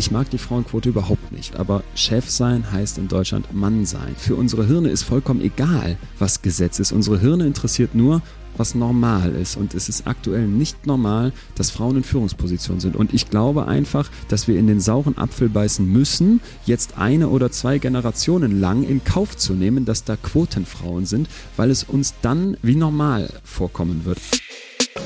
[0.00, 4.14] Ich mag die Frauenquote überhaupt nicht, aber Chef sein heißt in Deutschland Mann sein.
[4.16, 6.90] Für unsere Hirne ist vollkommen egal, was Gesetz ist.
[6.90, 8.22] Unsere Hirne interessiert nur,
[8.56, 9.58] was normal ist.
[9.58, 12.96] Und es ist aktuell nicht normal, dass Frauen in Führungspositionen sind.
[12.96, 17.50] Und ich glaube einfach, dass wir in den sauren Apfel beißen müssen, jetzt eine oder
[17.50, 21.28] zwei Generationen lang in Kauf zu nehmen, dass da Quotenfrauen sind,
[21.58, 24.18] weil es uns dann wie normal vorkommen wird.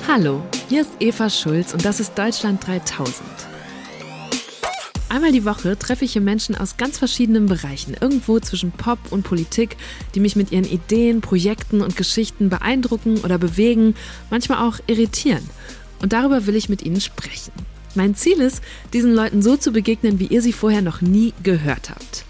[0.06, 3.53] Hallo, hier ist Eva Schulz und das ist Deutschland 3000.
[5.14, 9.22] Einmal die Woche treffe ich hier Menschen aus ganz verschiedenen Bereichen, irgendwo zwischen Pop und
[9.22, 9.76] Politik,
[10.12, 13.94] die mich mit ihren Ideen, Projekten und Geschichten beeindrucken oder bewegen,
[14.28, 15.48] manchmal auch irritieren.
[16.02, 17.52] Und darüber will ich mit ihnen sprechen.
[17.94, 18.60] Mein Ziel ist,
[18.92, 22.24] diesen Leuten so zu begegnen, wie ihr sie vorher noch nie gehört habt.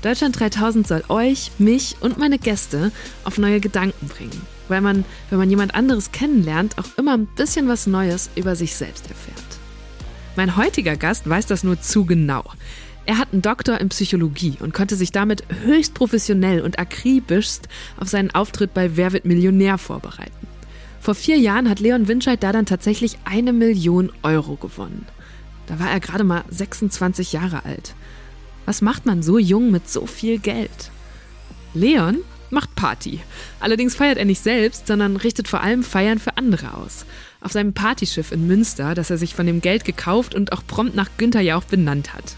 [0.00, 2.90] Deutschland 3000 soll euch, mich und meine Gäste
[3.22, 7.68] auf neue Gedanken bringen, weil man, wenn man jemand anderes kennenlernt, auch immer ein bisschen
[7.68, 9.49] was Neues über sich selbst erfährt.
[10.36, 12.44] Mein heutiger Gast weiß das nur zu genau.
[13.04, 17.68] Er hat einen Doktor in Psychologie und konnte sich damit höchst professionell und akribischst
[17.98, 20.46] auf seinen Auftritt bei Wer wird Millionär vorbereiten.
[21.00, 25.06] Vor vier Jahren hat Leon Winscheid da dann tatsächlich eine Million Euro gewonnen.
[25.66, 27.94] Da war er gerade mal 26 Jahre alt.
[28.66, 30.90] Was macht man so jung mit so viel Geld?
[31.74, 32.18] Leon
[32.50, 33.20] macht Party.
[33.58, 37.06] Allerdings feiert er nicht selbst, sondern richtet vor allem Feiern für andere aus
[37.40, 40.94] auf seinem Partyschiff in Münster, das er sich von dem Geld gekauft und auch prompt
[40.94, 42.36] nach Günther ja auch benannt hat.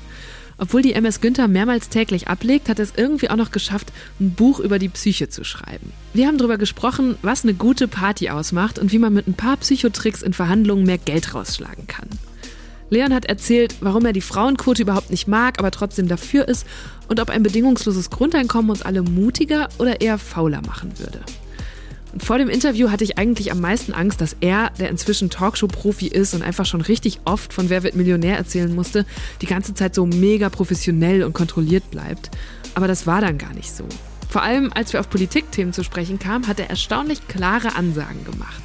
[0.59, 4.33] Obwohl die MS Günther mehrmals täglich ablegt, hat er es irgendwie auch noch geschafft, ein
[4.33, 5.93] Buch über die Psyche zu schreiben.
[6.15, 9.57] Wir haben darüber gesprochen, was eine gute Party ausmacht und wie man mit ein paar
[9.57, 12.09] Psychotricks in Verhandlungen mehr Geld rausschlagen kann.
[12.91, 16.67] Leon hat erzählt, warum er die Frauenquote überhaupt nicht mag, aber trotzdem dafür ist
[17.09, 21.21] und ob ein bedingungsloses Grundeinkommen uns alle mutiger oder eher fauler machen würde.
[22.13, 26.09] Und vor dem Interview hatte ich eigentlich am meisten Angst, dass er, der inzwischen Talkshow-Profi
[26.09, 29.07] ist und einfach schon richtig oft von Wer wird Millionär erzählen musste,
[29.41, 32.31] die ganze Zeit so mega professionell und kontrolliert bleibt.
[32.75, 33.85] Aber das war dann gar nicht so.
[34.29, 38.63] Vor allem, als wir auf Politikthemen zu sprechen kamen, hat er erstaunlich klare Ansagen gemacht.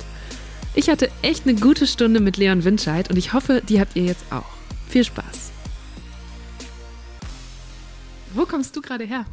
[0.75, 4.03] Ich hatte echt eine gute Stunde mit Leon Winscheid und ich hoffe, die habt ihr
[4.03, 4.45] jetzt auch.
[4.89, 5.36] Viel Spaß!
[8.57, 9.23] Kommst du gerade her?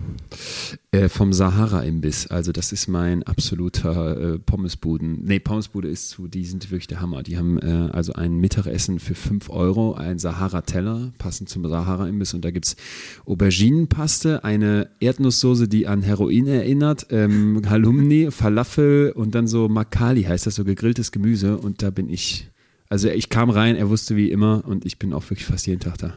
[0.93, 2.27] Äh, vom Sahara-Imbiss.
[2.27, 5.25] Also das ist mein absoluter äh, Pommesbuden.
[5.25, 7.23] Nee, Pommesbude ist zu, die sind wirklich der Hammer.
[7.23, 12.35] Die haben äh, also ein Mittagessen für 5 Euro, ein Sahara-Teller, passend zum Sahara-Imbiss.
[12.35, 12.77] Und da gibt es
[13.25, 20.45] Auberginenpaste, eine Erdnusssoße, die an Heroin erinnert, ähm, Halumni, Falafel und dann so Makali heißt
[20.45, 21.57] das, so gegrilltes Gemüse.
[21.57, 22.51] Und da bin ich.
[22.91, 25.81] Also ich kam rein, er wusste wie immer und ich bin auch wirklich fast jeden
[25.81, 26.13] Tag da.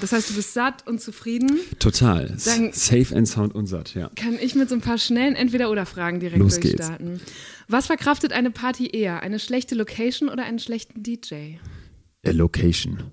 [0.00, 1.58] Das heißt, du bist satt und zufrieden.
[1.78, 2.36] Total.
[2.44, 4.10] Dann Safe and sound und satt, ja.
[4.16, 7.18] Kann ich mit so ein paar schnellen Entweder-Oder-Fragen direkt Los durchstarten.
[7.18, 7.32] Geht's.
[7.68, 9.22] Was verkraftet eine Party eher?
[9.22, 11.56] Eine schlechte Location oder einen schlechten DJ?
[12.26, 13.04] A Location.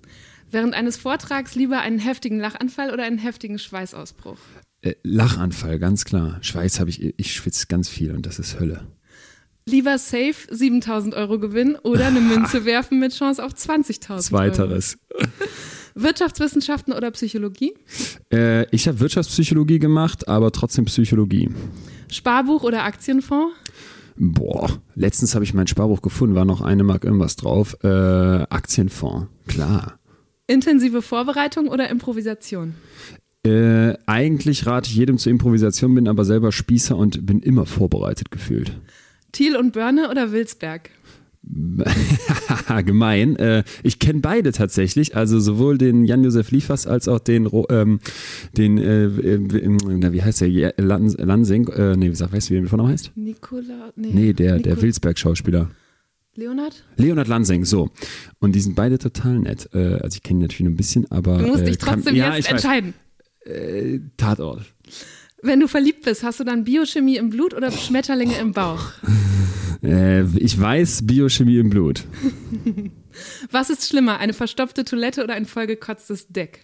[0.50, 4.38] Während eines Vortrags lieber einen heftigen Lachanfall oder einen heftigen Schweißausbruch?
[4.82, 6.40] Äh, Lachanfall, ganz klar.
[6.42, 8.88] Schweiß habe ich, ich schwitze ganz viel und das ist Hölle.
[9.66, 14.98] Lieber safe 7000 Euro gewinnen oder eine Münze werfen mit Chance auf 20.000 Zweiteres.
[16.02, 17.74] Wirtschaftswissenschaften oder Psychologie?
[18.32, 21.50] Äh, ich habe Wirtschaftspsychologie gemacht, aber trotzdem Psychologie.
[22.10, 23.54] Sparbuch oder Aktienfonds?
[24.16, 27.78] Boah, letztens habe ich mein Sparbuch gefunden, war noch eine Mark irgendwas drauf.
[27.84, 30.00] Äh, Aktienfonds, klar.
[30.48, 32.74] Intensive Vorbereitung oder Improvisation?
[33.46, 38.32] Äh, eigentlich rate ich jedem zur Improvisation, bin aber selber Spießer und bin immer vorbereitet
[38.32, 38.72] gefühlt.
[39.32, 40.90] Thiel und Börne oder Wilsberg?
[42.86, 43.36] gemein.
[43.38, 48.00] Äh, ich kenne beide tatsächlich, also sowohl den Jan-Josef Liefers als auch den, ähm,
[48.58, 52.90] den äh, äh, wie heißt der, Lansing, äh, nee, sag, weißt du, wie der Vorname
[52.90, 53.12] heißt?
[53.16, 54.12] Nikola, nee.
[54.14, 55.70] Nee, der, der Wilsberg-Schauspieler.
[56.36, 56.86] Leonard?
[56.98, 57.90] Leonard Lansing, so.
[58.40, 59.70] Und die sind beide total nett.
[59.74, 61.40] Äh, also ich kenne ihn natürlich nur ein bisschen, aber.
[61.40, 62.94] Du musst dich trotzdem kann, ja, jetzt entscheiden.
[63.44, 64.62] Äh, Tatort.
[65.48, 68.92] Wenn du verliebt bist, hast du dann Biochemie im Blut oder Schmetterlinge im Bauch?
[69.82, 72.04] Äh, ich weiß Biochemie im Blut.
[73.52, 76.60] Was ist schlimmer, eine verstopfte Toilette oder ein vollgekotztes Deck?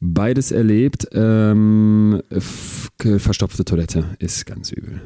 [0.00, 1.06] Beides erlebt.
[1.12, 2.22] Ähm,
[2.98, 5.00] verstopfte Toilette ist ganz übel.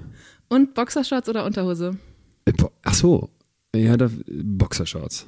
[0.49, 1.99] Und Boxershorts oder Unterhose?
[2.47, 3.29] Äh, ach so,
[3.75, 5.27] ja, da, Boxershorts.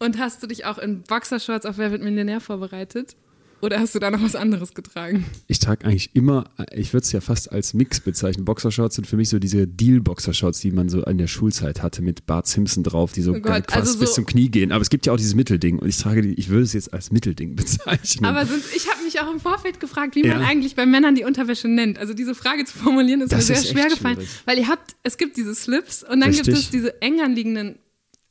[0.00, 3.14] Und hast du dich auch in Boxershorts auf Wer wird Millionär vorbereitet?
[3.60, 5.24] Oder hast du da noch was anderes getragen?
[5.48, 8.44] Ich trage eigentlich immer, ich würde es ja fast als Mix bezeichnen.
[8.44, 12.26] Boxershorts sind für mich so diese Deal-Boxershorts, die man so in der Schulzeit hatte mit
[12.26, 14.70] Bart Simpson drauf, die so oh Gott, fast also bis zum Knie gehen.
[14.70, 16.92] Aber es gibt ja auch dieses Mittelding und ich trage die, ich würde es jetzt
[16.92, 18.26] als Mittelding bezeichnen.
[18.26, 20.34] Aber sind, ich habe mich auch im Vorfeld gefragt, wie ja.
[20.34, 21.98] man eigentlich bei Männern die Unterwäsche nennt.
[21.98, 24.30] Also diese Frage zu formulieren ist das mir sehr schwer gefallen, schwierig.
[24.44, 26.46] weil ihr habt, es gibt diese Slips und dann Richtig.
[26.46, 27.76] gibt es diese eng anliegenden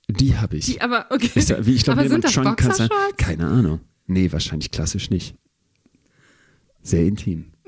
[0.09, 0.65] die habe ich.
[0.65, 1.29] Die aber, okay.
[1.35, 3.17] Ich, wie, ich glaub, aber sind das Boxershorts?
[3.17, 3.81] Keine Ahnung.
[4.07, 5.35] Nee, wahrscheinlich klassisch nicht.
[6.81, 7.51] Sehr intim.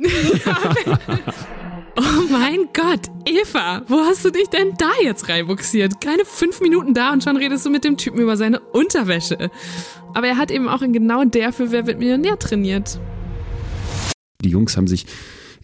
[1.97, 5.99] oh mein Gott, Eva, wo hast du dich denn da jetzt reinbuxiert?
[5.99, 9.51] Keine fünf Minuten da und schon redest du mit dem Typen über seine Unterwäsche.
[10.13, 12.97] Aber er hat eben auch in genau der für Wer wird Millionär trainiert.
[14.41, 15.05] Die Jungs haben sich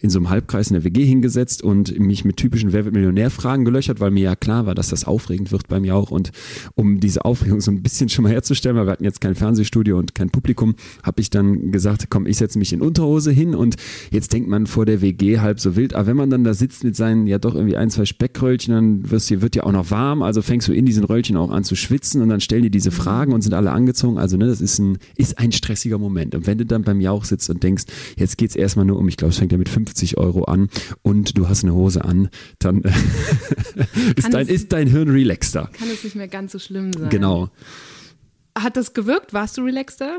[0.00, 3.64] in so einem Halbkreis in der WG hingesetzt und mich mit typischen Wer wird Millionär-Fragen
[3.64, 6.10] gelöchert, weil mir ja klar war, dass das aufregend wird bei mir auch.
[6.10, 6.32] Und
[6.74, 9.98] um diese Aufregung so ein bisschen schon mal herzustellen, weil wir hatten jetzt kein Fernsehstudio
[9.98, 13.76] und kein Publikum, habe ich dann gesagt, komm, ich setze mich in Unterhose hin und
[14.10, 15.94] jetzt denkt man vor der WG halb so wild.
[15.94, 19.10] Aber wenn man dann da sitzt mit seinen ja doch irgendwie ein, zwei Speckröllchen, dann
[19.10, 21.74] wirst, wird ja auch noch warm, also fängst du in diesen Röllchen auch an zu
[21.74, 24.18] schwitzen und dann stellen die diese Fragen und sind alle angezogen.
[24.18, 26.34] Also ne, das ist ein, ist ein stressiger Moment.
[26.34, 27.84] Und wenn du dann beim Jauch sitzt und denkst,
[28.16, 30.68] jetzt geht's erstmal nur um, ich glaube, es fängt ja mit 50 Euro an
[31.02, 32.28] und du hast eine Hose an,
[32.58, 32.82] dann
[34.16, 35.70] ist, dein, ist dein Hirn relaxter.
[35.72, 37.08] Kann es nicht mehr ganz so schlimm sein.
[37.08, 37.50] Genau.
[38.58, 39.32] Hat das gewirkt?
[39.32, 40.18] Warst du relaxter?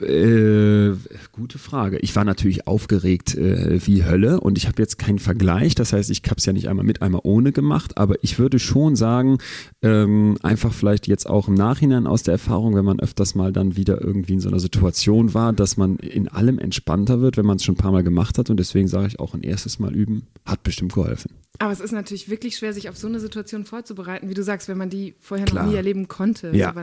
[0.00, 0.92] Äh,
[1.32, 1.98] gute Frage.
[1.98, 5.74] Ich war natürlich aufgeregt äh, wie Hölle und ich habe jetzt keinen Vergleich.
[5.74, 7.98] Das heißt, ich habe es ja nicht einmal mit, einmal ohne gemacht.
[7.98, 9.38] Aber ich würde schon sagen,
[9.82, 13.76] ähm, einfach vielleicht jetzt auch im Nachhinein aus der Erfahrung, wenn man öfters mal dann
[13.76, 17.56] wieder irgendwie in so einer Situation war, dass man in allem entspannter wird, wenn man
[17.56, 18.50] es schon ein paar Mal gemacht hat.
[18.50, 21.30] Und deswegen sage ich auch ein erstes Mal üben, hat bestimmt geholfen.
[21.58, 24.68] Aber es ist natürlich wirklich schwer, sich auf so eine Situation vorzubereiten, wie du sagst,
[24.68, 25.64] wenn man die vorher Klar.
[25.64, 26.50] noch nie erleben konnte.
[26.54, 26.74] Ja.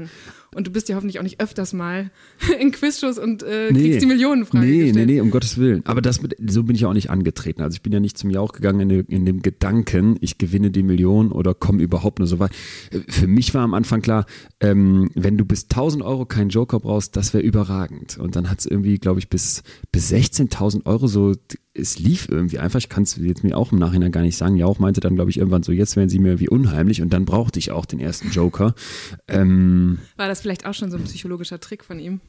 [0.55, 2.11] Und du bist ja hoffentlich auch nicht öfters mal
[2.59, 3.81] in Quizshows und äh, nee.
[3.81, 5.07] kriegst die Millionenfrage nee, gestellt.
[5.07, 5.81] Nee, nee, um Gottes Willen.
[5.85, 7.61] Aber das mit, so bin ich ja auch nicht angetreten.
[7.61, 10.83] Also ich bin ja nicht zum Jauch gegangen in, in dem Gedanken, ich gewinne die
[10.83, 12.51] Million oder komme überhaupt nur so weit.
[13.07, 14.25] Für mich war am Anfang klar,
[14.59, 18.17] ähm, wenn du bis 1000 Euro keinen Joker brauchst, das wäre überragend.
[18.17, 21.33] Und dann hat es irgendwie, glaube ich, bis, bis 16.000 Euro so
[21.73, 22.79] es lief irgendwie einfach.
[22.79, 24.55] Ich kann es jetzt mir auch im Nachhinein gar nicht sagen.
[24.55, 27.25] Jauch meinte dann, glaube ich, irgendwann so, jetzt werden sie mir wie unheimlich und dann
[27.25, 28.75] brauchte ich auch den ersten Joker.
[29.27, 32.21] Ähm, War das vielleicht auch schon so ein psychologischer Trick von ihm?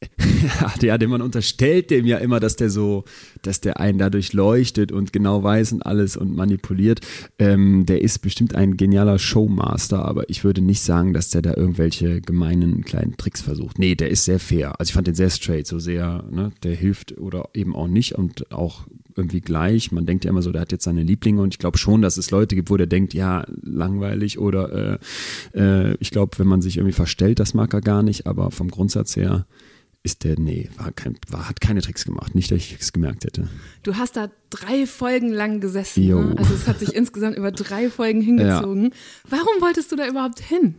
[0.80, 3.04] ja, dem man unterstellt dem ja immer, dass der so,
[3.42, 7.00] dass der einen dadurch leuchtet und genau weiß und alles und manipuliert.
[7.38, 11.54] Ähm, der ist bestimmt ein genialer Showmaster, aber ich würde nicht sagen, dass der da
[11.54, 13.78] irgendwelche gemeinen kleinen Tricks versucht.
[13.78, 14.80] Nee, der ist sehr fair.
[14.80, 18.14] Also ich fand den sehr straight, so sehr, ne, der hilft oder eben auch nicht
[18.14, 18.86] und auch
[19.16, 19.92] irgendwie gleich.
[19.92, 22.16] Man denkt ja immer so, der hat jetzt seine Lieblinge und ich glaube schon, dass
[22.16, 24.98] es Leute gibt, wo der denkt, ja, langweilig oder
[25.54, 25.60] äh,
[25.90, 28.70] äh, ich glaube, wenn man sich irgendwie verstellt, das mag er gar nicht, aber vom
[28.70, 29.46] Grundsatz her
[30.02, 32.34] ist der, nee, war kein, war, hat keine Tricks gemacht.
[32.34, 33.48] Nicht, dass ich es gemerkt hätte.
[33.82, 36.06] Du hast da drei Folgen lang gesessen.
[36.06, 36.34] Ne?
[36.36, 38.84] Also es hat sich insgesamt über drei Folgen hingezogen.
[38.84, 38.90] Ja.
[39.30, 40.74] Warum wolltest du da überhaupt hin?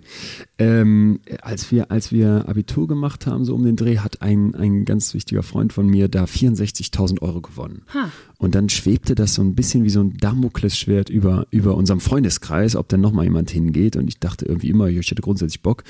[0.59, 4.85] Ähm, als, wir, als wir Abitur gemacht haben, so um den Dreh, hat ein, ein
[4.85, 7.83] ganz wichtiger Freund von mir da 64.000 Euro gewonnen.
[7.93, 8.11] Ha.
[8.41, 12.75] Und dann schwebte das so ein bisschen wie so ein Damoklesschwert über, über unserem Freundeskreis,
[12.75, 13.95] ob denn nochmal jemand hingeht.
[13.95, 15.83] Und ich dachte irgendwie immer, ich hätte grundsätzlich Bock.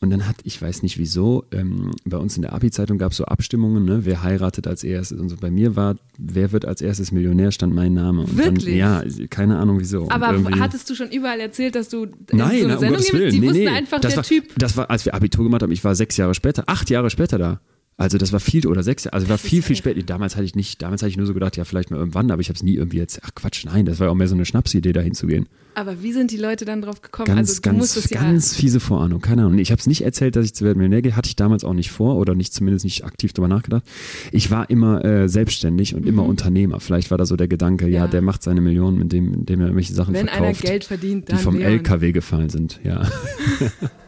[0.00, 3.18] Und dann hat, ich weiß nicht wieso, ähm, bei uns in der Abi-Zeitung gab es
[3.18, 5.20] so Abstimmungen, ne, wer heiratet als erstes.
[5.20, 8.22] Und so bei mir war, wer wird als erstes Millionär, stand mein Name.
[8.22, 8.78] Und Wirklich?
[8.78, 10.08] Dann, ja, keine Ahnung wieso.
[10.10, 13.34] Aber hattest du schon überall erzählt, dass du Nein, so eine Sendung um gibst?
[13.34, 13.68] Die nee, wussten nee.
[13.68, 14.44] einfach, das der war, Typ.
[14.58, 17.38] Das war, als wir Abitur gemacht haben, ich war sechs Jahre später, acht Jahre später
[17.38, 17.60] da.
[18.00, 20.00] Also das war viel oder sechs, also war viel, viel später.
[20.04, 22.40] Damals hatte ich nicht, damals hatte ich nur so gedacht, ja, vielleicht mal irgendwann, aber
[22.40, 24.36] ich habe es nie irgendwie jetzt, ach Quatsch, nein, das war ja auch mehr so
[24.36, 25.48] eine Schnapsidee, da hinzugehen.
[25.74, 27.26] Aber wie sind die Leute dann drauf gekommen?
[27.26, 29.58] Ganz, also, ganz, ganz ja fiese Vorahnung, keine Ahnung.
[29.58, 31.90] Ich habe es nicht erzählt, dass ich zu Weltmillionär gehe, hatte ich damals auch nicht
[31.90, 33.82] vor oder nicht zumindest nicht aktiv drüber nachgedacht.
[34.30, 36.08] Ich war immer äh, selbstständig und mhm.
[36.08, 36.78] immer Unternehmer.
[36.78, 39.66] Vielleicht war da so der Gedanke, ja, ja der macht seine Millionen, indem, indem er
[39.66, 40.62] irgendwelche Sachen Wenn verkauft.
[40.62, 41.72] Wenn einer Geld verdient, dann Die vom Leon.
[41.72, 43.10] LKW gefallen sind, ja.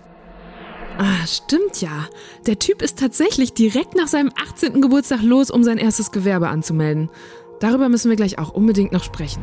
[1.03, 2.11] Ah, stimmt ja.
[2.45, 4.83] Der Typ ist tatsächlich direkt nach seinem 18.
[4.83, 7.09] Geburtstag los, um sein erstes Gewerbe anzumelden.
[7.59, 9.43] Darüber müssen wir gleich auch unbedingt noch sprechen.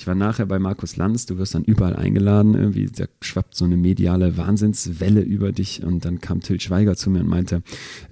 [0.00, 3.66] Ich war nachher bei Markus Lanz, du wirst dann überall eingeladen, irgendwie, da schwappt so
[3.66, 7.62] eine mediale Wahnsinnswelle über dich und dann kam Till Schweiger zu mir und meinte,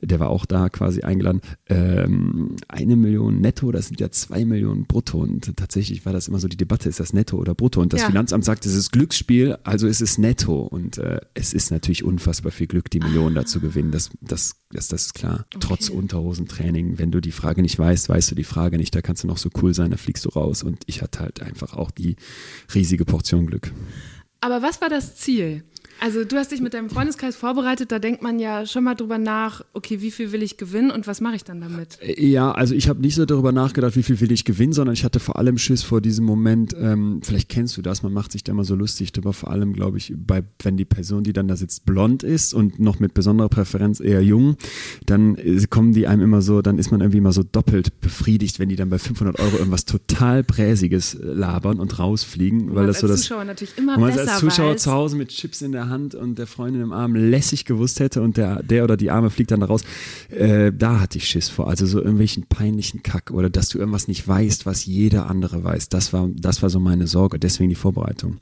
[0.02, 1.40] der war auch da quasi eingeladen,
[1.71, 6.40] ähm, eine Million netto, das sind ja zwei Millionen brutto und tatsächlich war das immer
[6.40, 8.09] so die Debatte, ist das netto oder brutto und das ja.
[8.09, 12.52] Finanzamt sagt, es ist Glücksspiel, also ist es netto und äh, es ist natürlich unfassbar
[12.52, 13.40] viel Glück, die Millionen ah.
[13.40, 15.59] dazu gewinnen, das, das, das, das ist klar, okay.
[15.61, 19.25] trotz Unterhosentraining, wenn du die Frage nicht weißt, weißt du die Frage nicht, da kannst
[19.25, 21.90] du noch so cool sein, da fliegst du raus und ich hatte halt einfach auch
[21.90, 22.16] die
[22.75, 23.73] riesige Portion Glück.
[24.40, 25.64] Aber was war das Ziel?
[26.00, 29.18] Also du hast dich mit deinem Freundeskreis vorbereitet, da denkt man ja schon mal drüber
[29.18, 31.99] nach, okay, wie viel will ich gewinnen und was mache ich dann damit?
[32.00, 34.95] Äh, ja, also ich habe nicht so darüber nachgedacht, wie viel will ich gewinnen, sondern
[34.95, 38.30] ich hatte vor allem Schiss vor diesem Moment, ähm, vielleicht kennst du das, man macht
[38.30, 41.33] sich da immer so lustig drüber, vor allem glaube ich, bei, wenn die Person, die
[41.33, 44.57] dann da sitzt, blond ist und noch mit besonderer Präferenz eher jung,
[45.04, 48.61] dann äh, kommen die einem immer so, dann ist man irgendwie immer so doppelt befriedigt,
[48.61, 52.71] wenn die dann bei 500 Euro irgendwas total Bräsiges äh, labern und rausfliegen.
[52.71, 54.82] Wo weil das so das, Zuschauer natürlich immer besser als Zuschauer weiß.
[54.82, 58.23] zu Hause mit Chips in der Hand und der Freundin im Arm lässig gewusst hätte
[58.23, 59.82] und der, der oder die Arme fliegt dann da raus,
[60.30, 61.68] äh, da hatte ich Schiss vor.
[61.68, 65.88] Also so irgendwelchen peinlichen Kack oder dass du irgendwas nicht weißt, was jeder andere weiß.
[65.88, 68.38] Das war, das war so meine Sorge, deswegen die Vorbereitung.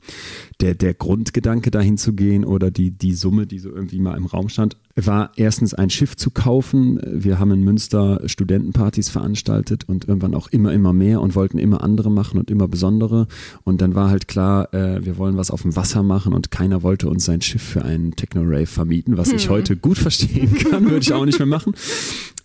[0.61, 4.25] Der, der Grundgedanke dahin zu gehen oder die, die Summe, die so irgendwie mal im
[4.25, 6.99] Raum stand, war erstens ein Schiff zu kaufen.
[7.05, 11.83] Wir haben in Münster Studentenpartys veranstaltet und irgendwann auch immer, immer mehr und wollten immer
[11.83, 13.27] andere machen und immer besondere.
[13.63, 16.81] Und dann war halt klar, äh, wir wollen was auf dem Wasser machen und keiner
[16.81, 21.01] wollte uns sein Schiff für einen Techno-Rave vermieten, was ich heute gut verstehen kann, würde
[21.01, 21.73] ich auch nicht mehr machen.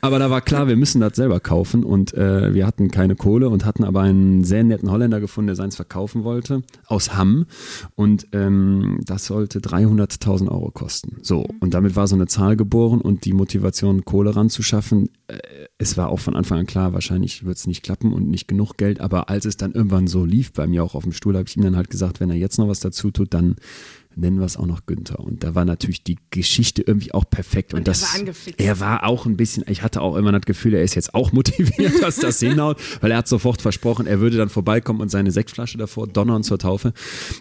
[0.04, 3.48] Aber da war klar, wir müssen das selber kaufen und äh, wir hatten keine Kohle
[3.48, 7.46] und hatten aber einen sehr netten Holländer gefunden, der seins verkaufen wollte, aus Hamm
[7.94, 11.18] und ähm, das sollte 300.000 Euro kosten.
[11.22, 15.38] So, und damit war so eine Zahl geboren und die Motivation, Kohle ranzuschaffen, äh,
[15.78, 18.76] es war auch von Anfang an klar, wahrscheinlich wird es nicht klappen und nicht genug
[18.76, 21.48] Geld, aber als es dann irgendwann so lief bei mir auch auf dem Stuhl, habe
[21.48, 23.56] ich ihm dann halt gesagt, wenn er jetzt noch was dazu tut, dann
[24.16, 25.20] nennen wir es auch noch Günther.
[25.20, 27.72] Und da war natürlich die Geschichte irgendwie auch perfekt.
[27.72, 28.60] Und, Und er das, war angefixt.
[28.60, 31.32] Er war auch ein bisschen, ich hatte auch immer das Gefühl, er ist jetzt auch
[31.32, 35.30] motiviert, dass das hinhaut, weil er hat sofort versprochen, er würde dann vorbeikommen und seine
[35.30, 36.92] Sektflasche davor donnern zur Taufe.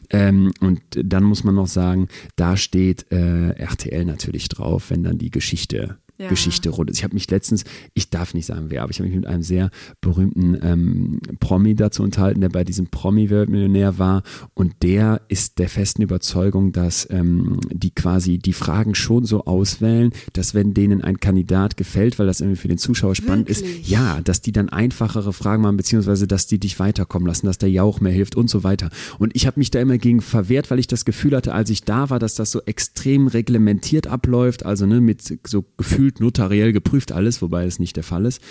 [0.10, 5.18] Ähm, und dann muss man noch sagen, da steht äh, RTL natürlich drauf, wenn dann
[5.18, 6.30] die Geschichte Ja.
[6.30, 6.98] Geschichte rund ist.
[6.98, 7.63] Ich habe mich letztens,
[7.96, 11.74] ich darf nicht sagen wer, aber ich habe mich mit einem sehr berühmten ähm, Promi
[11.74, 14.22] dazu unterhalten, der bei diesem Promi-Weltmillionär war
[14.54, 20.12] und der ist der festen Überzeugung, dass ähm, die quasi die Fragen schon so auswählen,
[20.34, 23.82] dass wenn denen ein Kandidat gefällt, weil das irgendwie für den Zuschauer spannend Wirklich?
[23.82, 27.58] ist, ja, dass die dann einfachere Fragen machen, beziehungsweise dass die dich weiterkommen lassen, dass
[27.58, 28.92] der Jauch mehr hilft und so weiter.
[29.18, 31.84] Und ich habe mich da immer gegen verwehrt, weil ich das Gefühl hatte, als ich
[31.84, 35.66] da war, dass das so extrem reglementiert abläuft, also ne, mit so
[36.12, 38.41] gefühlt notariell geprüft alles, wobei es nicht der Fall ist.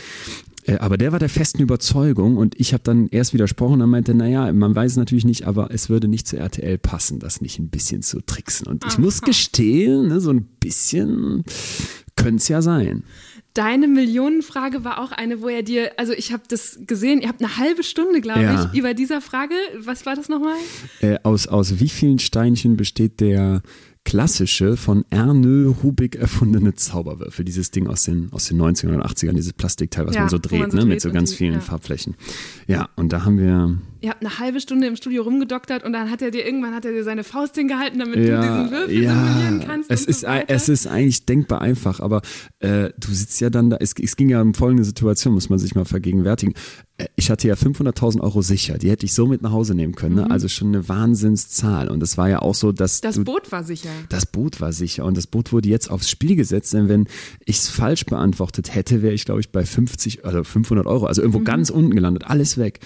[0.65, 4.15] Äh, Aber der war der festen Überzeugung und ich habe dann erst widersprochen und meinte,
[4.15, 7.59] naja, man weiß es natürlich nicht, aber es würde nicht zu RTL passen, das nicht
[7.59, 8.67] ein bisschen zu tricksen.
[8.67, 11.45] Und ich muss gestehen, ne, so ein bisschen
[12.17, 13.05] könnte es ja sein.
[13.55, 17.43] Deine Millionenfrage war auch eine, wo er dir, also ich habe das gesehen, ihr habt
[17.43, 18.71] eine halbe Stunde, glaube Ja.
[18.73, 19.55] ich, über dieser Frage.
[19.81, 20.55] Was war das nochmal?
[21.01, 23.63] Äh, aus, aus wie vielen Steinchen besteht der
[24.11, 27.45] klassische von Ernö Rubik erfundene Zauberwürfel?
[27.45, 30.39] Dieses Ding aus den, aus den 90ern oder 80ern, dieses Plastikteil, was Ja, man so
[30.39, 31.61] dreht, so ne, mit dreht so und ganz vielen ja.
[31.61, 32.17] Farbflächen.
[32.67, 36.11] Ja, und da haben wir, Ihr habt eine halbe Stunde im Studio rumgedoktert und dann
[36.11, 39.61] hat er dir irgendwann hat er dir seine Faust hingehalten, damit du diesen Würfel simulieren
[39.67, 39.91] kannst.
[39.91, 42.23] es ist, so es ist eigentlich denkbar einfach, aber
[42.61, 45.59] äh, du sitzt ja dann da, es, es ging ja um folgende Situation, muss man
[45.59, 46.55] sich mal vergegenwärtigen.
[46.97, 49.95] Äh, Ich hatte ja 500.000 Euro sicher, die hätte ich so mit nach Hause nehmen
[49.95, 50.31] können, ne?
[50.31, 53.07] also schon eine Wahnsinnszahl und es war ja auch so, dass Mhm.
[53.07, 53.91] das du, Boot war sicher.
[54.09, 57.07] das Boot war sicher und das Boot wurde jetzt aufs Spiel gesetzt, denn wenn
[57.45, 61.21] ich es falsch beantwortet hätte, wäre ich glaube ich bei 50, also 500 Euro, also
[61.21, 62.81] irgendwo ganz unten gelandet, alles weg.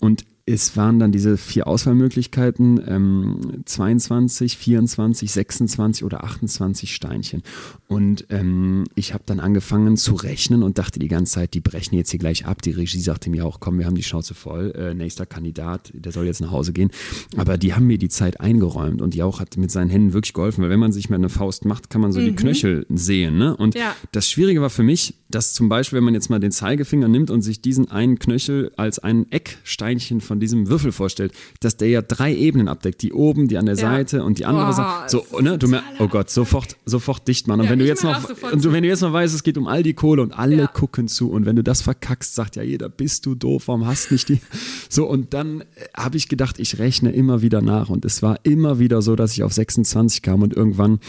[0.00, 7.42] Und es waren dann diese vier Auswahlmöglichkeiten, ähm, 22, 24, 26 oder 28 Steinchen.
[7.88, 11.94] Und ähm, ich habe dann angefangen zu rechnen und dachte die ganze Zeit, die brechen
[11.94, 12.60] jetzt hier gleich ab.
[12.60, 16.12] Die Regie sagte mir auch, komm, wir haben die Schnauze voll, äh, nächster Kandidat, der
[16.12, 16.90] soll jetzt nach Hause gehen.
[17.38, 20.62] Aber die haben mir die Zeit eingeräumt und Jauch hat mit seinen Händen wirklich geholfen,
[20.62, 23.38] weil wenn man sich mit einer Faust macht, kann man so die Knöchel sehen.
[23.38, 23.56] Ne?
[23.56, 23.96] Und Ja.
[24.12, 27.30] das Schwierige war für mich, dass zum Beispiel, wenn man jetzt mal den Zeigefinger nimmt
[27.30, 32.02] und sich diesen einen Knöchel als ein Ecksteinchen von diesem Würfel vorstellt, dass der ja
[32.02, 33.02] drei Ebenen abdeckt.
[33.02, 33.80] Die oben, die an der Ja.
[33.90, 35.08] Seite und die andere Seite.
[35.30, 37.60] So, ne, du mer totaler oh Gott, sofort, sofort dicht machen.
[37.60, 38.22] Und Ja, wenn du jetzt noch,
[38.52, 40.66] und wenn du jetzt noch weißt, es geht um all die Kohle und alle Ja.
[40.66, 44.10] gucken zu und wenn du das verkackst, sagt ja jeder, bist du doof, warum hast
[44.12, 44.40] nicht die?
[44.88, 45.64] So, und dann äh,
[45.96, 49.32] habe ich gedacht, ich rechne immer wieder nach und es war immer wieder so, dass
[49.32, 51.00] ich auf 26 kam und irgendwann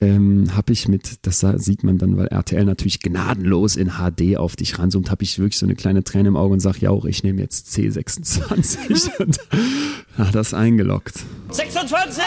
[0.00, 4.56] ähm, habe ich mit, das sieht man dann, weil RTL natürlich gnadenlos in HD auf
[4.56, 7.04] dich ranzoomt, habe ich wirklich so eine kleine Träne im Auge und sage, ja auch,
[7.04, 9.38] ich nehme jetzt C26 und
[10.16, 11.24] hat das eingeloggt.
[11.50, 12.22] 26!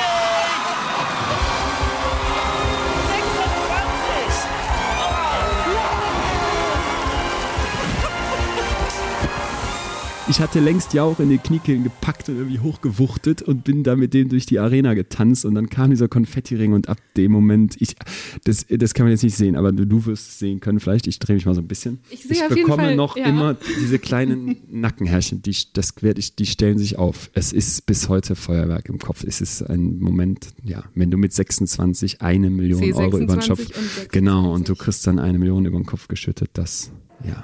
[10.29, 14.13] Ich hatte längst Jauch in die Kniekehlen gepackt und irgendwie hochgewuchtet und bin da mit
[14.13, 17.97] dem durch die Arena getanzt und dann kam dieser Konfettiring und ab dem Moment, ich,
[18.45, 21.07] das, das kann man jetzt nicht sehen, aber du, du wirst es sehen können vielleicht,
[21.07, 21.99] ich drehe mich mal so ein bisschen.
[22.09, 23.25] Ich sehe auf jeden bekomme Fall, noch ja.
[23.25, 27.29] immer diese kleinen Nackenhärchen, die, das ich, die stellen sich auf.
[27.33, 29.25] Es ist bis heute Feuerwerk im Kopf.
[29.25, 33.41] Es ist ein Moment, ja, wenn du mit 26 eine Million C26 Euro über den
[33.41, 34.09] Kopf, und 26.
[34.09, 36.91] genau, und du kriegst dann eine Million über den Kopf geschüttet, das,
[37.27, 37.43] ja.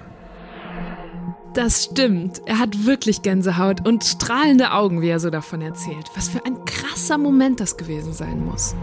[1.53, 2.41] Das stimmt.
[2.46, 6.06] Er hat wirklich Gänsehaut und strahlende Augen, wie er so davon erzählt.
[6.15, 8.75] Was für ein krasser Moment das gewesen sein muss.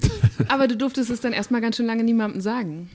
[0.48, 2.90] Aber du durftest es dann erstmal ganz schön lange niemandem sagen.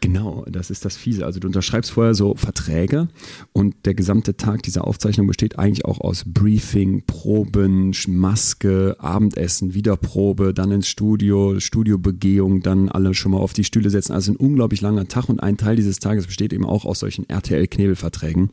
[0.00, 1.26] Genau, das ist das Fiese.
[1.26, 3.08] Also du unterschreibst vorher so Verträge
[3.52, 10.54] und der gesamte Tag dieser Aufzeichnung besteht eigentlich auch aus Briefing, Proben, Maske, Abendessen, Wiederprobe,
[10.54, 14.12] dann ins Studio, Studiobegehung, dann alle schon mal auf die Stühle setzen.
[14.12, 17.28] Also ein unglaublich langer Tag und ein Teil dieses Tages besteht eben auch aus solchen
[17.28, 18.50] RTL-Knebelverträgen.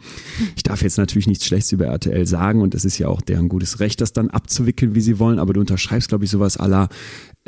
[0.56, 3.50] Ich darf jetzt natürlich nichts Schlechtes über RTL sagen und es ist ja auch deren
[3.50, 6.90] gutes Recht, das dann abzuwickeln, wie sie wollen, aber du unterschreibst, glaube ich, sowas aller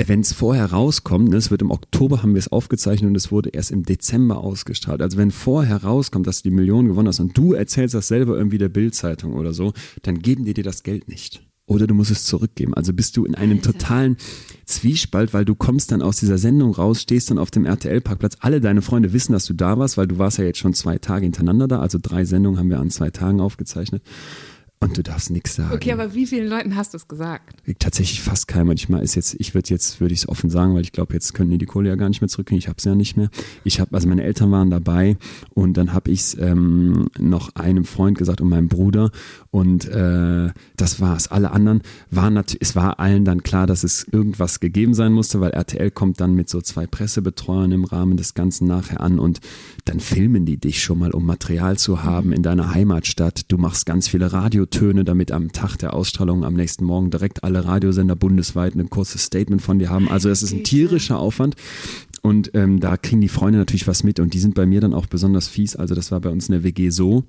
[0.06, 3.32] wenn es vorher rauskommt, ne, es wird im Oktober haben wir es aufgezeichnet und es
[3.32, 5.02] wurde erst im Dezember ausgestrahlt.
[5.02, 8.38] Also wenn vorher rauskommt, dass du die Millionen gewonnen hast und du erzählst das selber
[8.38, 11.42] irgendwie der Bildzeitung oder so, dann geben die dir das Geld nicht.
[11.66, 12.72] Oder du musst es zurückgeben.
[12.74, 14.16] Also bist du in einem totalen
[14.64, 18.36] Zwiespalt, weil du kommst dann aus dieser Sendung raus, stehst dann auf dem RTL-Parkplatz.
[18.40, 20.96] Alle deine Freunde wissen, dass du da warst, weil du warst ja jetzt schon zwei
[20.96, 21.80] Tage hintereinander da.
[21.80, 24.02] Also drei Sendungen haben wir an zwei Tagen aufgezeichnet.
[24.80, 25.74] Und du darfst nichts sagen.
[25.74, 27.56] Okay, aber wie vielen Leuten hast du es gesagt?
[27.80, 28.68] Tatsächlich fast keinem.
[28.68, 31.34] Manchmal ist jetzt, ich würde jetzt, würde ich es offen sagen, weil ich glaube, jetzt
[31.34, 32.58] können die die Kohle ja gar nicht mehr zurückgehen.
[32.58, 33.28] Ich habe es ja nicht mehr.
[33.64, 35.16] Ich habe, also meine Eltern waren dabei
[35.54, 39.10] und dann habe ich es ähm, noch einem Freund gesagt und meinem Bruder
[39.50, 41.28] und äh, das war's.
[41.28, 45.40] Alle anderen waren natürlich, es war allen dann klar, dass es irgendwas gegeben sein musste,
[45.40, 49.40] weil RTL kommt dann mit so zwei Pressebetreuern im Rahmen des Ganzen nachher an und
[49.86, 53.50] dann filmen die dich schon mal, um Material zu haben in deiner Heimatstadt.
[53.50, 54.32] Du machst ganz viele
[54.68, 59.24] Radiotöne, damit am Tag der Ausstrahlung am nächsten Morgen direkt alle Radiosender bundesweit ein kurzes
[59.24, 60.08] Statement von dir haben.
[60.08, 61.56] Also es ist ein tierischer Aufwand.
[62.20, 64.92] Und ähm, da kriegen die Freunde natürlich was mit und die sind bei mir dann
[64.92, 65.76] auch besonders fies.
[65.76, 67.24] Also das war bei uns in der WG so,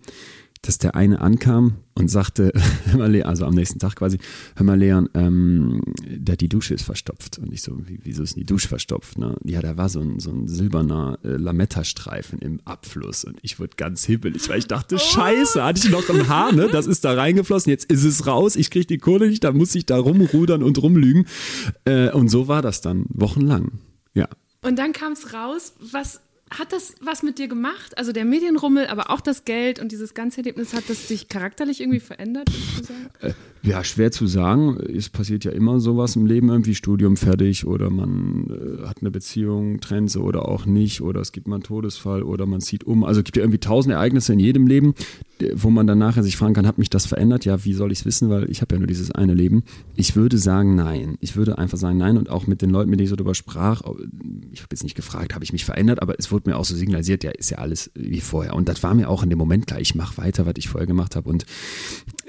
[0.61, 2.51] dass der eine ankam und sagte,
[2.85, 4.17] hör mal, Leon, also am nächsten Tag quasi,
[4.55, 7.39] hör mal, Leon, ähm, der, die Dusche ist verstopft.
[7.39, 9.17] Und ich so, wie, wieso ist die Dusche verstopft?
[9.17, 9.35] Ne?
[9.45, 13.75] Ja, da war so ein, so ein silberner äh, Lametta-Streifen im Abfluss und ich wurde
[13.77, 14.99] ganz hibbelig, weil ich dachte, oh.
[14.99, 16.67] scheiße, hatte ich noch ein Haar, ne?
[16.71, 19.75] das ist da reingeflossen, jetzt ist es raus, ich kriege die Kohle nicht, da muss
[19.75, 21.25] ich da rumrudern und rumlügen.
[21.85, 23.79] Äh, und so war das dann wochenlang,
[24.13, 24.27] ja.
[24.61, 27.97] Und dann kam es raus, was hat das was mit dir gemacht?
[27.97, 31.81] Also der Medienrummel, aber auch das Geld und dieses ganze Erlebnis, hat das dich charakterlich
[31.81, 32.49] irgendwie verändert,
[33.61, 34.77] ja, schwer zu sagen.
[34.77, 39.11] Es passiert ja immer sowas im Leben, irgendwie Studium fertig oder man äh, hat eine
[39.11, 43.03] Beziehung, trennt oder auch nicht oder es gibt mal einen Todesfall oder man zieht um.
[43.03, 44.93] Also es gibt ja irgendwie tausend Ereignisse in jedem Leben,
[45.55, 47.45] wo man dann nachher sich fragen kann, hat mich das verändert?
[47.45, 49.63] Ja, wie soll ich es wissen, weil ich habe ja nur dieses eine Leben.
[49.95, 51.17] Ich würde sagen, nein.
[51.21, 53.35] Ich würde einfach sagen, nein und auch mit den Leuten, mit denen ich so darüber
[53.35, 53.81] sprach,
[54.51, 56.75] ich habe jetzt nicht gefragt, habe ich mich verändert, aber es wurde mir auch so
[56.75, 58.55] signalisiert, ja, ist ja alles wie vorher.
[58.55, 60.87] Und das war mir auch in dem Moment klar, ich mache weiter, was ich vorher
[60.87, 61.45] gemacht habe und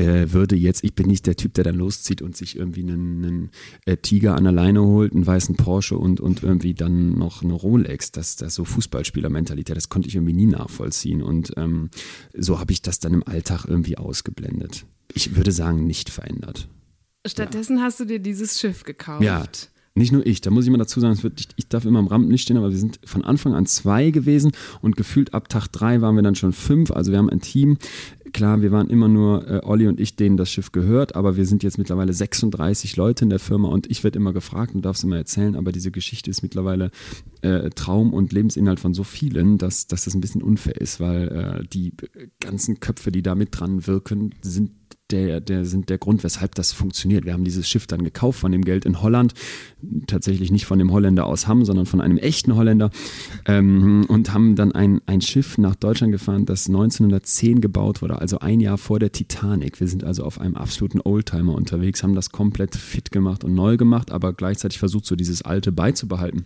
[0.00, 3.24] äh, würde jetzt, ich bin nicht der Typ, der dann loszieht und sich irgendwie einen,
[3.24, 3.50] einen
[3.84, 7.52] äh, Tiger an der Leine holt, einen weißen Porsche und, und irgendwie dann noch eine
[7.52, 8.10] Rolex.
[8.10, 11.22] Das, das so Fußballspielermentalität, das konnte ich irgendwie nie nachvollziehen.
[11.22, 11.90] Und ähm,
[12.36, 14.86] so habe ich das dann im Alltag irgendwie ausgeblendet.
[15.12, 16.68] Ich würde sagen, nicht verändert.
[17.26, 17.82] Stattdessen ja.
[17.82, 19.22] hast du dir dieses Schiff gekauft.
[19.22, 19.44] Ja.
[19.94, 22.06] Nicht nur ich, da muss ich mal dazu sagen, wird, ich, ich, darf immer am
[22.06, 26.00] Rampenlicht stehen, aber wir sind von Anfang an zwei gewesen und gefühlt ab Tag drei
[26.00, 26.92] waren wir dann schon fünf.
[26.92, 27.76] Also wir haben ein Team.
[28.32, 31.44] Klar, wir waren immer nur äh, Olli und ich, denen das Schiff gehört, aber wir
[31.44, 34.96] sind jetzt mittlerweile 36 Leute in der Firma und ich werde immer gefragt und darf
[34.96, 36.92] es immer erzählen, aber diese Geschichte ist mittlerweile
[37.42, 41.28] äh, Traum und Lebensinhalt von so vielen, dass, dass das ein bisschen unfair ist, weil
[41.28, 41.94] äh, die
[42.38, 44.70] ganzen Köpfe, die da mit dran wirken, sind
[45.12, 47.24] der, der sind der Grund, weshalb das funktioniert.
[47.24, 49.34] Wir haben dieses Schiff dann gekauft von dem Geld in Holland,
[50.06, 52.90] tatsächlich nicht von dem Holländer aus Hamm, sondern von einem echten Holländer
[53.46, 58.38] ähm, und haben dann ein, ein Schiff nach Deutschland gefahren, das 1910 gebaut wurde, also
[58.40, 59.80] ein Jahr vor der Titanic.
[59.80, 63.76] Wir sind also auf einem absoluten Oldtimer unterwegs, haben das komplett fit gemacht und neu
[63.76, 66.44] gemacht, aber gleichzeitig versucht, so dieses Alte beizubehalten.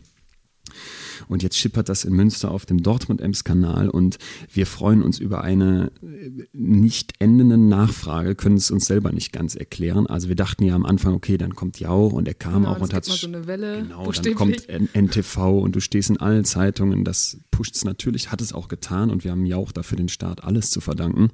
[1.29, 4.18] Und jetzt schippert das in Münster auf dem Dortmund-Ems-Kanal und
[4.53, 9.55] wir freuen uns über eine äh, nicht endende Nachfrage, können es uns selber nicht ganz
[9.55, 10.07] erklären.
[10.07, 12.81] Also wir dachten ja am Anfang, okay, dann kommt Jauch und er kam genau, auch
[12.81, 13.83] und hat so eine Welle.
[13.83, 17.05] Genau, dann kommt NTV und du stehst in allen Zeitungen.
[17.05, 20.44] Das pusht es natürlich, hat es auch getan und wir haben Jauch dafür den Start
[20.44, 21.31] alles zu verdanken.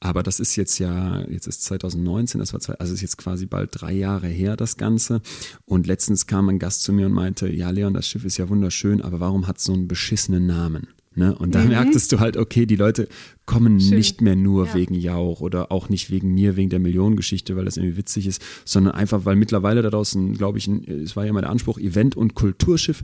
[0.00, 3.46] Aber das ist jetzt ja, jetzt ist 2019, das war zwei, also ist jetzt quasi
[3.46, 5.20] bald drei Jahre her, das Ganze.
[5.64, 8.48] Und letztens kam ein Gast zu mir und meinte, ja, Leon, das Schiff ist ja
[8.48, 10.86] wunderschön, aber warum hat es so einen beschissenen Namen?
[11.18, 11.34] Ne?
[11.34, 11.70] Und da mhm.
[11.70, 13.08] merktest du halt, okay, die Leute
[13.44, 13.96] kommen Schön.
[13.96, 14.74] nicht mehr nur ja.
[14.74, 18.40] wegen Jauch oder auch nicht wegen mir, wegen der Millionengeschichte, weil das irgendwie witzig ist,
[18.64, 22.16] sondern einfach, weil mittlerweile daraus, glaube ich, ein, es war ja mal der Anspruch, Event-
[22.16, 23.02] und Kulturschiff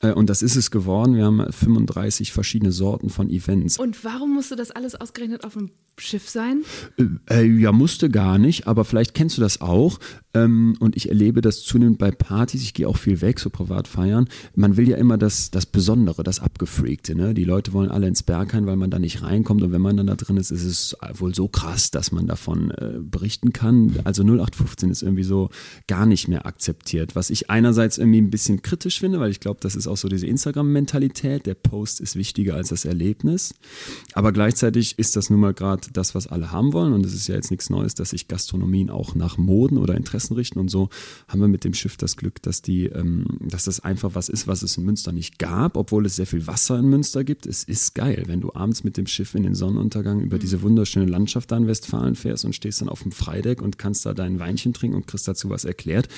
[0.00, 1.16] und das ist es geworden.
[1.16, 3.78] Wir haben 35 verschiedene Sorten von Events.
[3.78, 6.62] Und warum musste das alles ausgerechnet auf dem Schiff sein?
[6.96, 9.98] Äh, äh, ja, musste gar nicht, aber vielleicht kennst du das auch.
[10.34, 12.62] Ähm, und ich erlebe das zunehmend bei Partys.
[12.62, 14.28] Ich gehe auch viel weg, so privat feiern.
[14.54, 17.14] Man will ja immer das, das Besondere, das Abgefreakte.
[17.14, 17.34] Ne?
[17.34, 19.62] Die Leute wollen alle ins Berghain, weil man da nicht reinkommt.
[19.62, 22.70] Und wenn man dann da drin ist, ist es wohl so krass, dass man davon
[22.72, 23.96] äh, berichten kann.
[24.04, 25.50] Also 0815 ist irgendwie so
[25.86, 27.16] gar nicht mehr akzeptiert.
[27.16, 30.08] Was ich einerseits irgendwie ein bisschen kritisch finde, weil ich glaube, das ist auch so
[30.08, 31.46] diese Instagram-Mentalität.
[31.46, 33.54] Der Post ist wichtiger als das Erlebnis.
[34.12, 36.92] Aber gleichzeitig ist das nun mal gerade das, was alle haben wollen.
[36.92, 40.34] Und es ist ja jetzt nichts Neues, dass sich Gastronomien auch nach Moden oder Interessen
[40.34, 40.58] richten.
[40.58, 40.88] Und so
[41.26, 44.46] haben wir mit dem Schiff das Glück, dass die, ähm, dass das einfach was ist,
[44.46, 47.46] was es in Münster nicht gab, obwohl es sehr viel Wasser in Münster gibt.
[47.46, 50.40] Es ist geil, wenn du abends mit dem Schiff in den Sonnenuntergang über mhm.
[50.40, 54.06] diese wunderschöne Landschaft da in Westfalen fährst und stehst dann auf dem Freideck und kannst
[54.06, 56.08] da dein Weinchen trinken und kriegst dazu was erklärt.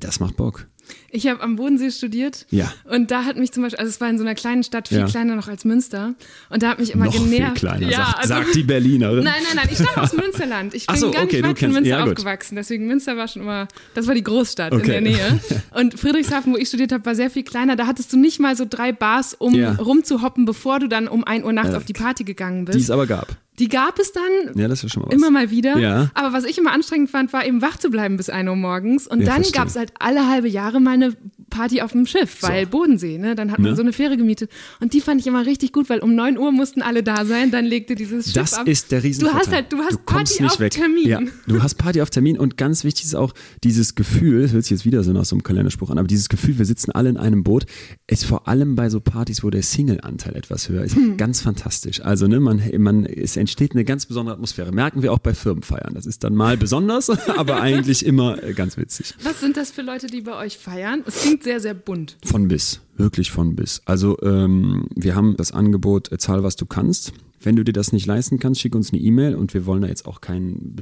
[0.00, 0.66] Das macht Bock.
[1.10, 2.46] Ich habe am Bodensee studiert.
[2.50, 2.72] Ja.
[2.84, 4.98] Und da hat mich zum Beispiel, also es war in so einer kleinen Stadt, viel
[4.98, 5.06] ja.
[5.06, 6.14] kleiner noch als Münster.
[6.50, 7.58] Und da hat mich immer noch genervt.
[7.58, 9.22] Viel kleiner, ja, sagt, also, sagt die Berlinerin.
[9.22, 10.74] Nein, nein, nein, ich stamme aus Münsterland.
[10.74, 12.56] Ich bin so, gar okay, nicht weit von Münster ja, aufgewachsen.
[12.56, 14.82] Deswegen Münster war schon immer, das war die Großstadt okay.
[14.82, 15.40] in der Nähe.
[15.70, 17.76] Und Friedrichshafen, wo ich studiert habe, war sehr viel kleiner.
[17.76, 21.44] Da hattest du nicht mal so drei Bars, um rumzuhoppen, bevor du dann um 1
[21.44, 22.78] Uhr nachts auf die Party gegangen bist.
[22.78, 23.36] Die es aber gab.
[23.58, 25.78] Die gab es dann ja, ist mal immer mal wieder.
[25.78, 26.10] Ja.
[26.14, 29.06] Aber was ich immer anstrengend fand, war eben wach zu bleiben bis 1 Uhr morgens.
[29.06, 31.14] Und ja, dann gab es halt alle halbe Jahre mal eine
[31.50, 32.70] Party auf dem Schiff, weil so.
[32.70, 33.36] Bodensee, ne?
[33.36, 33.76] Dann hat man ne?
[33.76, 34.50] so eine Fähre gemietet.
[34.80, 37.52] Und die fand ich immer richtig gut, weil um 9 Uhr mussten alle da sein,
[37.52, 38.66] dann legte dieses Schiff das ab.
[38.66, 39.40] Das ist der Riesenvorteil.
[39.40, 40.72] Du hast halt, du hast du Party auf weg.
[40.72, 41.30] Termin.
[41.46, 44.72] Du hast Party auf Termin und ganz wichtig ist auch dieses Gefühl, das hört sich
[44.72, 47.16] jetzt wieder so nach so einem Kalenderspruch an, aber dieses Gefühl, wir sitzen alle in
[47.16, 47.66] einem Boot,
[48.08, 51.16] ist vor allem bei so Partys, wo der Single-Anteil etwas höher ist, hm.
[51.16, 52.00] ganz fantastisch.
[52.00, 54.72] Also, ne, man, man, es entsteht eine ganz besondere Atmosphäre.
[54.72, 55.92] Merken wir auch bei Firmenfeiern.
[55.92, 59.14] Das ist dann mal besonders, aber eigentlich immer äh, ganz witzig.
[59.22, 61.02] Was sind das für Leute, die bei euch feiern?
[61.06, 62.16] Es klingt sehr, sehr bunt.
[62.24, 63.82] Von bis, wirklich von bis.
[63.84, 67.12] Also ähm, wir haben das Angebot, äh, zahl was du kannst.
[67.38, 69.88] Wenn du dir das nicht leisten kannst, schick uns eine E-Mail und wir wollen da
[69.88, 70.74] jetzt auch keinen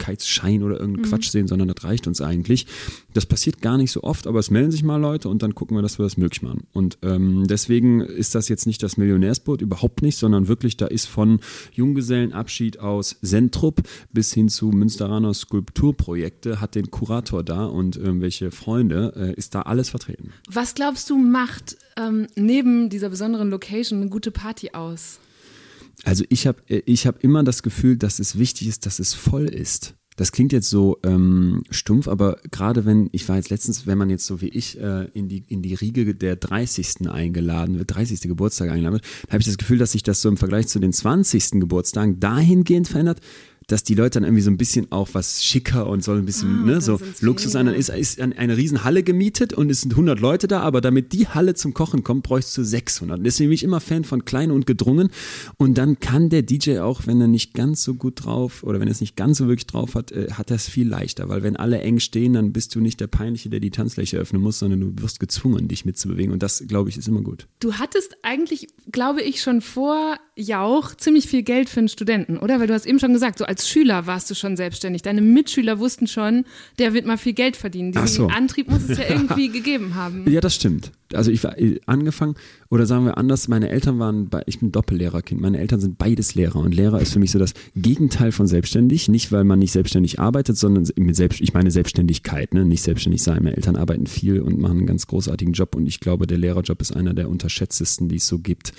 [0.00, 1.10] Bedürftigkeitsschein oder irgendeinen mhm.
[1.10, 2.66] Quatsch sehen, sondern das reicht uns eigentlich.
[3.12, 5.76] Das passiert gar nicht so oft, aber es melden sich mal Leute und dann gucken
[5.76, 6.66] wir, dass wir das möglich machen.
[6.72, 11.06] Und ähm, deswegen ist das jetzt nicht das Millionärsboot, überhaupt nicht, sondern wirklich, da ist
[11.06, 11.40] von
[11.72, 13.82] Junggesellenabschied aus Sentrup
[14.12, 19.62] bis hin zu Münsteraner Skulpturprojekte, hat den Kurator da und irgendwelche Freunde, äh, ist da
[19.62, 20.32] alles vertreten.
[20.48, 25.18] Was glaubst du, macht ähm, neben dieser besonderen Location eine gute Party aus?
[26.04, 29.14] Also ich habe äh, ich hab immer das Gefühl, dass es wichtig ist, dass es
[29.14, 29.94] voll ist.
[30.16, 34.10] Das klingt jetzt so ähm, stumpf, aber gerade wenn, ich war jetzt letztens, wenn man
[34.10, 37.08] jetzt so wie ich äh, in, die, in die Riege der 30.
[37.08, 38.20] eingeladen wird, 30.
[38.22, 40.92] Geburtstag eingeladen wird, habe ich das Gefühl, dass sich das so im Vergleich zu den
[40.92, 41.52] 20.
[41.52, 43.20] Geburtstagen dahingehend verändert,
[43.70, 46.60] dass die Leute dann irgendwie so ein bisschen auch was schicker und soll ein bisschen,
[46.62, 47.66] ah, ne, so Luxus sein.
[47.66, 51.12] Dann ist, ist eine riesen Halle gemietet und es sind 100 Leute da, aber damit
[51.12, 53.18] die Halle zum Kochen kommt, bräuchst du 600.
[53.18, 55.10] Und deswegen bin ich immer Fan von klein und gedrungen.
[55.56, 58.88] Und dann kann der DJ auch, wenn er nicht ganz so gut drauf oder wenn
[58.88, 61.42] er es nicht ganz so wirklich drauf hat, äh, hat er es viel leichter, weil
[61.42, 64.58] wenn alle eng stehen, dann bist du nicht der Peinliche, der die Tanzfläche öffnen muss,
[64.58, 66.32] sondern du wirst gezwungen, dich mitzubewegen.
[66.32, 67.46] Und das, glaube ich, ist immer gut.
[67.60, 72.60] Du hattest eigentlich, glaube ich, schon vor Jauch ziemlich viel Geld für einen Studenten, oder?
[72.60, 75.02] Weil du hast eben schon gesagt, so als Schüler warst du schon selbstständig.
[75.02, 76.44] Deine Mitschüler wussten schon,
[76.78, 77.92] der wird mal viel Geld verdienen.
[77.92, 78.26] Diesen so.
[78.28, 80.30] Antrieb muss es ja irgendwie gegeben haben.
[80.30, 80.92] Ja, das stimmt.
[81.14, 82.34] Also ich war äh, angefangen,
[82.68, 86.56] oder sagen wir anders, meine Eltern waren, ich bin Doppellehrerkind, meine Eltern sind beides Lehrer
[86.56, 89.08] und Lehrer ist für mich so das Gegenteil von selbstständig.
[89.08, 92.64] Nicht, weil man nicht selbstständig arbeitet, sondern mit selbst, ich meine Selbstständigkeit, ne?
[92.64, 93.42] nicht selbstständig sein.
[93.42, 96.80] Meine Eltern arbeiten viel und machen einen ganz großartigen Job und ich glaube, der Lehrerjob
[96.80, 98.72] ist einer der unterschätztesten, die es so gibt.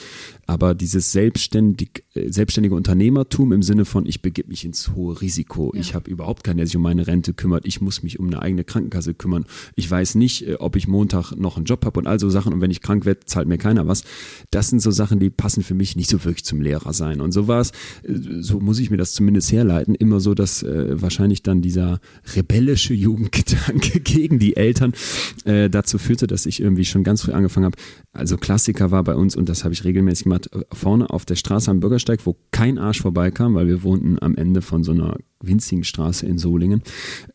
[0.47, 5.71] Aber dieses selbstständig, äh, selbstständige Unternehmertum im Sinne von, ich begebe mich ins hohe Risiko,
[5.73, 5.81] ja.
[5.81, 8.41] ich habe überhaupt keinen, der sich um meine Rente kümmert, ich muss mich um eine
[8.41, 12.07] eigene Krankenkasse kümmern, ich weiß nicht, äh, ob ich Montag noch einen Job habe und
[12.07, 14.03] all so Sachen und wenn ich krank werde, zahlt mir keiner was.
[14.51, 17.19] Das sind so Sachen, die passen für mich nicht so wirklich zum Lehrer sein.
[17.19, 17.73] Und so war es,
[18.39, 21.99] so muss ich mir das zumindest herleiten, immer so, dass äh, wahrscheinlich dann dieser
[22.35, 24.93] rebellische Jugendgedanke gegen die Eltern
[25.43, 27.77] äh, dazu führte, dass ich irgendwie schon ganz früh angefangen habe.
[28.13, 31.69] Also Klassiker war bei uns, und das habe ich regelmäßig gemacht, vorne auf der Straße
[31.69, 35.83] am Bürgersteig, wo kein Arsch vorbeikam, weil wir wohnten am Ende von so einer winzigen
[35.83, 36.83] Straße in Solingen,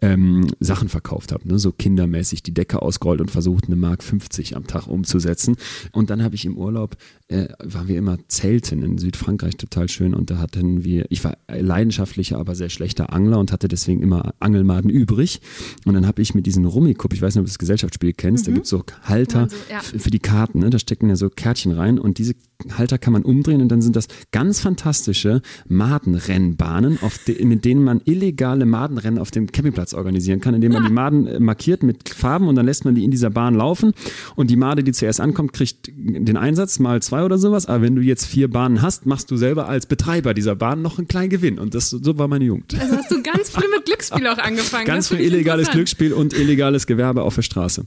[0.00, 1.48] ähm, Sachen verkauft habe.
[1.48, 1.58] Ne?
[1.58, 5.56] So kindermäßig die Decke ausgerollt und versucht, eine Mark 50 am Tag umzusetzen.
[5.92, 6.96] Und dann habe ich im Urlaub,
[7.28, 10.14] äh, waren wir immer zelten in Südfrankreich, total schön.
[10.14, 14.34] Und da hatten wir, ich war leidenschaftlicher, aber sehr schlechter Angler und hatte deswegen immer
[14.40, 15.40] Angelmaden übrig.
[15.84, 18.44] Und dann habe ich mit diesen Rummikup, ich weiß nicht, ob du das Gesellschaftsspiel kennst,
[18.44, 18.50] mhm.
[18.50, 19.80] da gibt es so Halter also, ja.
[19.80, 20.60] für die Karten.
[20.60, 20.70] Ne?
[20.70, 22.34] Da stecken ja so Kärtchen rein und diese
[22.76, 28.00] Halter kann man umdrehen und dann sind das ganz fantastische Madenrennbahnen, de, mit denen man
[28.04, 32.54] illegale Madenrennen auf dem Campingplatz organisieren kann, indem man die Maden markiert mit Farben und
[32.54, 33.92] dann lässt man die in dieser Bahn laufen
[34.36, 37.66] und die Made, die zuerst ankommt, kriegt den Einsatz mal zwei oder sowas.
[37.66, 40.98] Aber wenn du jetzt vier Bahnen hast, machst du selber als Betreiber dieser Bahn noch
[40.98, 42.74] einen kleinen Gewinn und das so war meine Jugend.
[42.80, 44.86] Also hast du ganz früh mit Glücksspiel auch angefangen.
[44.86, 47.86] Ganz früh illegales Glücksspiel und illegales Gewerbe auf der Straße.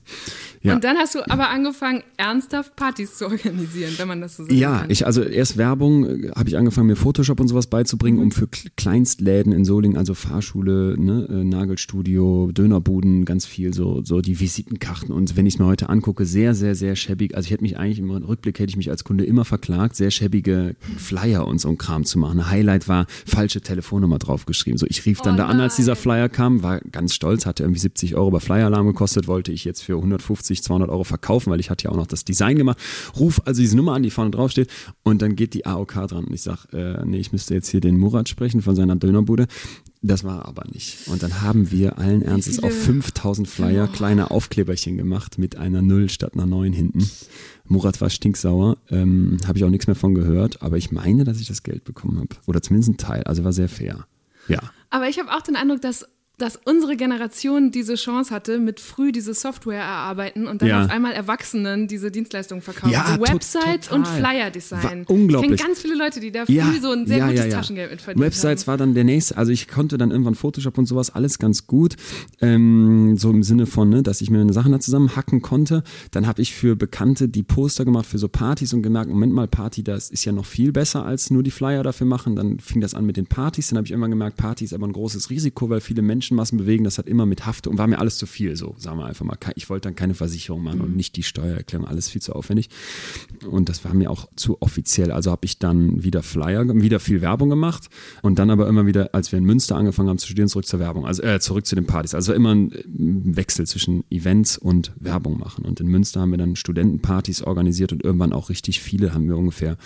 [0.61, 0.75] Ja.
[0.75, 4.53] Und dann hast du aber angefangen, ernsthaft Partys zu organisieren, wenn man das so sagt.
[4.53, 4.91] Ja, kann.
[4.91, 8.23] ich, also erst Werbung, äh, habe ich angefangen, mir Photoshop und sowas beizubringen, mhm.
[8.23, 14.19] um für Kleinstläden in Solingen also Fahrschule, ne, äh, Nagelstudio, Dönerbuden, ganz viel so, so
[14.21, 15.13] die Visitenkarten.
[15.13, 17.35] Und wenn ich es mir heute angucke, sehr, sehr, sehr schäbig.
[17.35, 20.11] Also ich hätte mich eigentlich im Rückblick hätte ich mich als Kunde immer verklagt, sehr
[20.11, 22.39] schäbige Flyer und so ein Kram zu machen.
[22.39, 24.77] Ein Highlight war falsche Telefonnummer draufgeschrieben.
[24.77, 27.63] So, ich rief dann oh da an, als dieser Flyer kam, war ganz stolz, hatte
[27.63, 31.59] irgendwie 70 Euro bei Flyer-Alarm gekostet, wollte ich jetzt für 150, 200 Euro verkaufen, weil
[31.59, 32.79] ich hatte ja auch noch das Design gemacht.
[33.17, 34.69] Ruf also diese Nummer an, die vorne draufsteht
[35.03, 37.81] und dann geht die AOK dran und ich sage, äh, nee, ich müsste jetzt hier
[37.81, 39.47] den Murat sprechen von seiner Dönerbude.
[40.01, 41.09] Das war aber nicht.
[41.09, 43.93] Und dann haben wir allen Ernstes auf 5000 Flyer oh.
[43.93, 47.09] kleine Aufkleberchen gemacht mit einer Null statt einer Neun hinten.
[47.65, 51.41] Murat war stinksauer, ähm, habe ich auch nichts mehr von gehört, aber ich meine, dass
[51.41, 52.29] ich das Geld bekommen habe.
[52.47, 54.07] Oder zumindest ein Teil, also war sehr fair.
[54.47, 54.59] Ja.
[54.89, 56.07] Aber ich habe auch den Eindruck, dass
[56.41, 60.85] dass unsere Generation diese Chance hatte, mit früh diese Software erarbeiten und dann ja.
[60.85, 62.91] auf einmal Erwachsenen diese Dienstleistungen verkaufen.
[62.91, 63.99] Ja, so Websites total.
[63.99, 65.05] und Flyer-Design.
[65.07, 65.51] Unglaublich.
[65.51, 68.01] Ich kenne ganz viele Leute, die da früh ja, so ein sehr gutes Taschengeld mit
[68.01, 68.67] verdienen Websites haben.
[68.67, 71.95] war dann der nächste, also ich konnte dann irgendwann Photoshop und sowas alles ganz gut,
[72.41, 75.83] ähm, so im Sinne von, ne, dass ich mir eine Sachen da zusammen hacken konnte.
[76.11, 79.47] Dann habe ich für Bekannte die Poster gemacht für so Partys und gemerkt, Moment mal,
[79.47, 82.35] Party, das ist ja noch viel besser als nur die Flyer dafür machen.
[82.35, 83.69] Dann fing das an mit den Partys.
[83.69, 86.83] Dann habe ich immer gemerkt, Party ist aber ein großes Risiko, weil viele Menschenmassen bewegen.
[86.83, 89.25] Das hat immer mit Haft und war mir alles zu viel, so sagen wir einfach
[89.25, 89.37] mal.
[89.55, 90.85] Ich wollte dann keine Versicherung machen mhm.
[90.85, 92.69] und nicht die Steuererklärung, alles viel zu aufwendig.
[93.49, 95.11] Und das war mir auch zu offiziell.
[95.11, 97.89] Also habe ich dann wieder Flyer, wieder viel Werbung gemacht
[98.21, 100.79] und dann aber immer wieder, als wir in Münster angefangen haben zu studieren, zurück zur
[100.79, 102.13] Werbung, also äh, zurück zu den Partys.
[102.13, 105.65] Also immer ein Wechsel zwischen Events und Werbung machen.
[105.65, 109.37] Und in Münster haben wir dann Studentenpartys organisiert und irgendwann auch richtig viele, haben wir
[109.37, 109.77] ungefähr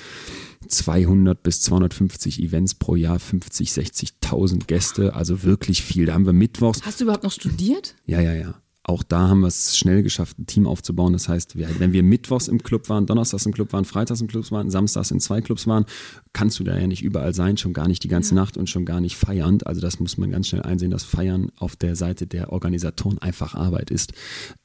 [0.68, 6.06] 200 bis 250 Events pro Jahr, 50, 60.000 Gäste, also wirklich viel.
[6.06, 6.82] Da haben wir mittwochs.
[6.84, 7.96] Hast du überhaupt noch studiert?
[8.06, 8.56] Ja, ja, ja.
[8.86, 11.14] Auch da haben wir es schnell geschafft, ein Team aufzubauen.
[11.14, 14.52] Das heißt, wenn wir mittwochs im Club waren, donnerstags im Club waren, freitags im Club
[14.52, 15.86] waren, samstags in zwei Clubs waren,
[16.34, 18.42] kannst du da ja nicht überall sein, schon gar nicht die ganze ja.
[18.42, 19.66] Nacht und schon gar nicht feiernd.
[19.68, 23.56] Also das muss man ganz schnell einsehen, dass Feiern auf der Seite der Organisatoren einfach
[23.56, 24.12] Arbeit ist.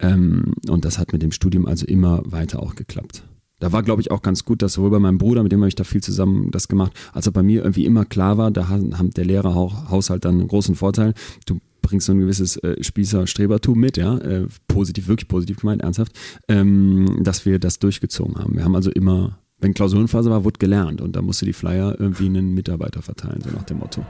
[0.00, 3.22] Ähm, und das hat mit dem Studium also immer weiter auch geklappt
[3.60, 5.68] da war, glaube ich, auch ganz gut, dass sowohl bei meinem Bruder, mit dem habe
[5.68, 8.68] ich da viel zusammen das gemacht, als auch bei mir irgendwie immer klar war, da
[8.68, 11.14] hat der Lehrerhaushalt dann einen großen Vorteil.
[11.46, 16.12] Du bringst so ein gewisses äh, Spießer-Strebertum mit, ja, äh, positiv, wirklich positiv gemeint, ernsthaft,
[16.48, 18.54] ähm, dass wir das durchgezogen haben.
[18.54, 22.26] Wir haben also immer, wenn Klausurenphase war, wurde gelernt und da musste die Flyer irgendwie
[22.26, 24.04] einen Mitarbeiter verteilen, so nach dem Motto.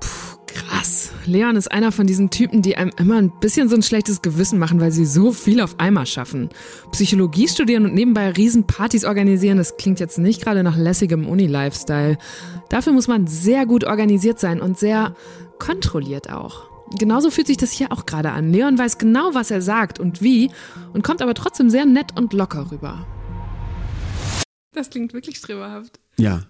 [0.00, 0.23] Krass.
[1.26, 4.58] Leon ist einer von diesen Typen, die einem immer ein bisschen so ein schlechtes Gewissen
[4.58, 6.50] machen, weil sie so viel auf einmal schaffen.
[6.92, 12.18] Psychologie studieren und nebenbei Riesenpartys organisieren, das klingt jetzt nicht gerade nach lässigem Uni-Lifestyle.
[12.68, 15.14] Dafür muss man sehr gut organisiert sein und sehr
[15.58, 16.70] kontrolliert auch.
[16.98, 18.52] Genauso fühlt sich das hier auch gerade an.
[18.52, 20.50] Leon weiß genau, was er sagt und wie
[20.92, 23.06] und kommt aber trotzdem sehr nett und locker rüber.
[24.72, 25.98] Das klingt wirklich streberhaft.
[26.16, 26.42] Ja,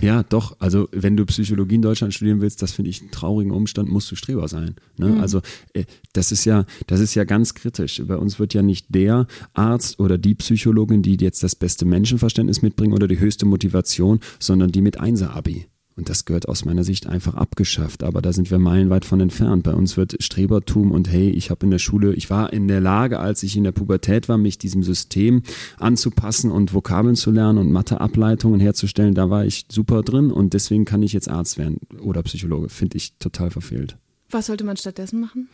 [0.00, 0.56] ja, doch.
[0.58, 4.10] Also wenn du Psychologie in Deutschland studieren willst, das finde ich einen traurigen Umstand, musst
[4.10, 4.74] du Streber sein.
[4.96, 5.08] Ne?
[5.08, 5.20] Mhm.
[5.20, 5.40] Also
[5.74, 8.02] äh, das ist ja, das ist ja ganz kritisch.
[8.04, 12.62] Bei uns wird ja nicht der Arzt oder die Psychologin, die jetzt das beste Menschenverständnis
[12.62, 15.66] mitbringen oder die höchste Motivation, sondern die mit Einser-Abi.
[15.96, 18.02] Und das gehört aus meiner Sicht einfach abgeschafft.
[18.02, 19.64] Aber da sind wir meilenweit von entfernt.
[19.64, 22.80] Bei uns wird Strebertum und hey, ich habe in der Schule, ich war in der
[22.80, 25.42] Lage, als ich in der Pubertät war, mich diesem System
[25.78, 29.14] anzupassen und Vokabeln zu lernen und Matheableitungen herzustellen.
[29.14, 32.68] Da war ich super drin und deswegen kann ich jetzt Arzt werden oder Psychologe.
[32.68, 33.96] Finde ich total verfehlt.
[34.30, 35.48] Was sollte man stattdessen machen?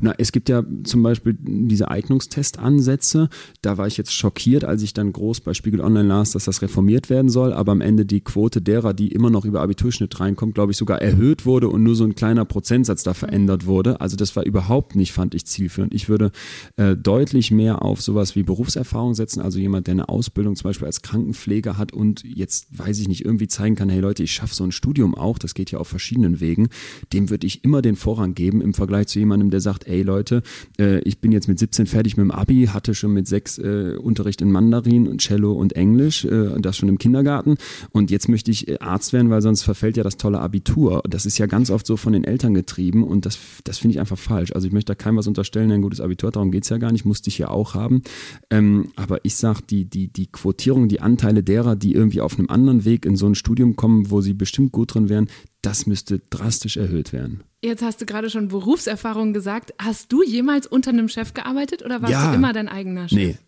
[0.00, 3.28] Na, es gibt ja zum Beispiel diese Eignungstestansätze.
[3.60, 6.62] Da war ich jetzt schockiert, als ich dann groß bei Spiegel Online las, dass das
[6.62, 10.54] reformiert werden soll, aber am Ende die Quote derer, die immer noch über Abiturschnitt reinkommt,
[10.54, 14.00] glaube ich, sogar erhöht wurde und nur so ein kleiner Prozentsatz da verändert wurde.
[14.00, 15.92] Also das war überhaupt nicht, fand ich, zielführend.
[15.94, 16.32] Ich würde
[16.76, 20.86] äh, deutlich mehr auf sowas wie Berufserfahrung setzen, also jemand, der eine Ausbildung zum Beispiel
[20.86, 24.54] als Krankenpfleger hat und jetzt, weiß ich nicht, irgendwie zeigen kann, hey Leute, ich schaffe
[24.54, 26.68] so ein Studium auch, das geht ja auf verschiedenen Wegen,
[27.12, 30.02] dem würde ich immer den Vorrang Vorrang geben im Vergleich zu jemandem, der sagt, ey
[30.02, 30.42] Leute,
[30.78, 33.96] äh, ich bin jetzt mit 17 fertig mit dem Abi, hatte schon mit sechs äh,
[34.00, 37.56] Unterricht in Mandarin und Cello und Englisch, äh, das schon im Kindergarten
[37.90, 41.02] und jetzt möchte ich äh, Arzt werden, weil sonst verfällt ja das tolle Abitur.
[41.08, 44.00] Das ist ja ganz oft so von den Eltern getrieben und das, das finde ich
[44.00, 44.52] einfach falsch.
[44.52, 46.92] Also ich möchte da keinem was unterstellen, ein gutes Abitur, darum geht es ja gar
[46.92, 48.02] nicht, musste ich ja auch haben.
[48.50, 52.48] Ähm, aber ich sage, die, die, die Quotierung, die Anteile derer, die irgendwie auf einem
[52.48, 55.28] anderen Weg in so ein Studium kommen, wo sie bestimmt gut drin wären,
[55.62, 57.44] das müsste drastisch erhöht werden.
[57.62, 59.72] Jetzt hast du gerade schon Berufserfahrung gesagt.
[59.78, 62.30] Hast du jemals unter einem Chef gearbeitet oder warst ja.
[62.30, 63.18] du immer dein eigener Chef?
[63.18, 63.38] Nee.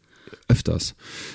[0.49, 0.95] Öfters.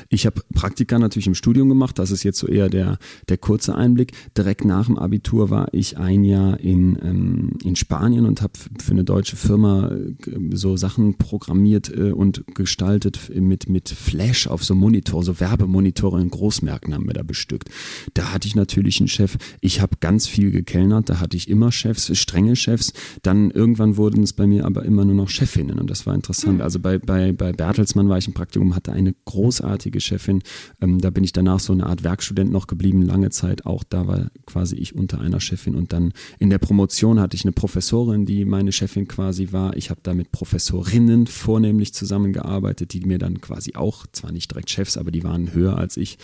[0.10, 3.76] Ich habe Praktika natürlich im Studium gemacht, das ist jetzt so eher der, der kurze
[3.76, 4.12] Einblick.
[4.38, 8.92] Direkt nach dem Abitur war ich ein Jahr in, ähm, in Spanien und habe für
[8.92, 10.16] eine deutsche Firma äh,
[10.52, 16.30] so Sachen programmiert äh, und gestaltet mit, mit Flash auf so Monitor, so Werbemonitore in
[16.30, 17.70] Großmärkten haben wir da bestückt.
[18.14, 21.72] Da hatte ich natürlich einen Chef, ich habe ganz viel gekellnert, da hatte ich immer
[21.72, 22.94] Chefs, strenge Chefs.
[23.24, 26.58] Dann irgendwann wurden es bei mir aber immer nur noch Chefinnen und das war interessant.
[26.58, 26.62] Mhm.
[26.62, 30.42] Also bei, bei, bei Bertelsmann war ich im Praktikum, hatte eine großartige Chefin.
[30.82, 33.66] Ähm, da bin ich danach so eine Art Werkstudent noch geblieben, lange Zeit.
[33.66, 37.44] Auch da war quasi ich unter einer Chefin und dann in der Promotion hatte ich
[37.44, 39.76] eine Professorin, die meine Chefin quasi war.
[39.78, 44.70] Ich habe da mit Professorinnen vornehmlich zusammengearbeitet, die mir dann quasi auch, zwar nicht direkt
[44.70, 46.18] Chefs, aber die waren höher als ich,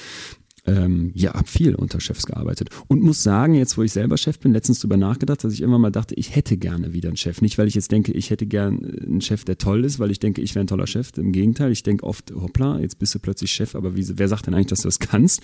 [0.65, 4.39] ähm, ja, habe viel unter Chefs gearbeitet und muss sagen, jetzt wo ich selber Chef
[4.39, 7.41] bin, letztens drüber nachgedacht, dass ich immer mal dachte, ich hätte gerne wieder einen Chef.
[7.41, 10.19] Nicht, weil ich jetzt denke, ich hätte gern einen Chef, der toll ist, weil ich
[10.19, 11.11] denke, ich wäre ein toller Chef.
[11.17, 14.47] Im Gegenteil, ich denke oft, hoppla, jetzt bist du plötzlich Chef, aber wie, wer sagt
[14.47, 15.41] denn eigentlich, dass du das kannst?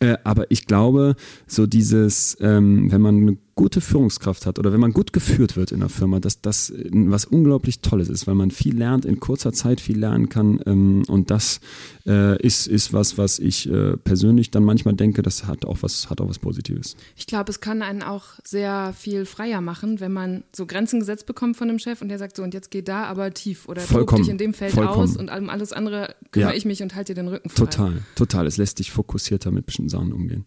[0.00, 4.94] Äh, aber ich glaube, so dieses, ähm, wenn man gute Führungskraft hat oder wenn man
[4.94, 8.74] gut geführt wird in der Firma, dass das was unglaublich Tolles ist, weil man viel
[8.74, 10.62] lernt, in kurzer Zeit viel lernen kann.
[10.64, 11.60] Ähm, und das
[12.06, 16.08] äh, ist, ist was, was ich äh, persönlich dann manchmal denke, das hat auch was,
[16.08, 16.96] hat auch was Positives.
[17.16, 21.26] Ich glaube, es kann einen auch sehr viel freier machen, wenn man so Grenzen gesetzt
[21.26, 23.82] bekommt von dem Chef und der sagt so, und jetzt geh da aber tief oder
[23.82, 25.02] vollkommen, dich in dem Feld vollkommen.
[25.02, 26.56] aus und um alles andere kümmere ja.
[26.56, 27.66] ich mich und halte dir den Rücken frei.
[27.66, 28.46] Total, total.
[28.46, 30.46] Es lässt dich fokussierter mit bestimmten Sachen umgehen.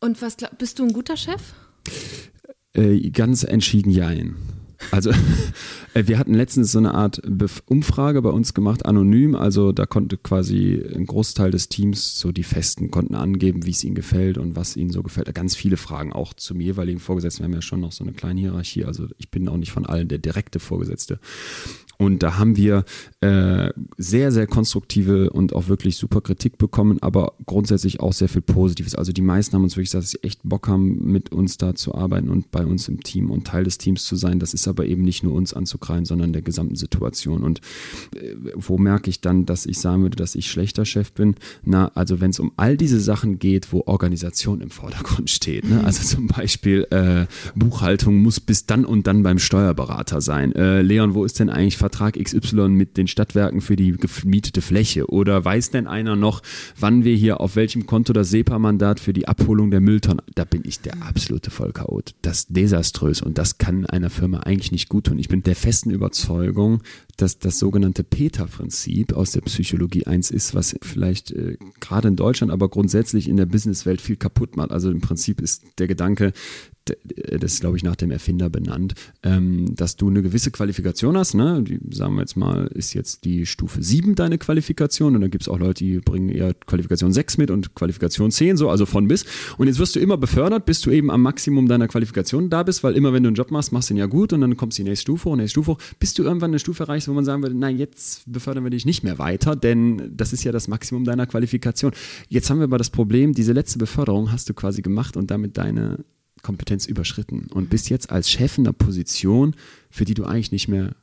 [0.00, 1.54] Und was bist du ein guter Chef?
[2.74, 4.36] Äh, ganz entschieden jein.
[4.90, 5.10] Also
[5.94, 7.20] äh, wir hatten letztens so eine Art
[7.66, 9.34] Umfrage bei uns gemacht, anonym.
[9.34, 13.84] Also da konnte quasi ein Großteil des Teams, so die Festen, konnten angeben, wie es
[13.84, 15.34] ihnen gefällt und was ihnen so gefällt.
[15.34, 17.40] Ganz viele Fragen auch zu mir jeweiligen Vorgesetzten.
[17.40, 18.84] Wir haben ja schon noch so eine kleine Hierarchie.
[18.84, 21.18] Also ich bin auch nicht von allen der direkte Vorgesetzte.
[21.98, 22.84] Und da haben wir
[23.20, 28.40] äh, sehr, sehr konstruktive und auch wirklich super Kritik bekommen, aber grundsätzlich auch sehr viel
[28.40, 28.94] Positives.
[28.94, 31.74] Also die meisten haben uns wirklich gesagt, dass sie echt Bock haben, mit uns da
[31.74, 34.38] zu arbeiten und bei uns im Team und Teil des Teams zu sein.
[34.38, 37.42] Das ist aber eben nicht nur uns anzukreien, sondern der gesamten Situation.
[37.42, 37.60] Und
[38.14, 41.34] äh, wo merke ich dann, dass ich sagen würde, dass ich schlechter Chef bin?
[41.64, 45.68] Na, also wenn es um all diese Sachen geht, wo Organisation im Vordergrund steht.
[45.68, 45.82] Ne?
[45.84, 50.52] Also zum Beispiel äh, Buchhaltung muss bis dann und dann beim Steuerberater sein.
[50.52, 55.06] Äh, Leon, wo ist denn eigentlich Vertrag XY mit den Stadtwerken für die gemietete Fläche?
[55.06, 56.42] Oder weiß denn einer noch,
[56.78, 60.20] wann wir hier auf welchem Konto das SEPA-Mandat für die Abholung der Mülltonnen?
[60.34, 62.14] Da bin ich der absolute Vollchaot.
[62.20, 65.18] Das ist desaströs und das kann einer Firma eigentlich nicht gut tun.
[65.18, 66.82] Ich bin der festen Überzeugung,
[67.16, 72.52] dass das sogenannte Peter-Prinzip aus der Psychologie eins ist, was vielleicht äh, gerade in Deutschland,
[72.52, 74.72] aber grundsätzlich in der Businesswelt viel kaputt macht.
[74.72, 76.32] Also im Prinzip ist der Gedanke,
[77.38, 81.34] das ist, glaube ich, nach dem Erfinder benannt, ähm, dass du eine gewisse Qualifikation hast.
[81.34, 81.62] Ne?
[81.62, 85.42] Die, sagen wir jetzt mal, ist jetzt die Stufe 7 deine Qualifikation und dann gibt
[85.42, 89.08] es auch Leute, die bringen eher Qualifikation 6 mit und Qualifikation 10, so, also von
[89.08, 89.24] bis.
[89.56, 92.82] Und jetzt wirst du immer befördert, bis du eben am Maximum deiner Qualifikation da bist,
[92.82, 94.78] weil immer wenn du einen Job machst, machst du ihn ja gut und dann kommst
[94.78, 97.12] du die nächste Stufe und nächste Stufe hoch, bis du irgendwann eine Stufe erreichst, wo
[97.12, 100.52] man sagen würde, nein, jetzt befördern wir dich nicht mehr weiter, denn das ist ja
[100.52, 101.92] das Maximum deiner Qualifikation.
[102.28, 105.56] Jetzt haben wir aber das Problem, diese letzte Beförderung hast du quasi gemacht und damit
[105.56, 106.04] deine
[106.42, 109.54] Kompetenz überschritten und bist jetzt als Chef in einer Position,
[109.90, 110.94] für die du eigentlich nicht mehr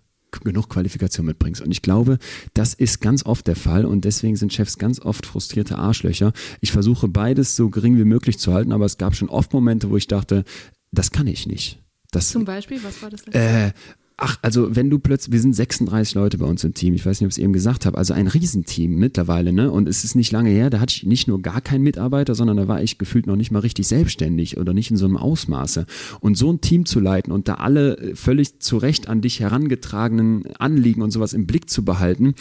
[0.43, 1.62] genug Qualifikation mitbringst.
[1.62, 2.17] Und ich glaube,
[2.54, 6.34] das ist ganz oft der Fall und deswegen sind Chefs ganz oft frustrierte Arschlöcher.
[6.60, 9.89] Ich versuche beides so gering wie möglich zu halten, aber es gab schon oft Momente,
[9.89, 10.43] wo ich dachte,
[10.91, 11.82] das kann ich nicht.
[12.12, 13.24] Das, Zum Beispiel, was war das?
[13.28, 13.71] Äh,
[14.17, 17.19] Ach, also wenn du plötzlich, wir sind 36 Leute bei uns im Team, ich weiß
[17.19, 19.69] nicht, ob ich es eben gesagt habe, also ein Riesenteam mittlerweile, ne?
[19.69, 22.56] Und es ist nicht lange her, da hatte ich nicht nur gar keinen Mitarbeiter, sondern
[22.56, 25.86] da war ich gefühlt noch nicht mal richtig selbstständig oder nicht in so einem Ausmaße.
[26.21, 30.45] Und so ein Team zu leiten und da alle völlig zu Recht an dich herangetragenen
[30.60, 32.36] Anliegen und sowas im Blick zu behalten,